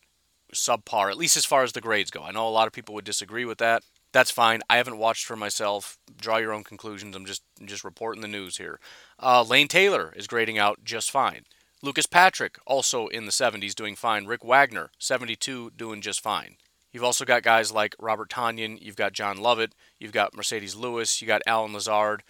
subpar, 0.55 1.11
at 1.11 1.17
least 1.17 1.37
as 1.37 1.45
far 1.45 1.63
as 1.63 1.73
the 1.73 1.81
grades 1.81 2.11
go. 2.11 2.23
I 2.23 2.31
know 2.31 2.49
a 2.49 2.51
lot 2.51 2.67
of 2.67 2.73
people 2.73 2.95
would 2.95 3.05
disagree 3.05 3.45
with 3.45 3.59
that. 3.59 3.83
That's 4.13 4.31
fine. 4.31 4.63
I 4.71 4.79
haven't 4.79 4.99
watched 4.99 5.27
for 5.27 5.37
myself. 5.37 5.99
Draw 6.19 6.39
your 6.39 6.53
own 6.53 6.65
conclusions. 6.65 7.15
I'm 7.15 7.27
just 7.27 7.43
I'm 7.61 7.67
just 7.67 7.85
reporting 7.85 8.23
the 8.23 8.29
news 8.29 8.57
here. 8.57 8.81
Uh, 9.23 9.43
Lane 9.43 9.69
Taylor 9.69 10.13
is 10.17 10.27
grading 10.27 10.59
out 10.59 10.85
just 10.85 11.11
fine. 11.11 11.45
Lucas 11.83 12.07
Patrick 12.07 12.59
also 12.67 13.07
in 13.09 13.27
the 13.27 13.31
70s 13.31 13.75
doing 13.75 13.95
fine. 13.95 14.27
Rick 14.27 14.45
Wagner 14.45 14.91
72 14.99 15.73
doing 15.77 16.01
just 16.01 16.21
fine. 16.21 16.57
You've 16.91 17.05
also 17.05 17.25
got 17.25 17.43
guys 17.43 17.71
like 17.71 17.95
Robert 18.01 18.31
Tonyan. 18.31 18.79
You've 18.81 18.97
got 18.97 19.13
John 19.13 19.37
Lovett. 19.39 19.75
You've 20.01 20.13
got 20.13 20.33
Marcedes 20.33 20.75
Lewis. 20.75 21.21
You 21.21 21.29
got 21.29 21.43
Allen 21.47 21.75
Lazard. 21.75 22.23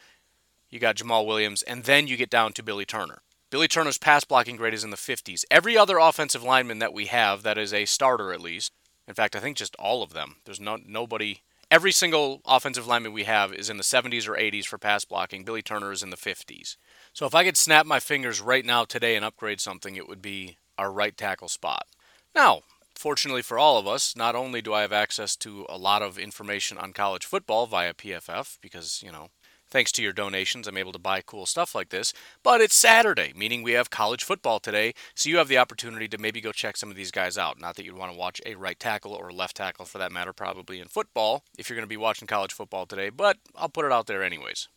You 0.68 0.78
got 0.78 0.96
Jamaal 0.96 1.26
Williams, 1.26 1.62
and 1.62 1.84
then 1.84 2.06
you 2.08 2.16
get 2.16 2.28
down 2.28 2.52
to 2.54 2.62
Billy 2.62 2.84
Turner. 2.84 3.22
Billy 3.50 3.68
Turner's 3.68 3.96
pass 3.96 4.24
blocking 4.24 4.56
grade 4.56 4.74
is 4.74 4.84
in 4.84 4.90
the 4.90 4.96
50s. 4.96 5.44
Every 5.50 5.76
other 5.76 5.96
offensive 5.96 6.42
lineman 6.42 6.80
that 6.80 6.92
we 6.92 7.06
have 7.06 7.42
that 7.44 7.56
is 7.56 7.72
a 7.72 7.86
starter 7.86 8.32
at 8.32 8.42
least, 8.42 8.72
in 9.06 9.14
fact, 9.14 9.34
I 9.34 9.40
think 9.40 9.56
just 9.56 9.74
all 9.76 10.02
of 10.02 10.12
them. 10.12 10.36
There's 10.44 10.60
no 10.60 10.76
nobody 10.86 11.40
every 11.70 11.92
single 11.92 12.42
offensive 12.46 12.86
lineman 12.86 13.12
we 13.12 13.24
have 13.24 13.52
is 13.52 13.70
in 13.70 13.78
the 13.78 13.82
70s 13.82 14.28
or 14.28 14.34
80s 14.34 14.66
for 14.66 14.78
pass 14.78 15.04
blocking. 15.04 15.44
Billy 15.44 15.62
Turner 15.62 15.92
is 15.92 16.02
in 16.02 16.10
the 16.10 16.16
50s. 16.16 16.76
So 17.12 17.26
if 17.26 17.34
I 17.34 17.44
could 17.44 17.56
snap 17.56 17.86
my 17.86 18.00
fingers 18.00 18.40
right 18.40 18.64
now 18.64 18.84
today 18.84 19.16
and 19.16 19.24
upgrade 19.24 19.60
something, 19.60 19.96
it 19.96 20.08
would 20.08 20.22
be 20.22 20.58
our 20.76 20.92
right 20.92 21.16
tackle 21.16 21.48
spot. 21.48 21.86
Now, 22.34 22.62
fortunately 22.94 23.42
for 23.42 23.58
all 23.58 23.78
of 23.78 23.86
us, 23.86 24.14
not 24.14 24.34
only 24.34 24.60
do 24.60 24.74
I 24.74 24.82
have 24.82 24.92
access 24.92 25.36
to 25.36 25.66
a 25.68 25.78
lot 25.78 26.02
of 26.02 26.18
information 26.18 26.76
on 26.78 26.92
college 26.92 27.24
football 27.24 27.66
via 27.66 27.94
PFF 27.94 28.58
because, 28.60 29.02
you 29.04 29.10
know, 29.10 29.30
Thanks 29.70 29.92
to 29.92 30.02
your 30.02 30.14
donations, 30.14 30.66
I'm 30.66 30.78
able 30.78 30.92
to 30.92 30.98
buy 30.98 31.20
cool 31.20 31.44
stuff 31.44 31.74
like 31.74 31.90
this. 31.90 32.14
But 32.42 32.62
it's 32.62 32.74
Saturday, 32.74 33.32
meaning 33.36 33.62
we 33.62 33.72
have 33.72 33.90
college 33.90 34.24
football 34.24 34.60
today, 34.60 34.94
so 35.14 35.28
you 35.28 35.36
have 35.36 35.48
the 35.48 35.58
opportunity 35.58 36.08
to 36.08 36.16
maybe 36.18 36.40
go 36.40 36.52
check 36.52 36.76
some 36.76 36.90
of 36.90 36.96
these 36.96 37.10
guys 37.10 37.36
out. 37.36 37.60
Not 37.60 37.76
that 37.76 37.84
you'd 37.84 37.98
want 37.98 38.10
to 38.12 38.18
watch 38.18 38.40
a 38.46 38.54
right 38.54 38.80
tackle 38.80 39.12
or 39.12 39.30
left 39.30 39.56
tackle 39.58 39.84
for 39.84 39.98
that 39.98 40.10
matter, 40.10 40.32
probably 40.32 40.80
in 40.80 40.88
football, 40.88 41.44
if 41.58 41.68
you're 41.68 41.76
going 41.76 41.84
to 41.84 41.88
be 41.88 41.98
watching 41.98 42.26
college 42.26 42.52
football 42.54 42.86
today, 42.86 43.10
but 43.10 43.36
I'll 43.54 43.68
put 43.68 43.84
it 43.84 43.92
out 43.92 44.06
there 44.06 44.22
anyways. 44.22 44.68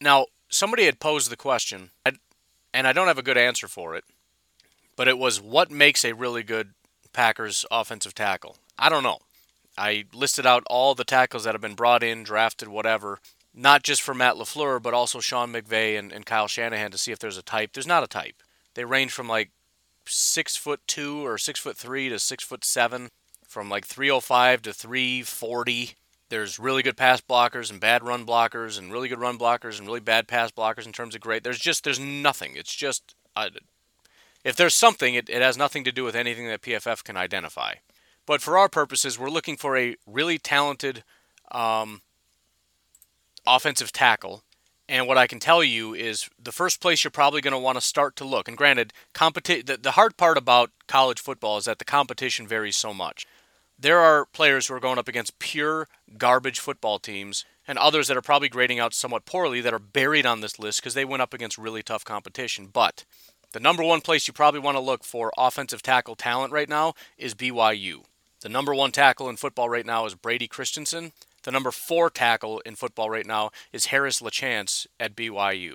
Now, 0.00 0.26
somebody 0.50 0.84
had 0.84 1.00
posed 1.00 1.30
the 1.30 1.36
question, 1.36 1.90
and 2.04 2.86
I 2.86 2.92
don't 2.92 3.08
have 3.08 3.18
a 3.18 3.22
good 3.22 3.38
answer 3.38 3.66
for 3.66 3.94
it, 3.94 4.04
but 4.94 5.08
it 5.08 5.16
was 5.16 5.40
what 5.40 5.70
makes 5.70 6.04
a 6.04 6.12
really 6.12 6.42
good 6.42 6.74
Packers 7.14 7.64
offensive 7.70 8.14
tackle? 8.14 8.58
I 8.78 8.90
don't 8.90 9.02
know. 9.02 9.20
I 9.78 10.04
listed 10.12 10.44
out 10.44 10.64
all 10.68 10.94
the 10.94 11.04
tackles 11.04 11.44
that 11.44 11.54
have 11.54 11.62
been 11.62 11.74
brought 11.74 12.02
in, 12.02 12.22
drafted, 12.22 12.68
whatever, 12.68 13.20
not 13.56 13.82
just 13.82 14.02
for 14.02 14.14
Matt 14.14 14.36
LaFleur, 14.36 14.80
but 14.80 14.94
also 14.94 15.18
Sean 15.18 15.52
McVay 15.52 15.98
and, 15.98 16.12
and 16.12 16.26
Kyle 16.26 16.46
Shanahan 16.46 16.90
to 16.90 16.98
see 16.98 17.10
if 17.10 17.18
there's 17.18 17.38
a 17.38 17.42
type. 17.42 17.72
There's 17.72 17.86
not 17.86 18.04
a 18.04 18.08
type. 18.08 18.42
They 18.74 18.84
range 18.84 19.12
from 19.12 19.28
like 19.28 19.50
six 20.04 20.56
foot 20.56 20.80
two 20.86 21.26
or 21.26 21.38
six 21.38 21.58
foot 21.58 21.76
three 21.76 22.10
to 22.10 22.18
six 22.18 22.44
foot 22.44 22.64
seven, 22.64 23.08
from 23.48 23.70
like 23.70 23.86
305 23.86 24.62
to 24.62 24.72
340. 24.72 25.94
There's 26.28 26.58
really 26.58 26.82
good 26.82 26.96
pass 26.96 27.20
blockers 27.20 27.70
and 27.70 27.80
bad 27.80 28.02
run 28.02 28.26
blockers, 28.26 28.78
and 28.78 28.92
really 28.92 29.08
good 29.08 29.20
run 29.20 29.38
blockers 29.38 29.78
and 29.78 29.86
really 29.86 30.00
bad 30.00 30.28
pass 30.28 30.50
blockers 30.50 30.84
in 30.84 30.92
terms 30.92 31.14
of 31.14 31.22
grade. 31.22 31.42
There's 31.42 31.58
just 31.58 31.84
there's 31.84 32.00
nothing. 32.00 32.52
It's 32.56 32.74
just 32.74 33.14
uh, 33.34 33.48
if 34.44 34.56
there's 34.56 34.74
something, 34.74 35.14
it, 35.14 35.30
it 35.30 35.40
has 35.40 35.56
nothing 35.56 35.84
to 35.84 35.92
do 35.92 36.04
with 36.04 36.14
anything 36.14 36.46
that 36.48 36.62
PFF 36.62 37.02
can 37.02 37.16
identify. 37.16 37.74
But 38.26 38.42
for 38.42 38.58
our 38.58 38.68
purposes, 38.68 39.18
we're 39.18 39.30
looking 39.30 39.56
for 39.56 39.76
a 39.76 39.96
really 40.06 40.38
talented 40.38 41.04
um, 41.50 42.02
offensive 43.46 43.92
tackle. 43.92 44.42
And 44.88 45.08
what 45.08 45.18
I 45.18 45.26
can 45.26 45.40
tell 45.40 45.64
you 45.64 45.94
is 45.94 46.28
the 46.40 46.52
first 46.52 46.80
place 46.80 47.02
you're 47.02 47.10
probably 47.10 47.40
going 47.40 47.52
to 47.52 47.58
want 47.58 47.76
to 47.76 47.80
start 47.80 48.14
to 48.16 48.24
look. 48.24 48.46
And 48.46 48.56
granted, 48.56 48.92
competi- 49.14 49.66
the, 49.66 49.76
the 49.76 49.92
hard 49.92 50.16
part 50.16 50.38
about 50.38 50.70
college 50.86 51.20
football 51.20 51.58
is 51.58 51.64
that 51.64 51.78
the 51.78 51.84
competition 51.84 52.46
varies 52.46 52.76
so 52.76 52.94
much. 52.94 53.26
There 53.78 53.98
are 53.98 54.26
players 54.26 54.66
who 54.68 54.74
are 54.74 54.80
going 54.80 54.98
up 54.98 55.08
against 55.08 55.38
pure 55.38 55.88
garbage 56.16 56.60
football 56.60 56.98
teams, 56.98 57.44
and 57.68 57.78
others 57.78 58.08
that 58.08 58.16
are 58.16 58.22
probably 58.22 58.48
grading 58.48 58.78
out 58.78 58.94
somewhat 58.94 59.24
poorly 59.24 59.60
that 59.60 59.74
are 59.74 59.78
buried 59.78 60.26
on 60.26 60.40
this 60.40 60.58
list 60.58 60.80
because 60.80 60.94
they 60.94 61.04
went 61.04 61.22
up 61.22 61.34
against 61.34 61.58
really 61.58 61.82
tough 61.82 62.04
competition. 62.04 62.68
But 62.72 63.04
the 63.52 63.60
number 63.60 63.82
one 63.82 64.00
place 64.00 64.26
you 64.26 64.32
probably 64.32 64.60
want 64.60 64.76
to 64.76 64.80
look 64.80 65.04
for 65.04 65.32
offensive 65.36 65.82
tackle 65.82 66.14
talent 66.14 66.52
right 66.52 66.68
now 66.68 66.94
is 67.18 67.34
BYU. 67.34 68.04
The 68.42 68.48
number 68.48 68.74
one 68.74 68.92
tackle 68.92 69.28
in 69.28 69.36
football 69.36 69.68
right 69.68 69.86
now 69.86 70.06
is 70.06 70.14
Brady 70.14 70.46
Christensen. 70.46 71.12
The 71.46 71.52
number 71.52 71.70
four 71.70 72.10
tackle 72.10 72.58
in 72.66 72.74
football 72.74 73.08
right 73.08 73.24
now 73.24 73.52
is 73.72 73.86
Harris 73.86 74.20
LaChance 74.20 74.88
at 74.98 75.14
BYU. 75.14 75.74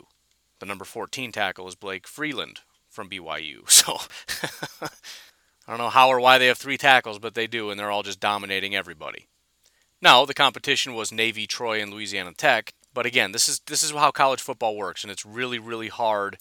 The 0.59 0.65
number 0.65 0.83
14 0.83 1.31
tackle 1.31 1.65
is 1.65 1.75
Blake 1.75 2.09
Freeland 2.09 2.59
from 2.89 3.09
BYU. 3.09 3.61
So 3.69 3.99
I 5.65 5.71
don't 5.71 5.77
know 5.77 5.89
how 5.89 6.09
or 6.09 6.19
why 6.19 6.37
they 6.37 6.47
have 6.47 6.57
three 6.57 6.77
tackles, 6.77 7.19
but 7.19 7.35
they 7.35 7.47
do, 7.47 7.69
and 7.69 7.79
they're 7.79 7.89
all 7.89 8.03
just 8.03 8.19
dominating 8.19 8.75
everybody. 8.75 9.29
Now, 10.01 10.25
the 10.25 10.33
competition 10.33 10.93
was 10.93 11.13
Navy, 11.13 11.47
Troy, 11.47 11.81
and 11.81 11.93
Louisiana 11.93 12.33
Tech. 12.33 12.73
But 12.93 13.05
again, 13.05 13.31
this 13.31 13.47
is 13.47 13.61
this 13.61 13.81
is 13.81 13.91
how 13.91 14.11
college 14.11 14.41
football 14.41 14.75
works, 14.75 15.05
and 15.05 15.11
it's 15.11 15.25
really, 15.25 15.57
really 15.57 15.87
hard 15.87 16.37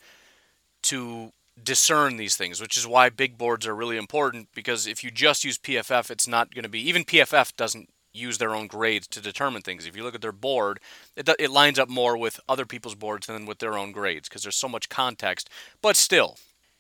to 0.82 1.32
discern 1.62 2.16
these 2.16 2.34
things, 2.34 2.60
which 2.60 2.76
is 2.76 2.84
why 2.84 3.10
big 3.10 3.38
boards 3.38 3.64
are 3.64 3.76
really 3.76 3.96
important 3.96 4.48
because 4.56 4.88
if 4.88 5.04
you 5.04 5.12
just 5.12 5.44
use 5.44 5.56
PFF, 5.56 6.10
it's 6.10 6.26
not 6.26 6.52
going 6.52 6.64
to 6.64 6.68
be 6.68 6.80
even 6.88 7.04
PFF 7.04 7.54
doesn't 7.54 7.90
use 8.12 8.38
their 8.38 8.54
own 8.54 8.66
grades 8.66 9.06
to 9.08 9.20
determine 9.20 9.62
things. 9.62 9.86
If 9.86 9.96
you 9.96 10.02
look 10.02 10.14
at 10.14 10.20
their 10.20 10.32
board, 10.32 10.80
it, 11.16 11.28
it 11.38 11.50
lines 11.50 11.78
up 11.78 11.88
more 11.88 12.16
with 12.16 12.40
other 12.48 12.66
people's 12.66 12.94
boards 12.94 13.26
than 13.26 13.46
with 13.46 13.58
their 13.58 13.78
own 13.78 13.92
grades 13.92 14.28
because 14.28 14.42
there's 14.42 14.56
so 14.56 14.68
much 14.68 14.88
context. 14.88 15.48
But 15.80 15.96
still, 15.96 16.38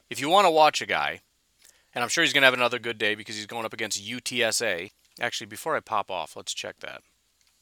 if 0.08 0.20
you 0.20 0.28
want 0.28 0.46
to 0.46 0.50
watch 0.50 0.82
a 0.82 0.86
guy 0.86 1.20
and 1.94 2.02
I'm 2.02 2.08
sure 2.08 2.22
he's 2.22 2.32
going 2.32 2.42
to 2.42 2.46
have 2.46 2.54
another 2.54 2.78
good 2.78 2.98
day 2.98 3.14
because 3.14 3.36
he's 3.36 3.46
going 3.46 3.64
up 3.64 3.72
against 3.72 4.04
UTSA. 4.04 4.90
Actually, 5.20 5.46
before 5.46 5.76
I 5.76 5.80
pop 5.80 6.10
off, 6.10 6.36
let's 6.36 6.54
check 6.54 6.80
that. 6.80 7.02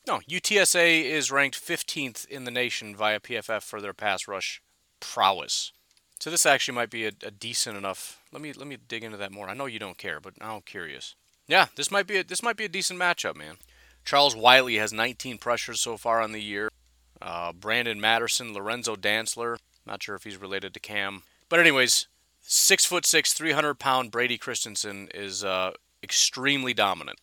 No, 0.06 0.20
UTSA 0.28 1.04
is 1.04 1.30
ranked 1.30 1.60
15th 1.60 2.26
in 2.28 2.44
the 2.44 2.50
nation 2.50 2.94
via 2.94 3.20
PFF 3.20 3.62
for 3.62 3.80
their 3.80 3.94
pass 3.94 4.28
rush 4.28 4.62
prowess. 5.00 5.72
So 6.20 6.30
this 6.30 6.46
actually 6.46 6.74
might 6.74 6.90
be 6.90 7.06
a, 7.06 7.12
a, 7.22 7.30
decent 7.30 7.76
enough. 7.76 8.20
Let 8.32 8.42
me 8.42 8.52
let 8.52 8.66
me 8.66 8.76
dig 8.88 9.04
into 9.04 9.16
that 9.18 9.30
more. 9.30 9.48
I 9.48 9.54
know 9.54 9.66
you 9.66 9.78
don't 9.78 9.98
care, 9.98 10.18
but 10.18 10.34
I'm 10.40 10.62
curious. 10.62 11.14
Yeah, 11.48 11.66
this 11.76 11.90
might 11.90 12.06
be 12.06 12.18
a, 12.18 12.24
this 12.24 12.42
might 12.42 12.56
be 12.56 12.66
a 12.66 12.68
decent 12.68 13.00
matchup, 13.00 13.34
man. 13.34 13.56
Charles 14.04 14.36
Wiley 14.36 14.76
has 14.76 14.92
19 14.92 15.38
pressures 15.38 15.80
so 15.80 15.96
far 15.96 16.20
on 16.20 16.32
the 16.32 16.42
year. 16.42 16.68
Uh, 17.20 17.52
Brandon 17.52 18.00
Matterson, 18.00 18.52
Lorenzo 18.52 18.94
Dantzler. 18.94 19.56
Not 19.86 20.02
sure 20.02 20.14
if 20.14 20.24
he's 20.24 20.36
related 20.36 20.74
to 20.74 20.80
Cam, 20.80 21.22
but 21.48 21.58
anyways, 21.58 22.06
six 22.42 22.84
foot 22.84 23.06
six, 23.06 23.32
300 23.32 23.78
pound 23.78 24.10
Brady 24.10 24.36
Christensen 24.36 25.08
is 25.14 25.42
uh, 25.42 25.72
extremely 26.02 26.74
dominant 26.74 27.18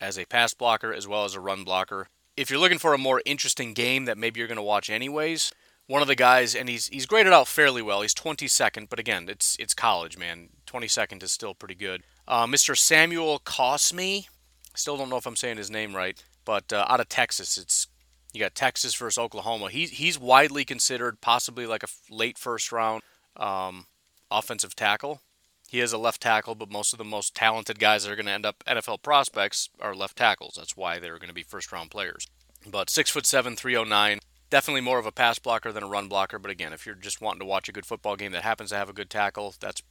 as 0.00 0.18
a 0.18 0.24
pass 0.24 0.52
blocker 0.52 0.92
as 0.92 1.06
well 1.06 1.24
as 1.24 1.34
a 1.34 1.40
run 1.40 1.62
blocker. 1.62 2.08
If 2.36 2.50
you're 2.50 2.58
looking 2.58 2.78
for 2.78 2.92
a 2.92 2.98
more 2.98 3.22
interesting 3.24 3.72
game 3.72 4.04
that 4.06 4.18
maybe 4.18 4.38
you're 4.38 4.48
going 4.48 4.56
to 4.56 4.62
watch 4.62 4.90
anyways, 4.90 5.52
one 5.86 6.02
of 6.02 6.08
the 6.08 6.16
guys, 6.16 6.54
and 6.54 6.68
he's 6.68 6.88
he's 6.88 7.06
graded 7.06 7.32
out 7.32 7.46
fairly 7.46 7.82
well. 7.82 8.02
He's 8.02 8.14
22nd, 8.14 8.88
but 8.88 8.98
again, 8.98 9.28
it's 9.28 9.56
it's 9.60 9.74
college, 9.74 10.18
man. 10.18 10.48
22nd 10.66 11.22
is 11.22 11.30
still 11.30 11.54
pretty 11.54 11.74
good. 11.74 12.02
Uh, 12.26 12.46
Mr. 12.46 12.76
Samuel 12.76 13.40
Cosmi, 13.40 14.26
still 14.74 14.96
don't 14.96 15.10
know 15.10 15.16
if 15.16 15.26
I'm 15.26 15.36
saying 15.36 15.56
his 15.56 15.70
name 15.70 15.94
right, 15.94 16.22
but 16.44 16.72
uh, 16.72 16.86
out 16.88 17.00
of 17.00 17.08
Texas, 17.08 17.58
it's 17.58 17.88
you 18.32 18.40
got 18.40 18.54
Texas 18.54 18.94
versus 18.94 19.18
Oklahoma. 19.18 19.70
He's 19.70 19.90
he's 19.90 20.18
widely 20.18 20.64
considered 20.64 21.20
possibly 21.20 21.66
like 21.66 21.82
a 21.82 21.88
late 22.10 22.38
first 22.38 22.72
round 22.72 23.02
um, 23.36 23.86
offensive 24.30 24.74
tackle. 24.74 25.20
He 25.68 25.80
is 25.80 25.92
a 25.92 25.98
left 25.98 26.20
tackle, 26.20 26.54
but 26.54 26.70
most 26.70 26.92
of 26.92 26.98
the 26.98 27.04
most 27.04 27.34
talented 27.34 27.78
guys 27.78 28.04
that 28.04 28.12
are 28.12 28.16
going 28.16 28.26
to 28.26 28.32
end 28.32 28.44
up 28.44 28.62
NFL 28.66 29.02
prospects 29.02 29.70
are 29.80 29.94
left 29.94 30.18
tackles. 30.18 30.54
That's 30.56 30.76
why 30.76 30.98
they're 30.98 31.18
going 31.18 31.28
to 31.28 31.34
be 31.34 31.42
first 31.42 31.72
round 31.72 31.90
players. 31.90 32.26
But 32.70 32.90
six 32.90 33.10
foot 33.10 33.24
seven, 33.26 33.56
309, 33.56 34.18
definitely 34.50 34.82
more 34.82 34.98
of 34.98 35.06
a 35.06 35.12
pass 35.12 35.38
blocker 35.38 35.72
than 35.72 35.82
a 35.82 35.88
run 35.88 36.08
blocker. 36.08 36.38
But 36.38 36.50
again, 36.50 36.74
if 36.74 36.84
you're 36.84 36.94
just 36.94 37.22
wanting 37.22 37.40
to 37.40 37.46
watch 37.46 37.68
a 37.70 37.72
good 37.72 37.86
football 37.86 38.16
game 38.16 38.32
that 38.32 38.42
happens 38.42 38.68
to 38.68 38.76
have 38.76 38.90
a 38.90 38.94
good 38.94 39.08
tackle, 39.08 39.54
that's 39.60 39.82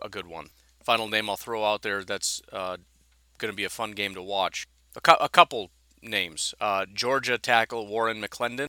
a 0.00 0.08
good 0.08 0.26
one. 0.28 0.50
Final 0.84 1.08
name 1.08 1.28
I'll 1.30 1.36
throw 1.36 1.64
out 1.64 1.82
there 1.82 2.04
that's 2.04 2.42
uh, 2.52 2.76
going 3.38 3.50
to 3.50 3.56
be 3.56 3.64
a 3.64 3.70
fun 3.70 3.92
game 3.92 4.14
to 4.14 4.22
watch. 4.22 4.66
A, 4.96 5.00
cu- 5.00 5.12
a 5.20 5.28
couple 5.28 5.70
names 6.02 6.54
uh, 6.60 6.86
Georgia 6.92 7.38
tackle 7.38 7.86
Warren 7.86 8.22
McClendon. 8.22 8.68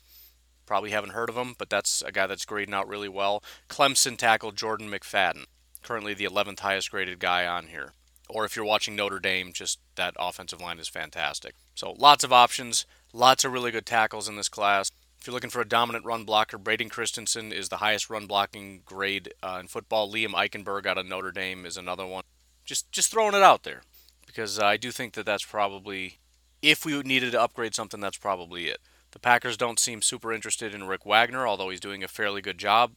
Probably 0.66 0.92
haven't 0.92 1.12
heard 1.12 1.30
of 1.30 1.36
him, 1.38 1.54
but 1.58 1.70
that's 1.70 2.02
a 2.02 2.12
guy 2.12 2.26
that's 2.26 2.46
grading 2.46 2.74
out 2.74 2.88
really 2.88 3.10
well. 3.10 3.44
Clemson 3.70 4.18
tackle 4.18 4.52
Jordan 4.52 4.90
McFadden, 4.90 5.46
currently 5.84 6.14
the 6.14 6.26
11th 6.26 6.62
highest 6.62 6.90
graded 6.90 7.20
guy 7.20 7.46
on 7.46 7.68
here. 7.68 7.92
Or 8.28 8.46
if 8.46 8.56
you're 8.56 8.66
watching 8.66 8.96
Notre 8.96 9.20
Dame, 9.20 9.54
just 9.54 9.80
that 9.96 10.16
offensive 10.18 10.60
line 10.60 10.80
is 10.80 10.88
fantastic. 10.88 11.54
So 11.76 11.92
lots 11.92 12.24
of 12.24 12.34
options, 12.34 12.88
lots 13.14 13.44
of 13.44 13.54
really 13.54 13.70
good 13.70 13.86
tackles 13.86 14.28
in 14.28 14.38
this 14.38 14.50
class. 14.50 14.90
If 15.26 15.30
you're 15.30 15.34
looking 15.34 15.50
for 15.50 15.62
a 15.62 15.68
dominant 15.68 16.06
run 16.06 16.24
blocker, 16.24 16.60
Braden 16.60 16.90
Christensen 16.90 17.52
is 17.52 17.70
the 17.70 17.78
highest 17.78 18.12
run 18.12 18.28
blocking 18.28 18.84
grade 18.86 19.34
uh, 19.42 19.58
in 19.60 19.66
football. 19.66 20.08
Liam 20.08 20.34
Eichenberg 20.36 20.86
out 20.86 21.00
of 21.00 21.08
Notre 21.08 21.32
Dame 21.32 21.66
is 21.66 21.78
another 21.78 22.06
one. 22.06 22.22
Just 22.64 22.92
just 22.92 23.10
throwing 23.10 23.34
it 23.34 23.42
out 23.42 23.64
there 23.64 23.82
because 24.28 24.60
I 24.60 24.78
do 24.78 24.92
think 24.92 25.16
that 25.16 25.26
that's 25.26 25.44
probably 25.44 26.20
if 26.62 26.86
we 26.86 27.02
needed 27.02 27.32
to 27.32 27.42
upgrade 27.42 27.74
something, 27.74 28.00
that's 28.00 28.20
probably 28.20 28.68
it. 28.68 28.78
The 29.14 29.20
Packers 29.20 29.58
don't 29.58 29.80
seem 29.80 30.04
super 30.04 30.32
interested 30.32 30.76
in 30.76 30.84
Rick 30.84 31.08
Wagner, 31.08 31.48
although 31.48 31.72
he's 31.72 31.80
doing 31.80 32.04
a 32.04 32.08
fairly 32.08 32.44
good 32.44 32.60
job. 32.60 32.92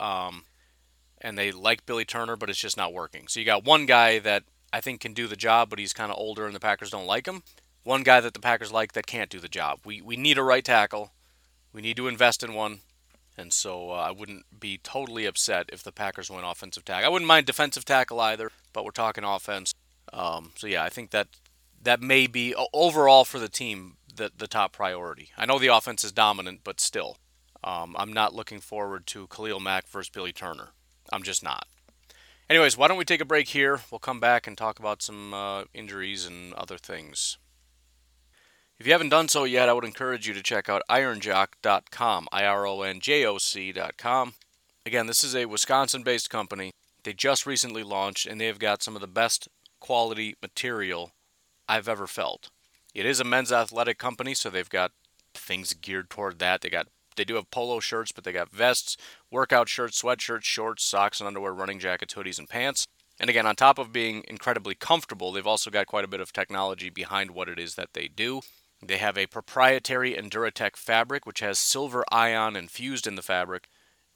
Um, 0.00 0.44
and 1.20 1.36
they 1.36 1.52
like 1.52 1.84
Billy 1.84 2.06
Turner, 2.06 2.34
but 2.34 2.48
it's 2.48 2.58
just 2.58 2.78
not 2.78 2.94
working. 2.94 3.28
So 3.28 3.40
you 3.40 3.44
got 3.44 3.66
one 3.66 3.84
guy 3.84 4.20
that 4.20 4.44
I 4.72 4.80
think 4.80 5.00
can 5.00 5.12
do 5.12 5.26
the 5.26 5.36
job, 5.36 5.68
but 5.68 5.78
he's 5.78 5.92
kind 5.92 6.10
of 6.10 6.16
older 6.16 6.46
and 6.46 6.54
the 6.54 6.60
Packers 6.60 6.88
don't 6.88 7.04
like 7.04 7.28
him. 7.28 7.42
One 7.82 8.04
guy 8.04 8.20
that 8.20 8.32
the 8.32 8.40
Packers 8.40 8.72
like 8.72 8.94
that 8.94 9.06
can't 9.06 9.28
do 9.28 9.38
the 9.38 9.48
job. 9.48 9.80
We, 9.84 10.00
we 10.00 10.16
need 10.16 10.38
a 10.38 10.42
right 10.42 10.64
tackle. 10.64 11.12
We 11.74 11.82
need 11.82 11.96
to 11.98 12.08
invest 12.08 12.42
in 12.42 12.54
one. 12.54 12.80
And 13.36 13.52
so 13.52 13.90
uh, 13.90 13.94
I 13.94 14.12
wouldn't 14.12 14.44
be 14.58 14.78
totally 14.78 15.26
upset 15.26 15.68
if 15.72 15.82
the 15.82 15.92
Packers 15.92 16.30
went 16.30 16.46
offensive 16.46 16.84
tackle. 16.84 17.04
I 17.04 17.08
wouldn't 17.08 17.28
mind 17.28 17.46
defensive 17.46 17.84
tackle 17.84 18.20
either, 18.20 18.52
but 18.72 18.84
we're 18.84 18.92
talking 18.92 19.24
offense. 19.24 19.74
Um, 20.12 20.52
so 20.54 20.68
yeah, 20.68 20.84
I 20.84 20.88
think 20.88 21.10
that 21.10 21.26
that 21.82 22.00
may 22.00 22.28
be 22.28 22.54
overall 22.72 23.24
for 23.24 23.40
the 23.40 23.48
team 23.48 23.96
the, 24.14 24.30
the 24.36 24.46
top 24.46 24.72
priority. 24.72 25.30
I 25.36 25.46
know 25.46 25.58
the 25.58 25.74
offense 25.74 26.04
is 26.04 26.12
dominant, 26.12 26.60
but 26.62 26.80
still, 26.80 27.18
um, 27.64 27.96
I'm 27.98 28.12
not 28.12 28.34
looking 28.34 28.60
forward 28.60 29.06
to 29.08 29.26
Khalil 29.26 29.58
Mack 29.58 29.88
versus 29.88 30.10
Billy 30.10 30.32
Turner. 30.32 30.68
I'm 31.12 31.24
just 31.24 31.42
not. 31.42 31.66
Anyways, 32.48 32.76
why 32.76 32.88
don't 32.88 32.98
we 32.98 33.04
take 33.04 33.20
a 33.20 33.26
break 33.26 33.48
here? 33.48 33.80
We'll 33.90 33.98
come 33.98 34.20
back 34.20 34.46
and 34.46 34.56
talk 34.56 34.78
about 34.78 35.02
some 35.02 35.34
uh, 35.34 35.64
injuries 35.74 36.26
and 36.26 36.54
other 36.54 36.78
things. 36.78 37.38
If 38.80 38.88
you 38.88 38.92
haven't 38.92 39.10
done 39.10 39.28
so 39.28 39.44
yet, 39.44 39.68
I 39.68 39.72
would 39.72 39.84
encourage 39.84 40.26
you 40.26 40.34
to 40.34 40.42
check 40.42 40.68
out 40.68 40.82
ironjock.com, 40.90 42.28
I 42.32 42.44
R 42.44 42.66
O 42.66 42.82
N 42.82 42.98
J 42.98 43.24
O 43.24 43.38
C.com. 43.38 44.34
Again, 44.84 45.06
this 45.06 45.22
is 45.22 45.36
a 45.36 45.46
Wisconsin 45.46 46.02
based 46.02 46.28
company. 46.28 46.72
They 47.04 47.12
just 47.12 47.46
recently 47.46 47.84
launched 47.84 48.26
and 48.26 48.40
they've 48.40 48.58
got 48.58 48.82
some 48.82 48.96
of 48.96 49.00
the 49.00 49.06
best 49.06 49.48
quality 49.78 50.34
material 50.42 51.12
I've 51.68 51.88
ever 51.88 52.08
felt. 52.08 52.50
It 52.94 53.06
is 53.06 53.20
a 53.20 53.24
men's 53.24 53.52
athletic 53.52 53.98
company, 53.98 54.34
so 54.34 54.50
they've 54.50 54.68
got 54.68 54.90
things 55.34 55.72
geared 55.74 56.10
toward 56.10 56.40
that. 56.40 56.60
They 56.60 56.68
got 56.68 56.88
they 57.14 57.24
do 57.24 57.36
have 57.36 57.52
polo 57.52 57.78
shirts, 57.78 58.10
but 58.10 58.24
they 58.24 58.32
got 58.32 58.50
vests, 58.50 58.96
workout 59.30 59.68
shirts, 59.68 60.02
sweatshirts, 60.02 60.42
shorts, 60.42 60.84
socks, 60.84 61.20
and 61.20 61.28
underwear, 61.28 61.54
running 61.54 61.78
jackets, 61.78 62.14
hoodies, 62.14 62.40
and 62.40 62.48
pants. 62.48 62.88
And 63.20 63.30
again, 63.30 63.46
on 63.46 63.54
top 63.54 63.78
of 63.78 63.92
being 63.92 64.24
incredibly 64.26 64.74
comfortable, 64.74 65.30
they've 65.30 65.46
also 65.46 65.70
got 65.70 65.86
quite 65.86 66.04
a 66.04 66.08
bit 66.08 66.20
of 66.20 66.32
technology 66.32 66.90
behind 66.90 67.30
what 67.30 67.48
it 67.48 67.60
is 67.60 67.76
that 67.76 67.92
they 67.92 68.08
do. 68.08 68.40
They 68.86 68.98
have 68.98 69.18
a 69.18 69.26
proprietary 69.26 70.14
Enduratech 70.14 70.76
fabric, 70.76 71.26
which 71.26 71.40
has 71.40 71.58
silver 71.58 72.04
ion 72.10 72.56
infused 72.56 73.06
in 73.06 73.14
the 73.14 73.22
fabric. 73.22 73.68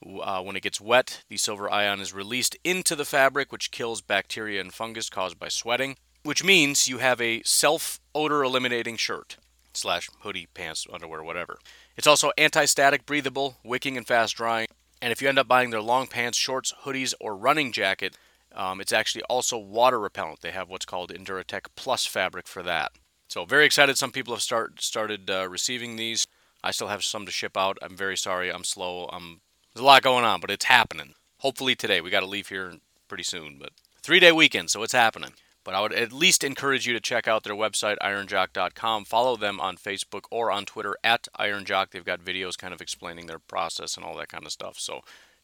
Uh, 0.05 0.41
when 0.41 0.55
it 0.55 0.63
gets 0.63 0.79
wet, 0.79 1.23
the 1.29 1.37
silver 1.37 1.69
ion 1.69 1.99
is 1.99 2.13
released 2.13 2.55
into 2.63 2.95
the 2.95 3.05
fabric, 3.05 3.51
which 3.51 3.71
kills 3.71 4.01
bacteria 4.01 4.61
and 4.61 4.73
fungus 4.73 5.09
caused 5.09 5.37
by 5.37 5.49
sweating 5.49 5.97
which 6.23 6.43
means 6.43 6.87
you 6.87 6.97
have 6.97 7.21
a 7.21 7.41
self 7.43 7.99
odor 8.13 8.43
eliminating 8.43 8.97
shirt 8.97 9.37
slash 9.73 10.09
hoodie, 10.21 10.47
pants, 10.53 10.85
underwear, 10.91 11.23
whatever. 11.23 11.59
It's 11.95 12.07
also 12.07 12.31
anti 12.37 12.65
static, 12.65 13.05
breathable, 13.05 13.57
wicking, 13.63 13.97
and 13.97 14.07
fast 14.07 14.35
drying. 14.35 14.67
And 15.01 15.11
if 15.11 15.21
you 15.21 15.29
end 15.29 15.39
up 15.39 15.47
buying 15.47 15.69
their 15.69 15.81
long 15.81 16.07
pants, 16.07 16.37
shorts, 16.37 16.73
hoodies, 16.83 17.13
or 17.21 17.35
running 17.35 17.71
jacket, 17.71 18.17
um, 18.53 18.81
it's 18.81 18.91
actually 18.91 19.23
also 19.23 19.57
water 19.57 19.99
repellent. 19.99 20.41
They 20.41 20.51
have 20.51 20.69
what's 20.69 20.85
called 20.85 21.13
Enduratech 21.13 21.67
Plus 21.75 22.05
fabric 22.05 22.47
for 22.47 22.63
that. 22.63 22.91
So 23.29 23.45
very 23.45 23.65
excited. 23.65 23.97
Some 23.97 24.11
people 24.11 24.33
have 24.33 24.41
start 24.41 24.81
started 24.81 25.29
uh, 25.29 25.47
receiving 25.47 25.95
these. 25.95 26.27
I 26.63 26.71
still 26.71 26.87
have 26.87 27.03
some 27.03 27.25
to 27.25 27.31
ship 27.31 27.55
out. 27.55 27.77
I'm 27.81 27.95
very 27.95 28.17
sorry. 28.17 28.51
I'm 28.51 28.63
slow. 28.63 29.07
I'm 29.13 29.41
there's 29.73 29.83
a 29.83 29.85
lot 29.85 30.01
going 30.01 30.25
on, 30.25 30.41
but 30.41 30.51
it's 30.51 30.65
happening. 30.65 31.13
Hopefully 31.37 31.75
today. 31.75 32.01
We 32.01 32.09
got 32.09 32.21
to 32.21 32.25
leave 32.25 32.49
here 32.49 32.73
pretty 33.07 33.23
soon, 33.23 33.57
but 33.59 33.69
three 34.01 34.19
day 34.19 34.31
weekend, 34.31 34.71
so 34.71 34.81
it's 34.81 34.93
happening. 34.93 35.33
But 35.63 35.75
I 35.75 35.81
would 35.81 35.93
at 35.93 36.11
least 36.11 36.43
encourage 36.43 36.87
you 36.87 36.93
to 36.93 36.99
check 36.99 37.27
out 37.27 37.43
their 37.43 37.53
website, 37.53 37.97
ironjock.com. 38.01 39.05
Follow 39.05 39.37
them 39.37 39.59
on 39.59 39.77
Facebook 39.77 40.23
or 40.31 40.51
on 40.51 40.65
Twitter 40.65 40.95
at 41.03 41.27
ironjock. 41.37 41.91
They've 41.91 42.03
got 42.03 42.21
videos 42.21 42.57
kind 42.57 42.73
of 42.73 42.81
explaining 42.81 43.27
their 43.27 43.39
process 43.39 43.95
and 43.95 44.03
all 44.03 44.17
that 44.17 44.29
kind 44.29 44.45
of 44.45 44.51
stuff. 44.51 44.79
So 44.79 45.01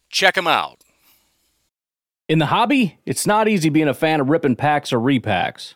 check 0.10 0.34
them 0.34 0.48
out. 0.48 0.82
In 2.28 2.40
the 2.40 2.48
hobby, 2.48 2.98
it's 3.06 3.28
not 3.28 3.48
easy 3.48 3.70
being 3.70 3.88
a 3.88 3.94
fan 3.94 4.20
of 4.20 4.30
ripping 4.30 4.56
packs 4.56 4.92
or 4.92 5.00
repacks. 5.00 5.76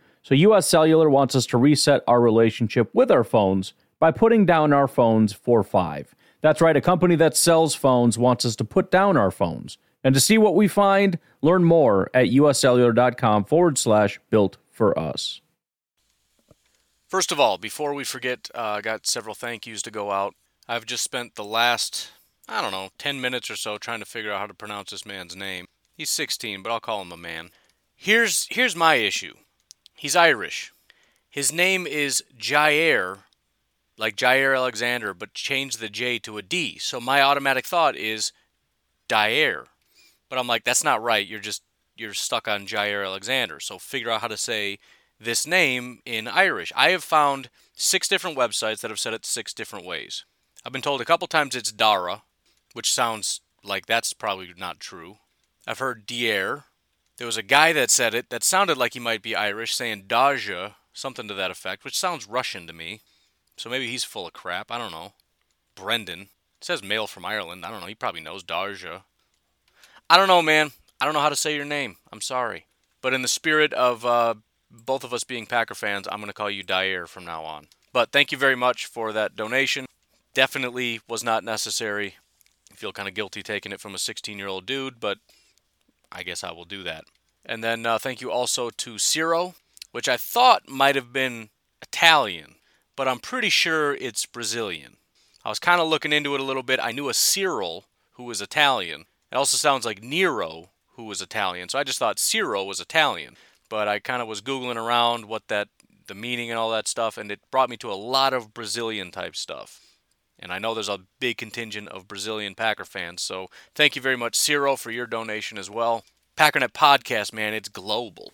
So, 0.23 0.35
US 0.35 0.67
Cellular 0.67 1.09
wants 1.09 1.35
us 1.35 1.45
to 1.47 1.57
reset 1.57 2.03
our 2.07 2.21
relationship 2.21 2.89
with 2.93 3.11
our 3.11 3.23
phones 3.23 3.73
by 3.99 4.11
putting 4.11 4.45
down 4.45 4.73
our 4.73 4.87
phones 4.87 5.33
for 5.33 5.63
five. 5.63 6.13
That's 6.41 6.61
right, 6.61 6.75
a 6.75 6.81
company 6.81 7.15
that 7.15 7.37
sells 7.37 7.75
phones 7.75 8.17
wants 8.17 8.45
us 8.45 8.55
to 8.57 8.63
put 8.63 8.91
down 8.91 9.17
our 9.17 9.31
phones. 9.31 9.77
And 10.03 10.15
to 10.15 10.21
see 10.21 10.37
what 10.37 10.55
we 10.55 10.67
find, 10.67 11.19
learn 11.41 11.63
more 11.63 12.09
at 12.13 12.27
uscellular.com 12.27 13.45
forward 13.45 13.77
slash 13.77 14.19
built 14.31 14.57
for 14.71 14.97
us. 14.97 15.41
First 17.07 17.31
of 17.31 17.39
all, 17.39 17.57
before 17.57 17.93
we 17.93 18.03
forget, 18.03 18.49
uh, 18.55 18.61
I 18.61 18.81
got 18.81 19.05
several 19.05 19.35
thank 19.35 19.67
yous 19.67 19.81
to 19.83 19.91
go 19.91 20.11
out. 20.11 20.33
I've 20.67 20.85
just 20.85 21.03
spent 21.03 21.35
the 21.35 21.43
last, 21.43 22.09
I 22.47 22.61
don't 22.61 22.71
know, 22.71 22.89
10 22.97 23.19
minutes 23.21 23.51
or 23.51 23.55
so 23.55 23.77
trying 23.77 23.99
to 23.99 24.05
figure 24.05 24.31
out 24.31 24.39
how 24.39 24.47
to 24.47 24.53
pronounce 24.53 24.91
this 24.91 25.05
man's 25.05 25.35
name. 25.35 25.67
He's 25.93 26.09
16, 26.09 26.63
but 26.63 26.71
I'll 26.71 26.79
call 26.79 27.01
him 27.01 27.11
a 27.11 27.17
man. 27.17 27.49
Here's 27.95 28.47
here's 28.49 28.75
my 28.75 28.95
issue. 28.95 29.35
He's 30.01 30.15
Irish. 30.15 30.73
His 31.29 31.53
name 31.53 31.85
is 31.85 32.23
Jaire, 32.35 33.19
like 33.99 34.15
Jaire 34.15 34.57
Alexander, 34.57 35.13
but 35.13 35.35
change 35.35 35.77
the 35.77 35.89
J 35.89 36.17
to 36.17 36.39
a 36.39 36.41
D. 36.41 36.79
So 36.79 36.99
my 36.99 37.21
automatic 37.21 37.67
thought 37.67 37.95
is 37.95 38.31
Dyer. 39.07 39.67
But 40.27 40.39
I'm 40.39 40.47
like, 40.47 40.63
that's 40.63 40.83
not 40.83 41.03
right. 41.03 41.27
You're 41.27 41.39
just 41.39 41.61
you're 41.95 42.15
stuck 42.15 42.47
on 42.47 42.65
Jaire 42.65 43.05
Alexander. 43.05 43.59
So 43.59 43.77
figure 43.77 44.09
out 44.09 44.21
how 44.21 44.27
to 44.27 44.37
say 44.37 44.79
this 45.19 45.45
name 45.45 45.99
in 46.03 46.27
Irish. 46.27 46.73
I 46.75 46.89
have 46.89 47.03
found 47.03 47.51
six 47.75 48.07
different 48.07 48.35
websites 48.35 48.79
that 48.79 48.89
have 48.89 48.99
said 48.99 49.13
it 49.13 49.23
six 49.23 49.53
different 49.53 49.85
ways. 49.85 50.25
I've 50.65 50.73
been 50.73 50.81
told 50.81 51.01
a 51.01 51.05
couple 51.05 51.27
times 51.27 51.55
it's 51.55 51.71
Dara, 51.71 52.23
which 52.73 52.91
sounds 52.91 53.41
like 53.63 53.85
that's 53.85 54.13
probably 54.13 54.51
not 54.57 54.79
true. 54.79 55.17
I've 55.67 55.77
heard 55.77 56.07
Dier. 56.07 56.63
There 57.21 57.27
was 57.27 57.37
a 57.37 57.43
guy 57.43 57.71
that 57.73 57.91
said 57.91 58.15
it 58.15 58.31
that 58.31 58.43
sounded 58.43 58.79
like 58.79 58.95
he 58.95 58.99
might 58.99 59.21
be 59.21 59.35
Irish, 59.35 59.75
saying 59.75 60.05
Daja, 60.07 60.77
something 60.91 61.27
to 61.27 61.35
that 61.35 61.51
effect, 61.51 61.83
which 61.83 61.99
sounds 61.99 62.27
Russian 62.27 62.65
to 62.65 62.73
me. 62.73 63.01
So 63.57 63.69
maybe 63.69 63.85
he's 63.85 64.03
full 64.03 64.25
of 64.25 64.33
crap. 64.33 64.71
I 64.71 64.79
don't 64.79 64.91
know. 64.91 65.13
Brendan. 65.75 66.21
It 66.21 66.29
says 66.61 66.81
male 66.81 67.05
from 67.05 67.23
Ireland. 67.23 67.63
I 67.63 67.69
don't 67.69 67.79
know. 67.79 67.85
He 67.85 67.93
probably 67.93 68.21
knows 68.21 68.41
Daja. 68.41 69.03
I 70.09 70.17
don't 70.17 70.29
know, 70.29 70.41
man. 70.41 70.71
I 70.99 71.05
don't 71.05 71.13
know 71.13 71.19
how 71.19 71.29
to 71.29 71.35
say 71.35 71.55
your 71.55 71.63
name. 71.63 71.97
I'm 72.11 72.21
sorry. 72.21 72.65
But 73.03 73.13
in 73.13 73.21
the 73.21 73.27
spirit 73.27 73.71
of 73.73 74.03
uh, 74.03 74.33
both 74.71 75.03
of 75.03 75.13
us 75.13 75.23
being 75.23 75.45
Packer 75.45 75.75
fans, 75.75 76.07
I'm 76.11 76.21
going 76.21 76.27
to 76.29 76.33
call 76.33 76.49
you 76.49 76.63
Dyer 76.63 77.05
from 77.05 77.23
now 77.23 77.43
on. 77.43 77.67
But 77.93 78.11
thank 78.11 78.31
you 78.31 78.37
very 78.39 78.55
much 78.55 78.87
for 78.87 79.13
that 79.13 79.35
donation. 79.35 79.85
Definitely 80.33 81.01
was 81.07 81.23
not 81.23 81.43
necessary. 81.43 82.15
I 82.71 82.75
feel 82.77 82.91
kind 82.91 83.07
of 83.07 83.13
guilty 83.13 83.43
taking 83.43 83.71
it 83.71 83.79
from 83.79 83.93
a 83.93 83.99
16 83.99 84.39
year 84.39 84.47
old 84.47 84.65
dude, 84.65 84.99
but 84.99 85.19
I 86.11 86.23
guess 86.23 86.43
I 86.43 86.51
will 86.51 86.65
do 86.65 86.83
that. 86.83 87.05
And 87.45 87.63
then 87.63 87.85
uh, 87.85 87.97
thank 87.97 88.21
you 88.21 88.31
also 88.31 88.69
to 88.69 88.97
Ciro, 88.97 89.55
which 89.91 90.07
I 90.07 90.17
thought 90.17 90.69
might 90.69 90.95
have 90.95 91.11
been 91.11 91.49
Italian, 91.81 92.55
but 92.95 93.07
I'm 93.07 93.19
pretty 93.19 93.49
sure 93.49 93.95
it's 93.95 94.25
Brazilian. 94.25 94.97
I 95.43 95.49
was 95.49 95.59
kind 95.59 95.81
of 95.81 95.87
looking 95.87 96.13
into 96.13 96.35
it 96.35 96.41
a 96.41 96.43
little 96.43 96.63
bit. 96.63 96.79
I 96.81 96.91
knew 96.91 97.09
a 97.09 97.13
Cyril 97.13 97.85
who 98.13 98.23
was 98.23 98.41
Italian. 98.41 99.05
It 99.31 99.35
also 99.35 99.57
sounds 99.57 99.85
like 99.85 100.03
Nero 100.03 100.69
who 100.95 101.05
was 101.05 101.21
Italian, 101.21 101.69
so 101.69 101.79
I 101.79 101.83
just 101.83 101.99
thought 101.99 102.19
Ciro 102.19 102.63
was 102.63 102.79
Italian. 102.79 103.37
But 103.69 103.87
I 103.87 103.99
kind 103.99 104.21
of 104.21 104.27
was 104.27 104.41
googling 104.41 104.75
around 104.75 105.25
what 105.25 105.47
that 105.47 105.69
the 106.07 106.13
meaning 106.13 106.49
and 106.49 106.59
all 106.59 106.71
that 106.71 106.87
stuff, 106.87 107.17
and 107.17 107.31
it 107.31 107.39
brought 107.51 107.69
me 107.69 107.77
to 107.77 107.91
a 107.91 107.93
lot 107.93 108.33
of 108.33 108.53
Brazilian 108.53 109.11
type 109.11 109.35
stuff. 109.35 109.79
And 110.41 110.51
I 110.51 110.59
know 110.59 110.73
there's 110.73 110.89
a 110.89 111.01
big 111.19 111.37
contingent 111.37 111.87
of 111.89 112.07
Brazilian 112.07 112.55
Packer 112.55 112.85
fans, 112.85 113.21
so 113.21 113.47
thank 113.75 113.95
you 113.95 114.01
very 114.01 114.15
much, 114.17 114.35
Ciro, 114.35 114.75
for 114.75 114.89
your 114.89 115.05
donation 115.05 115.57
as 115.57 115.69
well. 115.69 116.03
Packernet 116.35 116.71
podcast, 116.73 117.31
man, 117.31 117.53
it's 117.53 117.69
global. 117.69 118.33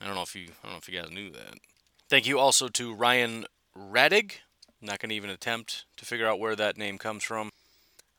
I 0.00 0.06
don't 0.06 0.14
know 0.14 0.22
if 0.22 0.34
you 0.34 0.48
I 0.62 0.66
don't 0.66 0.72
know 0.72 0.78
if 0.78 0.88
you 0.88 1.00
guys 1.00 1.10
knew 1.10 1.30
that. 1.30 1.54
Thank 2.08 2.26
you 2.26 2.38
also 2.38 2.68
to 2.68 2.94
Ryan 2.94 3.46
Radig. 3.76 4.32
I'm 4.80 4.88
not 4.88 4.98
gonna 4.98 5.14
even 5.14 5.30
attempt 5.30 5.84
to 5.96 6.04
figure 6.04 6.26
out 6.26 6.40
where 6.40 6.56
that 6.56 6.78
name 6.78 6.98
comes 6.98 7.22
from. 7.22 7.50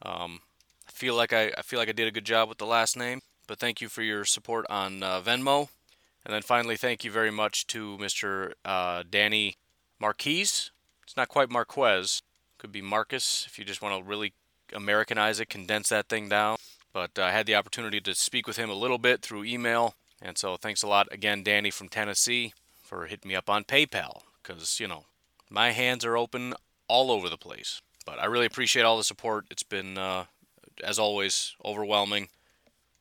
Um, 0.02 0.42
I 0.88 0.92
feel 0.92 1.16
like 1.16 1.34
I, 1.34 1.52
I 1.58 1.62
feel 1.62 1.80
like 1.80 1.90
I 1.90 1.94
did 1.94 2.08
a 2.08 2.12
good 2.12 2.26
job 2.26 2.50
with 2.50 2.58
the 2.58 2.66
last 2.66 2.96
name, 2.96 3.22
but 3.48 3.60
thank 3.60 3.82
you 3.82 3.90
for 3.90 4.02
your 4.02 4.26
support 4.26 4.66
on 4.70 5.02
uh, 5.02 5.22
Venmo. 5.22 5.70
And 6.26 6.34
then 6.34 6.42
finally, 6.42 6.78
thank 6.78 7.04
you 7.04 7.12
very 7.12 7.32
much 7.32 7.68
to 7.68 7.98
Mr. 7.98 8.54
Uh, 8.64 9.04
Danny 9.10 9.56
Marquise. 10.00 10.72
It's 11.04 11.18
not 11.18 11.28
quite 11.28 11.50
Marquez. 11.50 12.22
Could 12.64 12.72
be 12.72 12.82
Marcus 12.82 13.44
if 13.46 13.60
you 13.60 13.66
just 13.66 13.82
want 13.82 13.94
to 13.98 14.10
really 14.10 14.32
Americanize 14.74 15.42
it, 15.42 15.50
condense 15.50 15.90
that 15.90 16.08
thing 16.08 16.30
down. 16.30 16.56
But 16.94 17.12
uh, 17.20 17.24
I 17.24 17.32
had 17.32 17.46
the 17.46 17.56
opportunity 17.56 18.00
to 18.00 18.16
speak 18.16 18.48
with 18.48 18.56
him 18.56 18.70
a 18.70 18.74
little 18.74 18.98
bit 18.98 19.22
through 19.22 19.44
email. 19.44 19.96
And 20.22 20.38
so 20.38 20.56
thanks 20.56 20.82
a 20.82 20.88
lot 20.88 21.10
again, 21.12 21.44
Danny 21.44 21.72
from 21.72 21.90
Tennessee, 21.90 22.54
for 22.82 23.08
hitting 23.08 23.28
me 23.28 23.36
up 23.36 23.50
on 23.50 23.66
PayPal. 23.66 24.22
Because, 24.42 24.80
you 24.80 24.88
know, 24.88 25.04
my 25.50 25.72
hands 25.72 26.06
are 26.06 26.16
open 26.16 26.54
all 26.88 27.12
over 27.12 27.28
the 27.28 27.38
place. 27.38 27.82
But 28.06 28.18
I 28.18 28.28
really 28.28 28.46
appreciate 28.46 28.84
all 28.84 28.96
the 28.96 29.04
support. 29.04 29.44
It's 29.52 29.64
been 29.64 29.98
uh, 29.98 30.26
as 30.82 30.98
always, 30.98 31.58
overwhelming. 31.66 32.30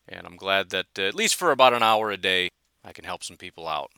And 0.08 0.26
I'm 0.26 0.36
glad 0.36 0.70
that 0.70 0.98
uh, 0.98 1.02
at 1.02 1.14
least 1.14 1.36
for 1.36 1.52
about 1.52 1.72
an 1.72 1.84
hour 1.84 2.10
a 2.10 2.16
day, 2.16 2.48
I 2.84 2.90
can 2.90 3.04
help 3.04 3.22
some 3.22 3.36
people 3.36 3.68
out. 3.68 3.92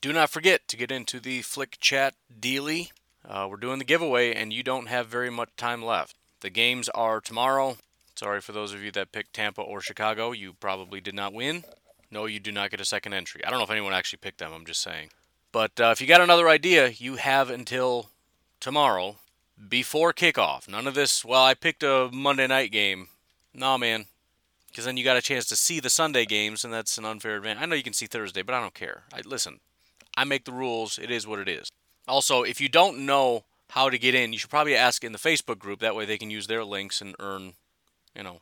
Do 0.00 0.12
not 0.12 0.30
forget 0.30 0.68
to 0.68 0.76
get 0.76 0.92
into 0.92 1.18
the 1.18 1.42
Flick 1.42 1.78
Chat 1.80 2.14
Dealy. 2.38 2.90
Uh, 3.28 3.46
we're 3.48 3.58
doing 3.58 3.78
the 3.78 3.84
giveaway, 3.84 4.32
and 4.32 4.54
you 4.54 4.62
don't 4.62 4.86
have 4.88 5.06
very 5.06 5.28
much 5.28 5.50
time 5.56 5.84
left. 5.84 6.16
The 6.40 6.48
games 6.48 6.88
are 6.90 7.20
tomorrow. 7.20 7.76
Sorry 8.14 8.40
for 8.40 8.52
those 8.52 8.72
of 8.72 8.82
you 8.82 8.90
that 8.92 9.12
picked 9.12 9.34
Tampa 9.34 9.60
or 9.60 9.82
Chicago. 9.82 10.32
You 10.32 10.54
probably 10.54 11.02
did 11.02 11.14
not 11.14 11.34
win. 11.34 11.64
No, 12.10 12.24
you 12.24 12.40
do 12.40 12.50
not 12.50 12.70
get 12.70 12.80
a 12.80 12.86
second 12.86 13.12
entry. 13.12 13.44
I 13.44 13.50
don't 13.50 13.58
know 13.58 13.64
if 13.64 13.70
anyone 13.70 13.92
actually 13.92 14.20
picked 14.20 14.38
them. 14.38 14.52
I'm 14.54 14.64
just 14.64 14.80
saying. 14.80 15.10
But 15.52 15.78
uh, 15.78 15.90
if 15.92 16.00
you 16.00 16.06
got 16.06 16.22
another 16.22 16.48
idea, 16.48 16.88
you 16.88 17.16
have 17.16 17.50
until 17.50 18.08
tomorrow 18.60 19.16
before 19.68 20.14
kickoff. 20.14 20.66
None 20.66 20.86
of 20.86 20.94
this, 20.94 21.22
well, 21.22 21.44
I 21.44 21.52
picked 21.52 21.82
a 21.82 22.08
Monday 22.10 22.46
night 22.46 22.72
game. 22.72 23.08
Nah, 23.52 23.76
man. 23.76 24.06
Because 24.68 24.86
then 24.86 24.96
you 24.96 25.04
got 25.04 25.16
a 25.16 25.22
chance 25.22 25.46
to 25.46 25.56
see 25.56 25.80
the 25.80 25.90
Sunday 25.90 26.24
games, 26.24 26.64
and 26.64 26.72
that's 26.72 26.96
an 26.96 27.04
unfair 27.04 27.36
advantage. 27.36 27.62
I 27.62 27.66
know 27.66 27.74
you 27.74 27.82
can 27.82 27.92
see 27.92 28.06
Thursday, 28.06 28.42
but 28.42 28.54
I 28.54 28.60
don't 28.60 28.74
care. 28.74 29.02
I, 29.12 29.20
listen, 29.24 29.60
I 30.16 30.24
make 30.24 30.44
the 30.44 30.52
rules. 30.52 30.98
It 30.98 31.10
is 31.10 31.26
what 31.26 31.40
it 31.40 31.48
is. 31.48 31.68
Also, 32.08 32.42
if 32.42 32.60
you 32.60 32.68
don't 32.68 33.00
know 33.00 33.44
how 33.70 33.90
to 33.90 33.98
get 33.98 34.14
in, 34.14 34.32
you 34.32 34.38
should 34.38 34.50
probably 34.50 34.74
ask 34.74 35.04
in 35.04 35.12
the 35.12 35.18
Facebook 35.18 35.58
group. 35.58 35.80
That 35.80 35.94
way 35.94 36.04
they 36.04 36.18
can 36.18 36.30
use 36.30 36.46
their 36.46 36.64
links 36.64 37.00
and 37.00 37.14
earn, 37.20 37.52
you 38.14 38.22
know, 38.22 38.40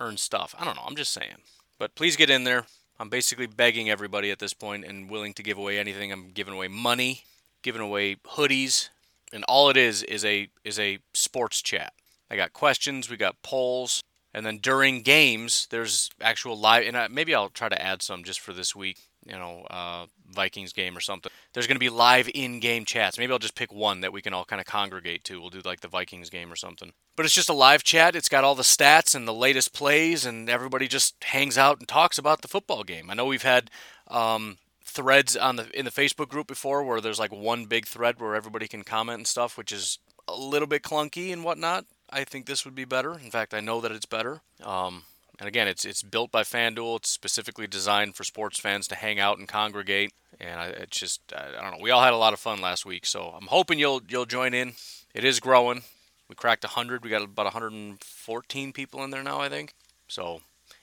earn 0.00 0.16
stuff. 0.16 0.54
I 0.58 0.64
don't 0.64 0.76
know. 0.76 0.84
I'm 0.86 0.96
just 0.96 1.12
saying. 1.12 1.36
But 1.78 1.94
please 1.94 2.16
get 2.16 2.30
in 2.30 2.44
there. 2.44 2.66
I'm 3.00 3.08
basically 3.08 3.46
begging 3.46 3.88
everybody 3.88 4.30
at 4.30 4.40
this 4.40 4.52
point 4.52 4.84
and 4.84 5.08
willing 5.08 5.32
to 5.34 5.42
give 5.42 5.56
away 5.56 5.78
anything. 5.78 6.10
I'm 6.10 6.32
giving 6.32 6.54
away 6.54 6.66
money, 6.66 7.22
giving 7.62 7.80
away 7.80 8.16
hoodies, 8.16 8.88
and 9.32 9.44
all 9.44 9.70
it 9.70 9.76
is 9.76 10.02
is 10.02 10.24
a 10.24 10.48
is 10.64 10.78
a 10.78 10.98
sports 11.14 11.62
chat. 11.62 11.92
I 12.30 12.36
got 12.36 12.52
questions, 12.52 13.08
we 13.08 13.16
got 13.16 13.40
polls, 13.42 14.02
and 14.34 14.44
then 14.44 14.58
during 14.58 15.02
games 15.02 15.68
there's 15.70 16.10
actual 16.20 16.58
live. 16.58 16.86
And 16.86 16.96
I, 16.96 17.08
maybe 17.08 17.34
I'll 17.34 17.50
try 17.50 17.68
to 17.68 17.80
add 17.80 18.02
some 18.02 18.24
just 18.24 18.40
for 18.40 18.52
this 18.52 18.74
week. 18.74 19.07
You 19.26 19.36
know, 19.36 19.66
uh, 19.70 20.06
Vikings 20.30 20.72
game 20.72 20.96
or 20.96 21.00
something. 21.00 21.30
There's 21.52 21.66
going 21.66 21.76
to 21.76 21.80
be 21.80 21.90
live 21.90 22.30
in-game 22.34 22.84
chats. 22.84 23.18
Maybe 23.18 23.32
I'll 23.32 23.38
just 23.38 23.56
pick 23.56 23.72
one 23.72 24.00
that 24.00 24.12
we 24.12 24.22
can 24.22 24.32
all 24.32 24.44
kind 24.44 24.60
of 24.60 24.66
congregate 24.66 25.24
to. 25.24 25.40
We'll 25.40 25.50
do 25.50 25.60
like 25.64 25.80
the 25.80 25.88
Vikings 25.88 26.30
game 26.30 26.50
or 26.50 26.56
something. 26.56 26.92
But 27.16 27.26
it's 27.26 27.34
just 27.34 27.48
a 27.48 27.54
live 27.54 27.82
chat. 27.82 28.14
It's 28.14 28.28
got 28.28 28.44
all 28.44 28.54
the 28.54 28.62
stats 28.62 29.14
and 29.14 29.26
the 29.26 29.34
latest 29.34 29.74
plays, 29.74 30.24
and 30.24 30.48
everybody 30.48 30.88
just 30.88 31.22
hangs 31.24 31.58
out 31.58 31.78
and 31.78 31.88
talks 31.88 32.16
about 32.16 32.42
the 32.42 32.48
football 32.48 32.84
game. 32.84 33.10
I 33.10 33.14
know 33.14 33.26
we've 33.26 33.42
had 33.42 33.70
um, 34.06 34.58
threads 34.84 35.36
on 35.36 35.56
the 35.56 35.78
in 35.78 35.84
the 35.84 35.90
Facebook 35.90 36.28
group 36.28 36.46
before 36.46 36.84
where 36.84 37.00
there's 37.00 37.18
like 37.18 37.32
one 37.32 37.66
big 37.66 37.86
thread 37.86 38.20
where 38.20 38.34
everybody 38.34 38.68
can 38.68 38.84
comment 38.84 39.18
and 39.18 39.26
stuff, 39.26 39.58
which 39.58 39.72
is 39.72 39.98
a 40.26 40.36
little 40.36 40.68
bit 40.68 40.82
clunky 40.82 41.32
and 41.32 41.44
whatnot. 41.44 41.86
I 42.10 42.24
think 42.24 42.46
this 42.46 42.64
would 42.64 42.74
be 42.74 42.84
better. 42.84 43.18
In 43.18 43.30
fact, 43.30 43.52
I 43.52 43.60
know 43.60 43.80
that 43.80 43.92
it's 43.92 44.06
better. 44.06 44.40
Um, 44.62 45.02
and 45.38 45.46
again, 45.46 45.68
it's 45.68 45.84
it's 45.84 46.02
built 46.02 46.32
by 46.32 46.42
FanDuel. 46.42 46.96
It's 46.96 47.10
specifically 47.10 47.66
designed 47.66 48.16
for 48.16 48.24
sports 48.24 48.58
fans 48.58 48.88
to 48.88 48.94
hang 48.96 49.20
out 49.20 49.38
and 49.38 49.46
congregate. 49.46 50.12
And 50.40 50.60
I, 50.60 50.66
it's 50.68 50.98
just 50.98 51.20
I 51.34 51.60
don't 51.60 51.78
know. 51.78 51.82
We 51.82 51.90
all 51.90 52.02
had 52.02 52.12
a 52.12 52.16
lot 52.16 52.32
of 52.32 52.40
fun 52.40 52.60
last 52.60 52.84
week, 52.84 53.06
so 53.06 53.34
I'm 53.36 53.46
hoping 53.46 53.78
you'll 53.78 54.02
you'll 54.08 54.26
join 54.26 54.54
in. 54.54 54.72
It 55.14 55.24
is 55.24 55.40
growing. 55.40 55.82
We 56.28 56.34
cracked 56.34 56.64
100. 56.64 57.02
We 57.02 57.10
got 57.10 57.22
about 57.22 57.46
114 57.46 58.72
people 58.72 59.02
in 59.02 59.10
there 59.10 59.22
now, 59.22 59.40
I 59.40 59.48
think. 59.48 59.74
So 60.08 60.42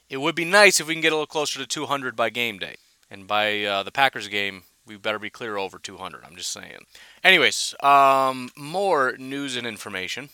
it 0.10 0.18
would 0.18 0.36
be 0.36 0.46
nice 0.46 0.80
if 0.80 0.88
we 0.88 0.94
can 0.96 1.02
get 1.02 1.12
a 1.12 1.16
little 1.16 1.28
closer 1.28 1.60
to 1.60 1.68
200 1.68 2.16
by 2.16 2.30
game 2.30 2.58
day. 2.58 2.76
And 3.12 3.28
by 3.28 3.64
uh, 3.64 3.84
the 3.84 3.92
Packers 3.92 4.28
game, 4.28 4.64
we 4.88 4.98
better 4.98 5.20
be 5.20 5.30
clear 5.30 5.58
over 5.58 5.78
200. 5.78 6.24
I'm 6.26 6.36
just 6.36 6.52
saying. 6.52 6.86
Anyways, 7.24 7.76
um, 7.82 8.50
more 8.56 9.16
news 9.18 9.56
and 9.56 9.68
information. 9.68 10.30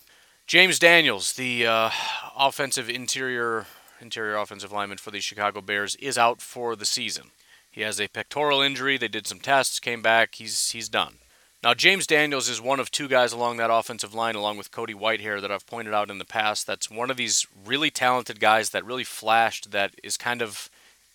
James 0.47 0.80
Daniels, 0.80 1.34
the 1.34 1.65
uh, 1.67 1.89
offensive 2.38 2.89
interior 2.89 3.65
interior 4.02 4.38
offensive 4.38 4.72
lineman 4.72 4.97
for 4.97 5.12
the 5.12 5.20
Chicago 5.20 5.62
Bears, 5.62 5.95
is 5.95 6.18
out 6.18 6.41
for 6.41 6.76
the 6.76 6.86
season. 6.86 7.32
He 7.72 7.82
has 7.82 7.99
a 7.99 8.10
pectoral 8.10 8.62
injury. 8.62 8.97
They 8.97 9.08
did 9.08 9.28
some 9.28 9.39
tests, 9.39 9.80
came 9.80 10.02
back. 10.02 10.36
He's 10.36 10.72
he's 10.72 10.89
done. 10.89 11.16
Now 11.64 11.74
James 11.74 12.08
Daniels 12.08 12.49
is 12.49 12.60
one 12.60 12.80
of 12.80 12.91
two 12.91 13.08
guys 13.08 13.32
along 13.32 13.58
that 13.58 13.72
offensive 13.72 14.14
line, 14.14 14.36
along 14.36 14.58
with 14.58 14.72
Cody 14.72 14.93
Whitehair, 14.93 15.39
that 15.39 15.52
I've 15.52 15.68
pointed 15.68 15.93
out 15.93 16.10
in 16.10 16.18
the 16.18 16.26
past. 16.26 16.68
That's 16.68 16.89
one 16.89 17.12
of 17.12 17.18
these 17.18 17.45
really 17.66 17.91
talented 17.91 18.39
guys 18.39 18.72
that 18.72 18.86
really 18.86 19.04
flashed. 19.04 19.72
That 19.72 19.93
is 20.04 20.18
kind 20.18 20.41
of 20.41 20.70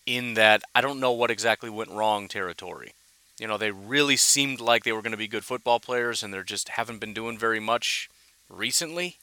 in 0.07 0.35
that 0.35 0.63
I 0.75 0.81
don't 0.81 1.01
know 1.01 1.13
what 1.13 1.31
exactly 1.31 1.69
went 1.69 1.91
wrong 1.91 2.29
territory. 2.29 2.93
You 3.39 3.47
know, 3.47 3.59
they 3.59 3.71
really 3.71 4.17
seemed 4.17 4.61
like 4.61 4.85
they 4.85 4.93
were 4.93 5.03
going 5.03 5.11
to 5.11 5.19
be 5.19 5.29
good 5.29 5.45
football 5.45 5.79
players, 5.79 6.23
and 6.23 6.33
they 6.33 6.43
just 6.43 6.71
haven't 6.71 7.01
been 7.01 7.13
doing 7.13 7.37
very 7.37 7.61
much 7.61 8.09
recently. 8.49 9.17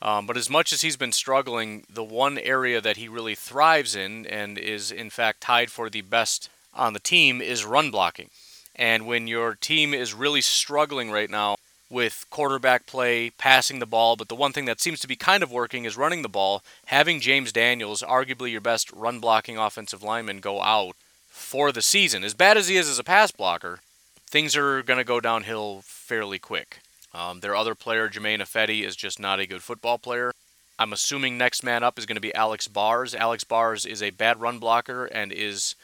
Um, 0.00 0.26
but 0.26 0.36
as 0.36 0.48
much 0.48 0.72
as 0.72 0.82
he's 0.82 0.96
been 0.96 1.12
struggling, 1.12 1.84
the 1.92 2.04
one 2.04 2.38
area 2.38 2.80
that 2.80 2.96
he 2.96 3.08
really 3.08 3.34
thrives 3.34 3.96
in 3.96 4.26
and 4.26 4.56
is 4.56 4.92
in 4.92 5.10
fact 5.10 5.40
tied 5.40 5.70
for 5.70 5.90
the 5.90 6.02
best 6.02 6.48
on 6.72 6.92
the 6.92 7.00
team 7.00 7.40
is 7.40 7.64
run 7.64 7.90
blocking. 7.90 8.30
And 8.76 9.06
when 9.06 9.26
your 9.26 9.54
team 9.54 9.92
is 9.92 10.14
really 10.14 10.40
struggling 10.40 11.10
right 11.10 11.28
now 11.28 11.56
with 11.90 12.26
quarterback 12.30 12.86
play, 12.86 13.30
passing 13.30 13.80
the 13.80 13.86
ball, 13.86 14.14
but 14.14 14.28
the 14.28 14.36
one 14.36 14.52
thing 14.52 14.66
that 14.66 14.80
seems 14.80 15.00
to 15.00 15.08
be 15.08 15.16
kind 15.16 15.42
of 15.42 15.50
working 15.50 15.84
is 15.84 15.96
running 15.96 16.22
the 16.22 16.28
ball. 16.28 16.62
Having 16.86 17.20
James 17.20 17.50
Daniels, 17.50 18.02
arguably 18.02 18.52
your 18.52 18.60
best 18.60 18.92
run 18.92 19.18
blocking 19.18 19.58
offensive 19.58 20.02
lineman, 20.02 20.38
go 20.38 20.62
out 20.62 20.94
for 21.26 21.72
the 21.72 21.82
season, 21.82 22.24
as 22.24 22.34
bad 22.34 22.56
as 22.56 22.68
he 22.68 22.76
is 22.76 22.88
as 22.88 22.98
a 22.98 23.04
pass 23.04 23.30
blocker, 23.30 23.80
things 24.26 24.56
are 24.56 24.82
going 24.82 24.98
to 24.98 25.04
go 25.04 25.20
downhill 25.20 25.80
fairly 25.84 26.38
quick. 26.38 26.80
Um, 27.14 27.40
their 27.40 27.56
other 27.56 27.74
player, 27.74 28.08
Germain 28.08 28.40
Ifedi, 28.40 28.84
is 28.84 28.96
just 28.96 29.18
not 29.18 29.40
a 29.40 29.46
good 29.46 29.62
football 29.62 29.98
player. 29.98 30.32
I'm 30.78 30.92
assuming 30.92 31.36
next 31.36 31.62
man 31.62 31.82
up 31.82 31.98
is 31.98 32.06
going 32.06 32.16
to 32.16 32.20
be 32.20 32.34
Alex 32.34 32.68
Bars. 32.68 33.14
Alex 33.14 33.44
Bars 33.44 33.84
is 33.84 34.02
a 34.02 34.10
bad 34.10 34.40
run 34.40 34.58
blocker 34.58 35.06
and 35.06 35.32
is 35.32 35.74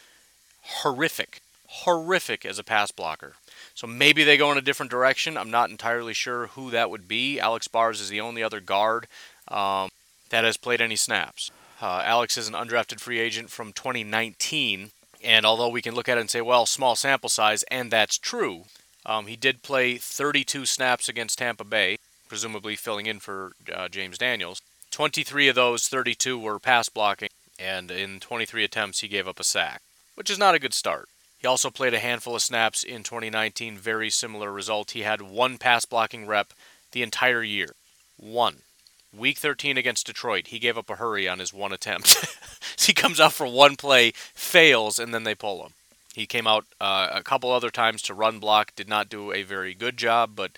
horrific, 0.62 1.41
horrific 1.66 2.47
as 2.47 2.59
a 2.59 2.64
pass 2.64 2.91
blocker. 2.91 3.33
So 3.75 3.87
maybe 3.87 4.22
they 4.22 4.37
go 4.37 4.53
in 4.53 4.59
a 4.59 4.62
different 4.62 4.91
direction. 4.91 5.37
I'm 5.37 5.51
not 5.51 5.70
entirely 5.70 6.14
sure 6.14 6.47
who 6.49 6.70
that 6.70 6.91
would 6.91 7.09
be. 7.09 7.41
Alex 7.41 7.66
Bars 7.66 8.01
is 8.01 8.09
the 8.09 8.20
only 8.20 8.43
other 8.43 8.61
guard 8.61 9.09
um, 9.49 9.91
that 10.31 10.45
has 10.45 10.57
played 10.57 10.81
any 10.81 10.97
snaps. 10.97 11.51
Uh, 11.83 12.03
Alex 12.05 12.39
is 12.39 12.47
an 12.47 12.55
undrafted 12.55 13.01
free 13.01 13.18
agent 13.18 13.51
from 13.51 13.72
2019. 13.72 14.91
And 15.25 15.45
although 15.45 15.68
we 15.68 15.83
can 15.83 15.95
look 15.95 16.09
at 16.09 16.18
it 16.18 16.20
and 16.20 16.31
say, 16.31 16.41
well, 16.41 16.66
small 16.66 16.95
sample 16.95 17.29
size, 17.29 17.64
and 17.64 17.91
that's 17.91 18.18
true, 18.18 18.64
um, 19.07 19.26
he 19.26 19.36
did 19.36 19.62
play 19.62 19.96
32 19.96 20.66
snaps 20.66 21.09
against 21.09 21.38
Tampa 21.38 21.64
Bay, 21.64 21.98
presumably 22.28 22.76
filling 22.76 23.07
in 23.07 23.20
for 23.20 23.52
uh, 23.72 23.88
James 23.88 24.18
Daniels. 24.18 24.61
23 24.90 25.48
of 25.48 25.55
those 25.55 25.88
32 25.88 26.38
were 26.38 26.59
pass 26.59 26.88
blocking, 26.88 27.28
and 27.59 27.90
in 27.90 28.20
23 28.20 28.64
attempts, 28.64 29.00
he 29.00 29.09
gave 29.09 29.28
up 29.28 29.40
a 29.40 29.44
sack, 29.44 29.82
which 30.14 30.30
is 30.30 30.38
not 30.38 30.55
a 30.55 30.59
good 30.59 30.74
start. 30.74 31.09
He 31.38 31.46
also 31.46 31.68
played 31.68 31.92
a 31.92 31.98
handful 31.98 32.34
of 32.34 32.40
snaps 32.40 32.82
in 32.82 33.02
2019, 33.02 33.76
very 33.76 34.09
similar 34.09 34.50
result. 34.50 34.92
He 34.92 35.02
had 35.02 35.20
one 35.20 35.59
pass 35.59 35.84
blocking 35.84 36.26
rep 36.26 36.55
the 36.92 37.02
entire 37.02 37.42
year. 37.42 37.74
One. 38.16 38.62
Week 39.14 39.36
13 39.36 39.76
against 39.76 40.07
Detroit, 40.07 40.46
he 40.46 40.59
gave 40.59 40.78
up 40.78 40.88
a 40.88 40.96
hurry 40.96 41.28
on 41.28 41.40
his 41.40 41.52
one 41.52 41.72
attempt. 41.72 42.16
he 42.78 42.94
comes 42.94 43.20
out 43.20 43.34
for 43.34 43.46
one 43.46 43.76
play, 43.76 44.12
fails, 44.14 44.98
and 44.98 45.12
then 45.12 45.24
they 45.24 45.34
pull 45.34 45.64
him. 45.66 45.74
He 46.15 46.27
came 46.27 46.47
out 46.47 46.65
uh, 46.81 47.09
a 47.12 47.23
couple 47.23 47.51
other 47.51 47.71
times 47.71 48.01
to 48.03 48.15
run 48.15 48.39
block, 48.39 48.73
did 48.77 48.89
not 48.89 49.09
do 49.09 49.33
a 49.33 49.43
very 49.43 49.75
good 49.75 49.97
job, 49.97 50.31
but 50.37 50.53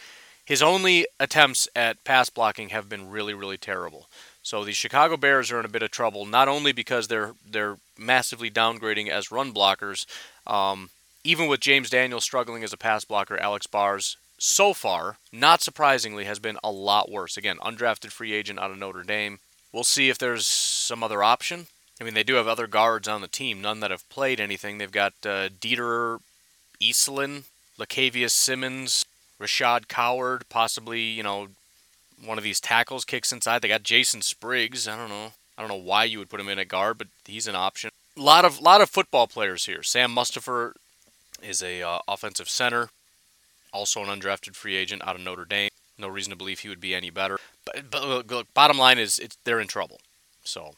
his 0.44 0.62
only 0.62 1.06
attempts 1.18 1.68
at 1.74 2.04
pass 2.04 2.28
blocking 2.28 2.68
have 2.68 2.88
been 2.88 3.10
really, 3.10 3.34
really 3.34 3.56
terrible. 3.56 4.06
So 4.42 4.64
the 4.64 4.72
Chicago 4.72 5.16
Bears 5.16 5.50
are 5.50 5.58
in 5.58 5.64
a 5.64 5.70
bit 5.70 5.82
of 5.82 5.90
trouble, 5.90 6.24
not 6.24 6.46
only 6.46 6.72
because 6.72 7.08
they're 7.08 7.32
they're 7.50 7.78
massively 7.98 8.50
downgrading 8.50 9.08
as 9.08 9.32
run 9.32 9.52
blockers, 9.52 10.06
um, 10.46 10.90
even 11.24 11.48
with 11.48 11.58
James 11.58 11.90
Daniels 11.90 12.22
struggling 12.22 12.62
as 12.62 12.72
a 12.72 12.76
pass 12.76 13.04
blocker, 13.04 13.36
Alex 13.38 13.66
Bars 13.66 14.16
so 14.38 14.72
far, 14.72 15.16
not 15.32 15.62
surprisingly, 15.62 16.24
has 16.26 16.38
been 16.38 16.58
a 16.62 16.70
lot 16.70 17.10
worse. 17.10 17.36
Again, 17.36 17.56
undrafted 17.58 18.12
free 18.12 18.32
agent 18.32 18.58
out 18.58 18.70
of 18.70 18.78
Notre 18.78 19.02
Dame. 19.02 19.40
We'll 19.72 19.84
see 19.84 20.10
if 20.10 20.18
there's 20.18 20.46
some 20.46 21.02
other 21.02 21.22
option. 21.22 21.66
I 22.00 22.04
mean, 22.04 22.14
they 22.14 22.22
do 22.22 22.34
have 22.34 22.48
other 22.48 22.66
guards 22.66 23.08
on 23.08 23.22
the 23.22 23.28
team, 23.28 23.62
none 23.62 23.80
that 23.80 23.90
have 23.90 24.08
played 24.10 24.40
anything. 24.40 24.78
They've 24.78 24.90
got 24.92 25.14
uh, 25.24 25.48
Dieter 25.48 26.20
Eiselen, 26.80 27.44
Lachavious 27.78 28.32
Simmons, 28.32 29.04
Rashad 29.40 29.88
Coward, 29.88 30.44
possibly, 30.48 31.00
you 31.00 31.22
know, 31.22 31.48
one 32.22 32.38
of 32.38 32.44
these 32.44 32.60
tackles 32.60 33.04
kicks 33.04 33.32
inside. 33.32 33.62
They 33.62 33.68
got 33.68 33.82
Jason 33.82 34.22
Spriggs. 34.22 34.86
I 34.88 34.96
don't 34.96 35.08
know. 35.08 35.32
I 35.56 35.62
don't 35.62 35.68
know 35.68 35.74
why 35.76 36.04
you 36.04 36.18
would 36.18 36.28
put 36.28 36.40
him 36.40 36.48
in 36.48 36.58
at 36.58 36.68
guard, 36.68 36.98
but 36.98 37.08
he's 37.24 37.46
an 37.46 37.56
option. 37.56 37.90
A 38.16 38.20
lot 38.20 38.44
of 38.44 38.60
lot 38.60 38.80
of 38.80 38.90
football 38.90 39.26
players 39.26 39.66
here. 39.66 39.82
Sam 39.82 40.14
Mustipher 40.14 40.72
is 41.42 41.62
a 41.62 41.82
uh, 41.82 41.98
offensive 42.08 42.48
center, 42.48 42.88
also 43.72 44.02
an 44.02 44.08
undrafted 44.08 44.54
free 44.54 44.76
agent 44.76 45.06
out 45.06 45.16
of 45.16 45.22
Notre 45.22 45.44
Dame. 45.44 45.70
No 45.98 46.08
reason 46.08 46.30
to 46.30 46.36
believe 46.36 46.60
he 46.60 46.68
would 46.68 46.80
be 46.80 46.94
any 46.94 47.10
better. 47.10 47.38
But, 47.64 47.90
but 47.90 48.28
look, 48.28 48.54
bottom 48.54 48.78
line 48.78 48.98
is, 48.98 49.18
it's, 49.18 49.36
they're 49.44 49.60
in 49.60 49.68
trouble. 49.68 50.00
So, 50.44 50.74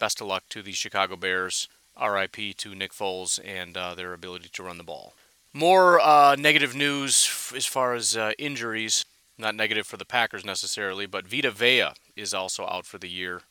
best 0.00 0.20
of 0.20 0.26
luck 0.26 0.42
to 0.48 0.62
the 0.62 0.72
Chicago 0.72 1.14
Bears. 1.14 1.68
RIP 2.00 2.56
to 2.56 2.74
Nick 2.74 2.92
Foles 2.92 3.38
and 3.44 3.76
uh, 3.76 3.94
their 3.94 4.12
ability 4.12 4.48
to 4.54 4.62
run 4.62 4.78
the 4.78 4.84
ball. 4.84 5.14
More 5.52 6.00
uh, 6.00 6.34
negative 6.36 6.74
news 6.74 7.52
as 7.54 7.66
far 7.66 7.94
as 7.94 8.16
uh, 8.16 8.32
injuries. 8.38 9.04
Not 9.36 9.54
negative 9.54 9.86
for 9.86 9.96
the 9.96 10.04
Packers 10.04 10.44
necessarily, 10.44 11.06
but 11.06 11.26
Vita 11.26 11.50
Vea 11.50 11.88
is 12.16 12.34
also 12.34 12.66
out 12.66 12.86
for 12.86 12.98
the 12.98 13.08
year. 13.08 13.42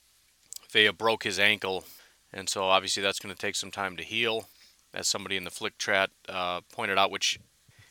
Vea 0.71 0.89
broke 0.89 1.23
his 1.23 1.39
ankle, 1.39 1.83
and 2.31 2.47
so 2.47 2.65
obviously 2.65 3.01
that's 3.01 3.19
going 3.19 3.33
to 3.33 3.39
take 3.39 3.55
some 3.55 3.71
time 3.71 3.97
to 3.97 4.03
heal. 4.03 4.49
As 4.93 5.07
somebody 5.07 5.37
in 5.37 5.43
the 5.43 5.51
Flick 5.51 5.77
chat 5.77 6.09
uh, 6.27 6.61
pointed 6.73 6.97
out, 6.97 7.11
which 7.11 7.39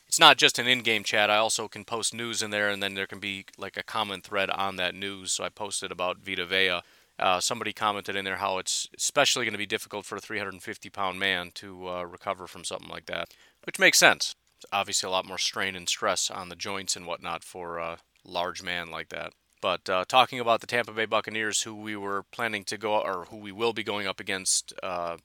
it's 0.09 0.18
not 0.18 0.36
just 0.36 0.59
an 0.59 0.66
in-game 0.66 1.04
chat. 1.04 1.30
I 1.30 1.36
also 1.36 1.68
can 1.68 1.84
post 1.84 2.14
news 2.14 2.42
in 2.42 2.50
there, 2.50 2.70
and 2.70 2.82
then 2.82 2.94
there 2.94 3.06
can 3.06 3.20
be 3.20 3.44
like 3.56 3.76
a 3.76 3.84
common 3.84 4.20
thread 4.20 4.50
on 4.50 4.76
that 4.76 4.94
news. 4.94 5.32
So 5.32 5.44
I 5.44 5.48
posted 5.48 5.92
about 5.92 6.18
Vita 6.18 6.46
Vea. 6.46 6.80
Uh, 7.18 7.40
somebody 7.40 7.72
commented 7.72 8.14
in 8.14 8.24
there 8.24 8.36
how 8.36 8.58
it's 8.58 8.88
especially 8.96 9.44
going 9.44 9.52
to 9.52 9.58
be 9.58 9.66
difficult 9.66 10.06
for 10.06 10.16
a 10.16 10.20
350 10.20 10.90
pound 10.90 11.18
man 11.18 11.50
to 11.54 11.88
uh, 11.88 12.02
recover 12.02 12.46
from 12.46 12.64
something 12.64 12.88
like 12.88 13.06
that, 13.06 13.34
which 13.64 13.78
makes 13.78 13.98
sense. 13.98 14.34
It's 14.56 14.66
obviously 14.72 15.08
a 15.08 15.10
lot 15.10 15.26
more 15.26 15.38
strain 15.38 15.76
and 15.76 15.88
stress 15.88 16.30
on 16.30 16.48
the 16.48 16.56
joints 16.56 16.96
and 16.96 17.06
whatnot 17.06 17.44
for 17.44 17.78
a 17.78 17.98
large 18.24 18.62
man 18.62 18.90
like 18.90 19.08
that. 19.08 19.32
But 19.60 19.88
uh, 19.88 20.04
talking 20.06 20.38
about 20.40 20.60
the 20.60 20.66
Tampa 20.66 20.92
Bay 20.92 21.06
Buccaneers, 21.06 21.62
who 21.62 21.74
we 21.74 21.96
were 21.96 22.22
planning 22.30 22.64
to 22.64 22.78
go, 22.78 22.98
or 22.98 23.26
who 23.30 23.36
we 23.36 23.52
will 23.52 23.72
be 23.72 23.82
going 23.82 24.06
up 24.06 24.20
against 24.20 24.72
uh, 24.82 25.16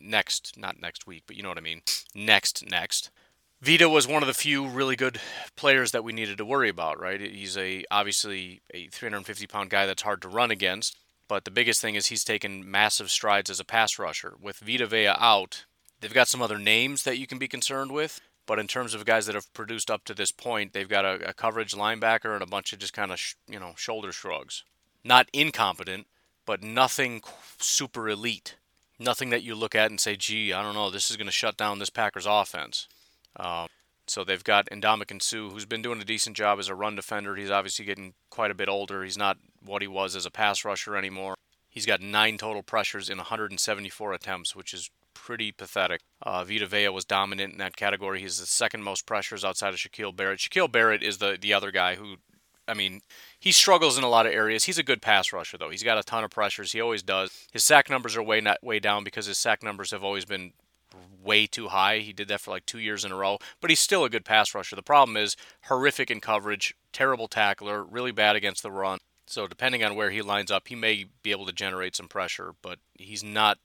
next, 0.00 0.58
not 0.58 0.80
next 0.80 1.06
week, 1.06 1.24
but 1.26 1.36
you 1.36 1.42
know 1.42 1.48
what 1.48 1.58
I 1.58 1.62
mean, 1.62 1.82
next, 2.14 2.68
next. 2.68 3.10
Vita 3.62 3.88
was 3.88 4.08
one 4.08 4.22
of 4.22 4.26
the 4.26 4.34
few 4.34 4.66
really 4.66 4.96
good 4.96 5.20
players 5.54 5.92
that 5.92 6.02
we 6.02 6.12
needed 6.12 6.36
to 6.38 6.44
worry 6.44 6.68
about, 6.68 7.00
right? 7.00 7.20
He's 7.20 7.56
a 7.56 7.84
obviously 7.90 8.60
a 8.74 8.88
350 8.88 9.46
pound 9.46 9.70
guy 9.70 9.86
that's 9.86 10.02
hard 10.02 10.20
to 10.22 10.28
run 10.28 10.50
against, 10.50 10.98
but 11.28 11.44
the 11.44 11.50
biggest 11.50 11.80
thing 11.80 11.94
is 11.94 12.06
he's 12.06 12.24
taken 12.24 12.70
massive 12.70 13.10
strides 13.10 13.50
as 13.50 13.60
a 13.60 13.64
pass 13.64 13.98
rusher. 13.98 14.34
With 14.40 14.58
Vita 14.58 14.86
Vea 14.86 15.08
out, 15.08 15.64
they've 16.00 16.12
got 16.12 16.28
some 16.28 16.42
other 16.42 16.58
names 16.58 17.04
that 17.04 17.18
you 17.18 17.26
can 17.26 17.38
be 17.38 17.48
concerned 17.48 17.92
with, 17.92 18.20
but 18.46 18.58
in 18.58 18.66
terms 18.66 18.94
of 18.94 19.04
guys 19.04 19.26
that 19.26 19.34
have 19.34 19.52
produced 19.54 19.90
up 19.90 20.04
to 20.04 20.14
this 20.14 20.32
point, 20.32 20.72
they've 20.72 20.88
got 20.88 21.04
a, 21.04 21.30
a 21.30 21.34
coverage 21.34 21.72
linebacker 21.72 22.34
and 22.34 22.42
a 22.42 22.46
bunch 22.46 22.72
of 22.72 22.78
just 22.78 22.92
kind 22.92 23.12
of 23.12 23.18
sh- 23.18 23.34
you 23.48 23.58
know 23.58 23.72
shoulder 23.76 24.12
shrugs. 24.12 24.64
Not 25.04 25.28
incompetent, 25.32 26.06
but 26.44 26.62
nothing 26.62 27.22
super 27.58 28.08
elite. 28.08 28.56
Nothing 28.98 29.30
that 29.30 29.42
you 29.42 29.54
look 29.54 29.74
at 29.74 29.90
and 29.90 30.00
say, 30.00 30.16
"Gee, 30.16 30.52
I 30.52 30.62
don't 30.62 30.74
know, 30.74 30.90
this 30.90 31.10
is 31.10 31.16
going 31.16 31.26
to 31.26 31.32
shut 31.32 31.56
down 31.56 31.78
this 31.78 31.90
Packers 31.90 32.26
offense." 32.26 32.88
Um, 33.36 33.68
so 34.06 34.24
they've 34.24 34.44
got 34.44 34.66
Ndamukong 34.66 35.22
Suh, 35.22 35.48
who's 35.48 35.64
been 35.64 35.82
doing 35.82 36.00
a 36.00 36.04
decent 36.04 36.36
job 36.36 36.58
as 36.58 36.68
a 36.68 36.74
run 36.74 36.96
defender. 36.96 37.34
He's 37.36 37.50
obviously 37.50 37.84
getting 37.84 38.14
quite 38.30 38.50
a 38.50 38.54
bit 38.54 38.68
older. 38.68 39.02
He's 39.04 39.18
not 39.18 39.38
what 39.64 39.82
he 39.82 39.88
was 39.88 40.16
as 40.16 40.26
a 40.26 40.30
pass 40.30 40.64
rusher 40.64 40.96
anymore. 40.96 41.34
He's 41.68 41.86
got 41.86 42.00
nine 42.00 42.36
total 42.36 42.62
pressures 42.62 43.08
in 43.08 43.18
174 43.18 44.12
attempts, 44.12 44.54
which 44.54 44.74
is 44.74 44.90
pretty 45.14 45.52
pathetic. 45.52 46.00
Uh, 46.20 46.44
Vita 46.44 46.66
Vea 46.66 46.88
was 46.88 47.04
dominant 47.04 47.52
in 47.52 47.58
that 47.58 47.76
category. 47.76 48.20
He's 48.20 48.38
the 48.38 48.46
second 48.46 48.82
most 48.82 49.06
pressures 49.06 49.44
outside 49.44 49.72
of 49.72 49.80
Shaquille 49.80 50.14
Barrett. 50.14 50.40
Shaquille 50.40 50.70
Barrett 50.70 51.02
is 51.02 51.18
the, 51.18 51.38
the 51.40 51.54
other 51.54 51.70
guy 51.70 51.94
who, 51.94 52.16
I 52.68 52.74
mean, 52.74 53.00
he 53.38 53.52
struggles 53.52 53.96
in 53.96 54.04
a 54.04 54.08
lot 54.08 54.26
of 54.26 54.32
areas. 54.32 54.64
He's 54.64 54.78
a 54.78 54.82
good 54.82 55.00
pass 55.00 55.32
rusher, 55.32 55.56
though. 55.56 55.70
He's 55.70 55.82
got 55.82 55.98
a 55.98 56.02
ton 56.02 56.24
of 56.24 56.30
pressures. 56.30 56.72
He 56.72 56.80
always 56.80 57.02
does. 57.02 57.30
His 57.52 57.64
sack 57.64 57.88
numbers 57.88 58.16
are 58.16 58.22
way 58.22 58.40
not, 58.40 58.62
way 58.62 58.78
down 58.78 59.04
because 59.04 59.26
his 59.26 59.38
sack 59.38 59.62
numbers 59.62 59.92
have 59.92 60.04
always 60.04 60.24
been 60.24 60.52
way 61.22 61.46
too 61.46 61.68
high. 61.68 61.98
He 61.98 62.12
did 62.12 62.28
that 62.28 62.40
for 62.40 62.50
like 62.50 62.66
two 62.66 62.78
years 62.78 63.04
in 63.04 63.12
a 63.12 63.16
row, 63.16 63.38
but 63.60 63.70
he's 63.70 63.80
still 63.80 64.04
a 64.04 64.10
good 64.10 64.24
pass 64.24 64.54
rusher. 64.54 64.76
The 64.76 64.82
problem 64.82 65.16
is 65.16 65.36
horrific 65.64 66.10
in 66.10 66.20
coverage, 66.20 66.74
terrible 66.92 67.28
tackler, 67.28 67.82
really 67.82 68.12
bad 68.12 68.36
against 68.36 68.62
the 68.62 68.70
run. 68.70 68.98
So 69.32 69.46
depending 69.46 69.82
on 69.82 69.94
where 69.94 70.10
he 70.10 70.22
lines 70.22 70.50
up, 70.50 70.68
he 70.68 70.74
may 70.74 71.06
be 71.22 71.30
able 71.30 71.46
to 71.46 71.52
generate 71.52 71.96
some 71.96 72.08
pressure, 72.08 72.54
but 72.60 72.78
he's 72.94 73.24
not. 73.24 73.58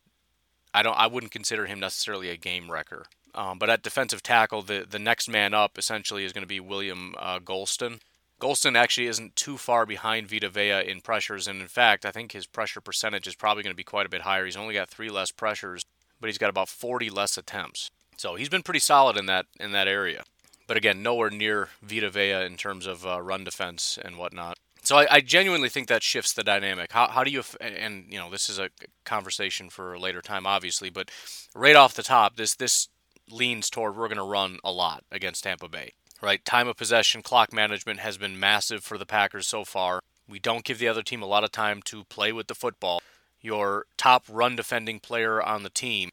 I 0.74 0.82
don't. 0.82 0.98
I 0.98 1.08
wouldn't 1.08 1.32
consider 1.32 1.66
him 1.66 1.80
necessarily 1.80 2.30
a 2.30 2.38
game 2.38 2.72
wrecker. 2.72 3.06
Um, 3.36 3.60
but 3.60 3.70
at 3.70 3.84
defensive 3.84 4.24
tackle, 4.24 4.62
the 4.62 4.86
the 4.90 5.00
next 5.00 5.28
man 5.28 5.54
up 5.54 5.78
essentially 5.78 6.24
is 6.24 6.34
going 6.34 6.44
to 6.44 6.48
be 6.48 6.60
William 6.60 7.16
uh, 7.20 7.40
Golston. 7.40 8.00
Gholston 8.40 8.76
actually 8.78 9.08
isn't 9.08 9.36
too 9.36 9.58
far 9.58 9.86
behind 9.86 10.30
Vita 10.30 10.48
Vea 10.48 10.88
in 10.88 11.02
pressures, 11.02 11.48
and 11.48 11.60
in 11.60 11.68
fact, 11.68 12.06
I 12.06 12.12
think 12.12 12.32
his 12.32 12.46
pressure 12.46 12.82
percentage 12.82 13.28
is 13.28 13.36
probably 13.36 13.64
going 13.64 13.74
to 13.74 13.78
be 13.78 13.84
quite 13.84 14.06
a 14.06 14.10
bit 14.10 14.22
higher. 14.22 14.46
He's 14.46 14.56
only 14.56 14.76
got 14.76 14.90
three 14.90 15.10
less 15.10 15.32
pressures 15.32 15.86
but 16.20 16.28
he's 16.28 16.38
got 16.38 16.50
about 16.50 16.70
40 16.70 17.10
less 17.10 17.38
attempts. 17.38 17.92
So 18.18 18.36
he's 18.36 18.50
been 18.50 18.64
pretty 18.64 18.80
solid 18.80 19.18
in 19.18 19.28
that 19.28 19.46
in 19.60 19.72
that 19.72 19.88
area. 19.88 20.24
But 20.66 20.78
again, 20.78 21.02
nowhere 21.02 21.30
near 21.30 21.70
Vita 21.82 22.10
Vea 22.10 22.46
in 22.46 22.58
terms 22.58 22.88
of 22.88 23.06
uh, 23.06 23.22
run 23.22 23.44
defense 23.44 23.98
and 24.04 24.18
whatnot. 24.18 24.58
So 24.88 24.96
I, 24.96 25.08
I, 25.12 25.20
genuinely 25.20 25.68
think 25.68 25.90
that 25.90 26.02
shifts 26.02 26.32
the 26.32 26.46
dynamic. 26.46 26.94
How, 26.94 27.10
how 27.10 27.26
do 27.26 27.30
you 27.30 27.44
and 27.60 28.06
you 28.10 28.18
know 28.18 28.30
this 28.30 28.50
is 28.50 28.58
a 28.58 28.70
conversation 29.04 29.70
for 29.70 29.94
a 29.94 30.00
later 30.00 30.22
time, 30.22 30.48
obviously, 30.48 30.90
but 30.90 31.12
right 31.54 31.76
off 31.76 31.94
the 31.94 32.04
top, 32.04 32.38
this 32.38 32.56
this 32.56 32.88
leans 33.30 33.70
toward 33.70 33.98
we're 33.98 34.08
going 34.08 34.16
to 34.16 34.24
run 34.24 34.60
a 34.64 34.72
lot 34.72 35.04
against 35.12 35.44
Tampa 35.44 35.68
Bay. 35.68 35.92
Right, 36.22 36.44
time 36.46 36.70
of 36.70 36.78
possession, 36.78 37.22
clock 37.22 37.52
management 37.52 38.00
has 38.00 38.18
been 38.18 38.40
massive 38.40 38.82
for 38.82 38.98
the 38.98 39.06
Packers 39.06 39.46
so 39.46 39.66
far. 39.66 40.00
We 40.26 40.40
don't 40.40 40.64
give 40.64 40.80
the 40.80 40.88
other 40.88 41.04
team 41.04 41.22
a 41.22 41.28
lot 41.28 41.44
of 41.44 41.52
time 41.52 41.82
to 41.88 42.06
play 42.06 42.32
with 42.32 42.48
the 42.48 42.56
football 42.56 43.02
your 43.42 43.88
top 43.98 44.24
run 44.30 44.56
defending 44.56 45.02
player 45.02 45.44
on 45.44 45.64
the 45.64 45.70
team, 45.70 46.12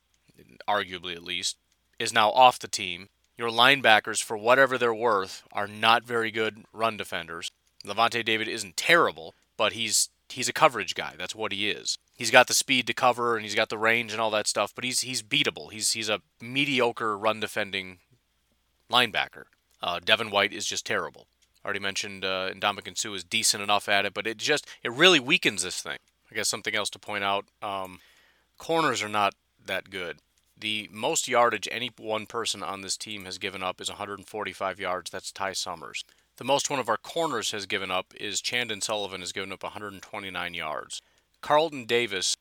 arguably 0.68 1.14
at 1.14 1.22
least, 1.22 1.58
is 2.00 2.12
now 2.12 2.30
off 2.30 2.58
the 2.58 2.66
team. 2.66 3.08
Your 3.38 3.50
linebackers, 3.50 4.20
for 4.20 4.36
whatever 4.36 4.78
they're 4.78 4.92
worth, 4.92 5.44
are 5.52 5.68
not 5.68 6.02
very 6.02 6.32
good 6.32 6.64
run 6.72 6.96
defenders. 6.96 7.52
Lavonte 7.84 8.24
David 8.24 8.48
isn't 8.48 8.76
terrible, 8.76 9.34
but 9.56 9.72
he's 9.72 10.08
he's 10.28 10.48
a 10.48 10.52
coverage 10.52 10.94
guy. 10.94 11.14
That's 11.16 11.34
what 11.34 11.52
he 11.52 11.70
is. 11.70 11.98
He's 12.16 12.30
got 12.30 12.46
the 12.46 12.54
speed 12.54 12.86
to 12.86 12.94
cover 12.94 13.36
and 13.36 13.44
he's 13.44 13.54
got 13.54 13.68
the 13.68 13.78
range 13.78 14.12
and 14.12 14.20
all 14.20 14.30
that 14.30 14.46
stuff, 14.46 14.74
but 14.74 14.84
he's 14.84 15.00
he's 15.00 15.22
beatable. 15.22 15.70
He's 15.72 15.92
he's 15.92 16.08
a 16.08 16.20
mediocre 16.40 17.16
run 17.16 17.40
defending 17.40 17.98
linebacker. 18.90 19.44
Uh, 19.82 20.00
Devin 20.02 20.30
White 20.30 20.52
is 20.52 20.66
just 20.66 20.86
terrible. 20.86 21.26
Already 21.64 21.80
mentioned 21.80 22.24
uh, 22.24 22.50
Ndamukong 22.52 23.14
is 23.14 23.24
decent 23.24 23.62
enough 23.62 23.88
at 23.88 24.04
it, 24.04 24.14
but 24.14 24.26
it 24.26 24.36
just 24.38 24.66
it 24.82 24.92
really 24.92 25.20
weakens 25.20 25.62
this 25.62 25.80
thing. 25.80 25.98
I 26.30 26.34
guess 26.34 26.48
something 26.48 26.74
else 26.74 26.90
to 26.90 26.98
point 26.98 27.24
out 27.24 27.46
um, 27.62 28.00
corners 28.58 29.02
are 29.02 29.08
not 29.08 29.34
that 29.64 29.90
good. 29.90 30.18
The 30.56 30.88
most 30.92 31.26
yardage 31.26 31.68
any 31.70 31.90
one 31.98 32.26
person 32.26 32.62
on 32.62 32.80
this 32.80 32.96
team 32.96 33.24
has 33.24 33.38
given 33.38 33.62
up 33.62 33.80
is 33.80 33.88
145 33.88 34.80
yards. 34.80 35.10
That's 35.10 35.32
Ty 35.32 35.52
Summers. 35.52 36.04
The 36.36 36.44
most 36.44 36.68
one 36.68 36.80
of 36.80 36.88
our 36.88 36.96
corners 36.96 37.52
has 37.52 37.64
given 37.64 37.92
up 37.92 38.12
is 38.16 38.40
Chandon 38.40 38.80
Sullivan 38.80 39.20
has 39.20 39.30
given 39.30 39.52
up 39.52 39.62
129 39.62 40.52
yards. 40.52 41.00
Carlton 41.40 41.84
Davis, 41.84 42.36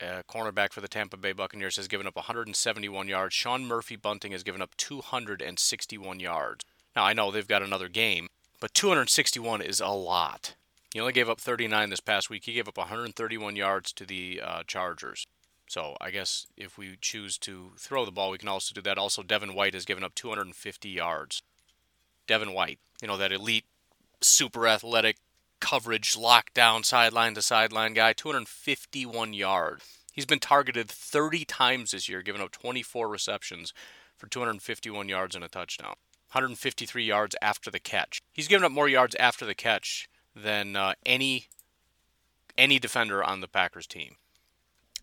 a 0.00 0.22
cornerback 0.22 0.72
for 0.72 0.80
the 0.80 0.86
Tampa 0.86 1.16
Bay 1.16 1.32
Buccaneers, 1.32 1.74
has 1.74 1.88
given 1.88 2.06
up 2.06 2.14
171 2.14 3.08
yards. 3.08 3.34
Sean 3.34 3.64
Murphy 3.64 3.96
Bunting 3.96 4.30
has 4.30 4.44
given 4.44 4.62
up 4.62 4.76
261 4.76 6.20
yards. 6.20 6.64
Now 6.94 7.02
I 7.02 7.14
know 7.14 7.32
they've 7.32 7.48
got 7.48 7.64
another 7.64 7.88
game, 7.88 8.28
but 8.60 8.74
261 8.74 9.60
is 9.60 9.80
a 9.80 9.88
lot. 9.88 10.54
He 10.94 11.00
only 11.00 11.12
gave 11.12 11.28
up 11.28 11.40
39 11.40 11.90
this 11.90 11.98
past 11.98 12.30
week. 12.30 12.44
He 12.44 12.52
gave 12.52 12.68
up 12.68 12.78
131 12.78 13.56
yards 13.56 13.92
to 13.94 14.06
the 14.06 14.40
uh, 14.40 14.62
Chargers. 14.68 15.26
So 15.68 15.96
I 16.00 16.10
guess 16.10 16.46
if 16.56 16.78
we 16.78 16.96
choose 17.00 17.38
to 17.38 17.72
throw 17.76 18.04
the 18.04 18.12
ball, 18.12 18.30
we 18.30 18.38
can 18.38 18.48
also 18.48 18.72
do 18.72 18.82
that. 18.82 18.98
Also, 18.98 19.24
Devin 19.24 19.54
White 19.54 19.74
has 19.74 19.84
given 19.84 20.04
up 20.04 20.14
250 20.14 20.88
yards. 20.88 21.42
Devin 22.26 22.52
White, 22.52 22.78
you 23.00 23.08
know, 23.08 23.16
that 23.16 23.32
elite, 23.32 23.64
super 24.20 24.66
athletic 24.66 25.16
coverage, 25.60 26.14
lockdown, 26.14 26.84
sideline 26.84 27.34
to 27.34 27.42
sideline 27.42 27.94
guy, 27.94 28.12
251 28.12 29.32
yards. 29.32 29.84
He's 30.12 30.26
been 30.26 30.40
targeted 30.40 30.88
30 30.88 31.44
times 31.44 31.92
this 31.92 32.08
year, 32.08 32.22
giving 32.22 32.42
up 32.42 32.50
24 32.50 33.08
receptions 33.08 33.72
for 34.16 34.26
251 34.28 35.08
yards 35.08 35.34
and 35.34 35.44
a 35.44 35.48
touchdown. 35.48 35.94
153 36.32 37.04
yards 37.04 37.36
after 37.42 37.70
the 37.70 37.78
catch. 37.78 38.20
He's 38.32 38.48
given 38.48 38.64
up 38.64 38.72
more 38.72 38.88
yards 38.88 39.14
after 39.16 39.44
the 39.44 39.54
catch 39.54 40.08
than 40.34 40.76
uh, 40.76 40.94
any 41.04 41.46
any 42.58 42.78
defender 42.78 43.24
on 43.24 43.40
the 43.40 43.48
Packers 43.48 43.86
team. 43.86 44.16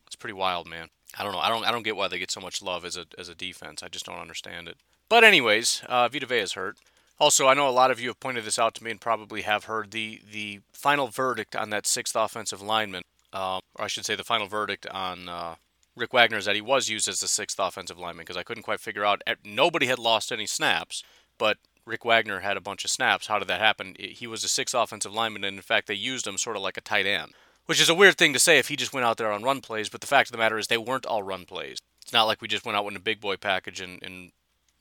It's 0.06 0.16
pretty 0.16 0.34
wild, 0.34 0.68
man. 0.68 0.90
I 1.18 1.24
don't 1.24 1.34
know. 1.34 1.40
I 1.40 1.50
don't. 1.50 1.66
I 1.66 1.72
don't 1.72 1.84
get 1.84 1.96
why 1.96 2.08
they 2.08 2.20
get 2.20 2.32
so 2.32 2.42
much 2.42 2.62
love 2.62 2.86
as 2.86 2.98
a 2.98 3.06
as 3.18 3.30
a 3.30 3.36
defense. 3.36 3.84
I 3.84 3.88
just 3.90 4.06
don't 4.06 4.20
understand 4.20 4.68
it. 4.68 4.78
But 5.08 5.24
anyways, 5.24 5.84
uh, 5.88 6.08
Vita 6.08 6.26
Vea 6.26 6.40
is 6.40 6.54
hurt. 6.54 6.78
Also, 7.20 7.48
I 7.48 7.54
know 7.54 7.68
a 7.68 7.72
lot 7.72 7.92
of 7.92 8.00
you 8.00 8.08
have 8.08 8.20
pointed 8.20 8.46
this 8.46 8.58
out 8.58 8.74
to 8.76 8.84
me 8.84 8.92
and 8.92 9.02
probably 9.02 9.42
have 9.42 9.66
heard 9.66 9.92
the 9.92 10.22
the 10.32 10.62
final 10.72 11.08
verdict 11.08 11.56
on 11.56 11.70
that 11.72 11.86
sixth 11.86 12.16
offensive 12.16 12.62
lineman, 12.62 13.04
uh, 13.34 13.60
or 13.76 13.86
I 13.86 13.88
should 13.88 14.06
say 14.06 14.16
the 14.16 14.24
final 14.24 14.48
verdict 14.48 14.88
on 14.88 15.28
uh, 15.28 15.56
Rick 15.98 16.14
Wagner 16.14 16.38
is 16.38 16.46
that 16.46 16.56
he 16.56 16.62
was 16.62 16.88
used 16.88 17.10
as 17.10 17.20
the 17.20 17.28
sixth 17.28 17.60
offensive 17.60 18.00
lineman 18.00 18.24
because 18.24 18.38
I 18.38 18.44
couldn't 18.44 18.64
quite 18.64 18.80
figure 18.80 19.04
out. 19.04 19.22
Nobody 19.44 19.88
had 19.88 20.00
lost 20.00 20.32
any 20.32 20.46
snaps, 20.46 21.04
but 21.38 21.58
Rick 21.86 22.06
Wagner 22.06 22.40
had 22.40 22.56
a 22.56 22.62
bunch 22.62 22.86
of 22.86 22.92
snaps. 22.92 23.28
How 23.28 23.38
did 23.38 23.50
that 23.50 23.60
happen? 23.60 23.96
He 24.00 24.26
was 24.26 24.44
a 24.46 24.50
sixth 24.50 24.74
offensive 24.74 25.14
lineman, 25.14 25.44
and 25.44 25.58
in 25.58 25.62
fact, 25.62 25.88
they 25.88 25.96
used 25.96 26.26
him 26.26 26.38
sort 26.38 26.56
of 26.56 26.62
like 26.62 26.78
a 26.78 26.82
tight 26.82 27.06
end, 27.06 27.34
which 27.66 27.82
is 27.82 27.90
a 27.90 27.96
weird 27.96 28.18
thing 28.18 28.32
to 28.32 28.40
say 28.40 28.60
if 28.60 28.70
he 28.70 28.78
just 28.78 28.94
went 28.94 29.06
out 29.06 29.18
there 29.18 29.32
on 29.32 29.44
run 29.44 29.60
plays. 29.60 29.90
But 29.90 30.00
the 30.00 30.08
fact 30.08 30.30
of 30.30 30.32
the 30.32 30.38
matter 30.38 30.58
is, 30.58 30.68
they 30.68 30.78
weren't 30.78 31.06
all 31.06 31.24
run 31.24 31.46
plays. 31.46 31.80
It's 32.02 32.14
not 32.14 32.24
like 32.24 32.42
we 32.42 32.48
just 32.48 32.66
went 32.66 32.78
out 32.78 32.88
in 32.88 32.96
a 32.96 33.02
big 33.02 33.20
boy 33.20 33.36
package 33.36 33.82
and, 33.82 34.02
and 34.02 34.32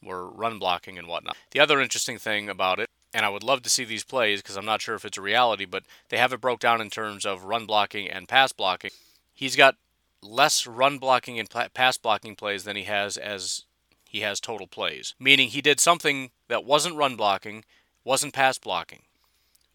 were 0.03 0.29
run 0.29 0.59
blocking 0.59 0.99
and 0.99 1.07
whatnot. 1.07 1.37
The 1.51 1.61
other 1.61 1.81
interesting 1.81 2.19
thing 2.19 2.49
about 2.49 2.79
it, 2.79 2.91
and 3.13 3.25
I 3.25 3.29
would 3.29 3.43
love 3.43 3.63
to 3.63 3.71
see 3.71 3.85
these 3.85 4.05
plays 4.05 4.43
because 4.43 4.57
I'm 4.57 4.65
not 4.65 4.83
sure 4.83 4.95
if 4.95 5.05
it's 5.05 5.19
a 5.19 5.23
reality, 5.23 5.65
but 5.65 5.85
they 6.09 6.19
have 6.19 6.33
it 6.33 6.41
broke 6.41 6.61
down 6.61 6.81
in 6.81 6.91
terms 6.91 7.25
of 7.25 7.45
run 7.45 7.67
blocking 7.67 8.09
and 8.09 8.29
pass 8.29 8.53
blocking. 8.53 8.91
He's 9.35 9.57
got 9.57 9.77
less 10.23 10.67
run 10.67 10.99
blocking 10.99 11.39
and 11.39 11.49
pass 11.75 11.97
blocking 11.97 12.37
plays 12.37 12.65
than 12.65 12.77
he 12.77 12.85
has 12.85 13.17
as 13.17 13.65
he 14.09 14.21
has 14.21 14.41
total 14.41 14.67
plays, 14.67 15.15
meaning 15.19 15.49
he 15.49 15.61
did 15.61 15.81
something 15.81 16.31
that 16.49 16.65
wasn't 16.65 16.97
run 16.97 17.17
blocking, 17.17 17.65
wasn't 18.05 18.35
pass 18.35 18.59
blocking. 18.59 19.03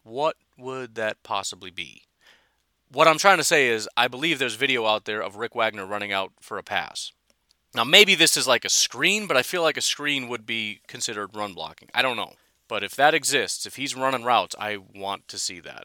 What 0.02 0.36
would 0.58 0.96
that 0.96 1.22
possibly 1.22 1.70
be? 1.70 2.02
what 2.94 3.08
I'm 3.08 3.18
trying 3.18 3.38
to 3.38 3.44
say 3.44 3.68
is, 3.68 3.88
I 3.96 4.08
believe 4.08 4.38
there's 4.38 4.54
video 4.54 4.86
out 4.86 5.04
there 5.04 5.20
of 5.20 5.36
Rick 5.36 5.54
Wagner 5.54 5.84
running 5.84 6.12
out 6.12 6.32
for 6.40 6.58
a 6.58 6.62
pass. 6.62 7.12
Now, 7.74 7.84
maybe 7.84 8.14
this 8.14 8.36
is 8.36 8.46
like 8.46 8.64
a 8.64 8.70
screen, 8.70 9.26
but 9.26 9.36
I 9.36 9.42
feel 9.42 9.62
like 9.62 9.76
a 9.76 9.82
screen 9.82 10.28
would 10.28 10.46
be 10.46 10.80
considered 10.86 11.34
run 11.34 11.54
blocking. 11.54 11.88
I 11.92 12.02
don't 12.02 12.16
know. 12.16 12.34
But 12.68 12.82
if 12.82 12.94
that 12.96 13.14
exists, 13.14 13.66
if 13.66 13.76
he's 13.76 13.94
running 13.94 14.24
routes, 14.24 14.54
I 14.58 14.78
want 14.94 15.28
to 15.28 15.38
see 15.38 15.60
that. 15.60 15.84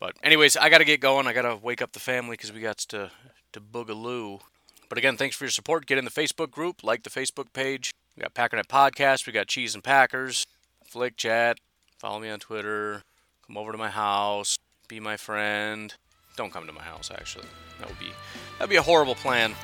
But 0.00 0.16
anyways, 0.22 0.56
I 0.56 0.68
got 0.68 0.78
to 0.78 0.84
get 0.84 1.00
going. 1.00 1.26
I 1.26 1.32
got 1.32 1.42
to 1.42 1.56
wake 1.56 1.80
up 1.80 1.92
the 1.92 2.00
family 2.00 2.32
because 2.32 2.52
we 2.52 2.60
got 2.60 2.78
to 2.78 3.10
to 3.52 3.60
boogaloo. 3.60 4.40
But 4.88 4.98
again, 4.98 5.16
thanks 5.16 5.36
for 5.36 5.44
your 5.44 5.50
support. 5.50 5.86
Get 5.86 5.98
in 5.98 6.04
the 6.04 6.10
Facebook 6.10 6.50
group, 6.50 6.82
like 6.82 7.02
the 7.02 7.10
Facebook 7.10 7.52
page. 7.52 7.92
We 8.16 8.22
got 8.22 8.34
Packernet 8.34 8.66
Podcast. 8.66 9.26
We 9.26 9.32
got 9.32 9.46
Cheese 9.46 9.74
and 9.74 9.84
Packers, 9.84 10.46
Flick 10.84 11.16
Chat. 11.16 11.58
Follow 11.98 12.20
me 12.20 12.30
on 12.30 12.40
Twitter. 12.40 13.02
Come 13.46 13.56
over 13.56 13.72
to 13.72 13.78
my 13.78 13.90
house. 13.90 14.56
Be 14.88 15.00
my 15.00 15.16
friend. 15.16 15.94
Don't 16.36 16.52
come 16.52 16.66
to 16.66 16.72
my 16.72 16.82
house. 16.82 17.10
Actually, 17.10 17.46
that 17.78 17.88
would 17.88 17.98
be 17.98 18.10
that'd 18.58 18.70
be 18.70 18.76
a 18.76 18.82
horrible 18.82 19.14
plan. 19.14 19.54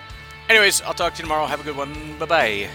Anyways, 0.48 0.82
I'll 0.82 0.94
talk 0.94 1.14
to 1.14 1.18
you 1.18 1.24
tomorrow. 1.24 1.46
Have 1.46 1.60
a 1.60 1.64
good 1.64 1.76
one. 1.76 2.18
Bye 2.18 2.26
bye. 2.26 2.70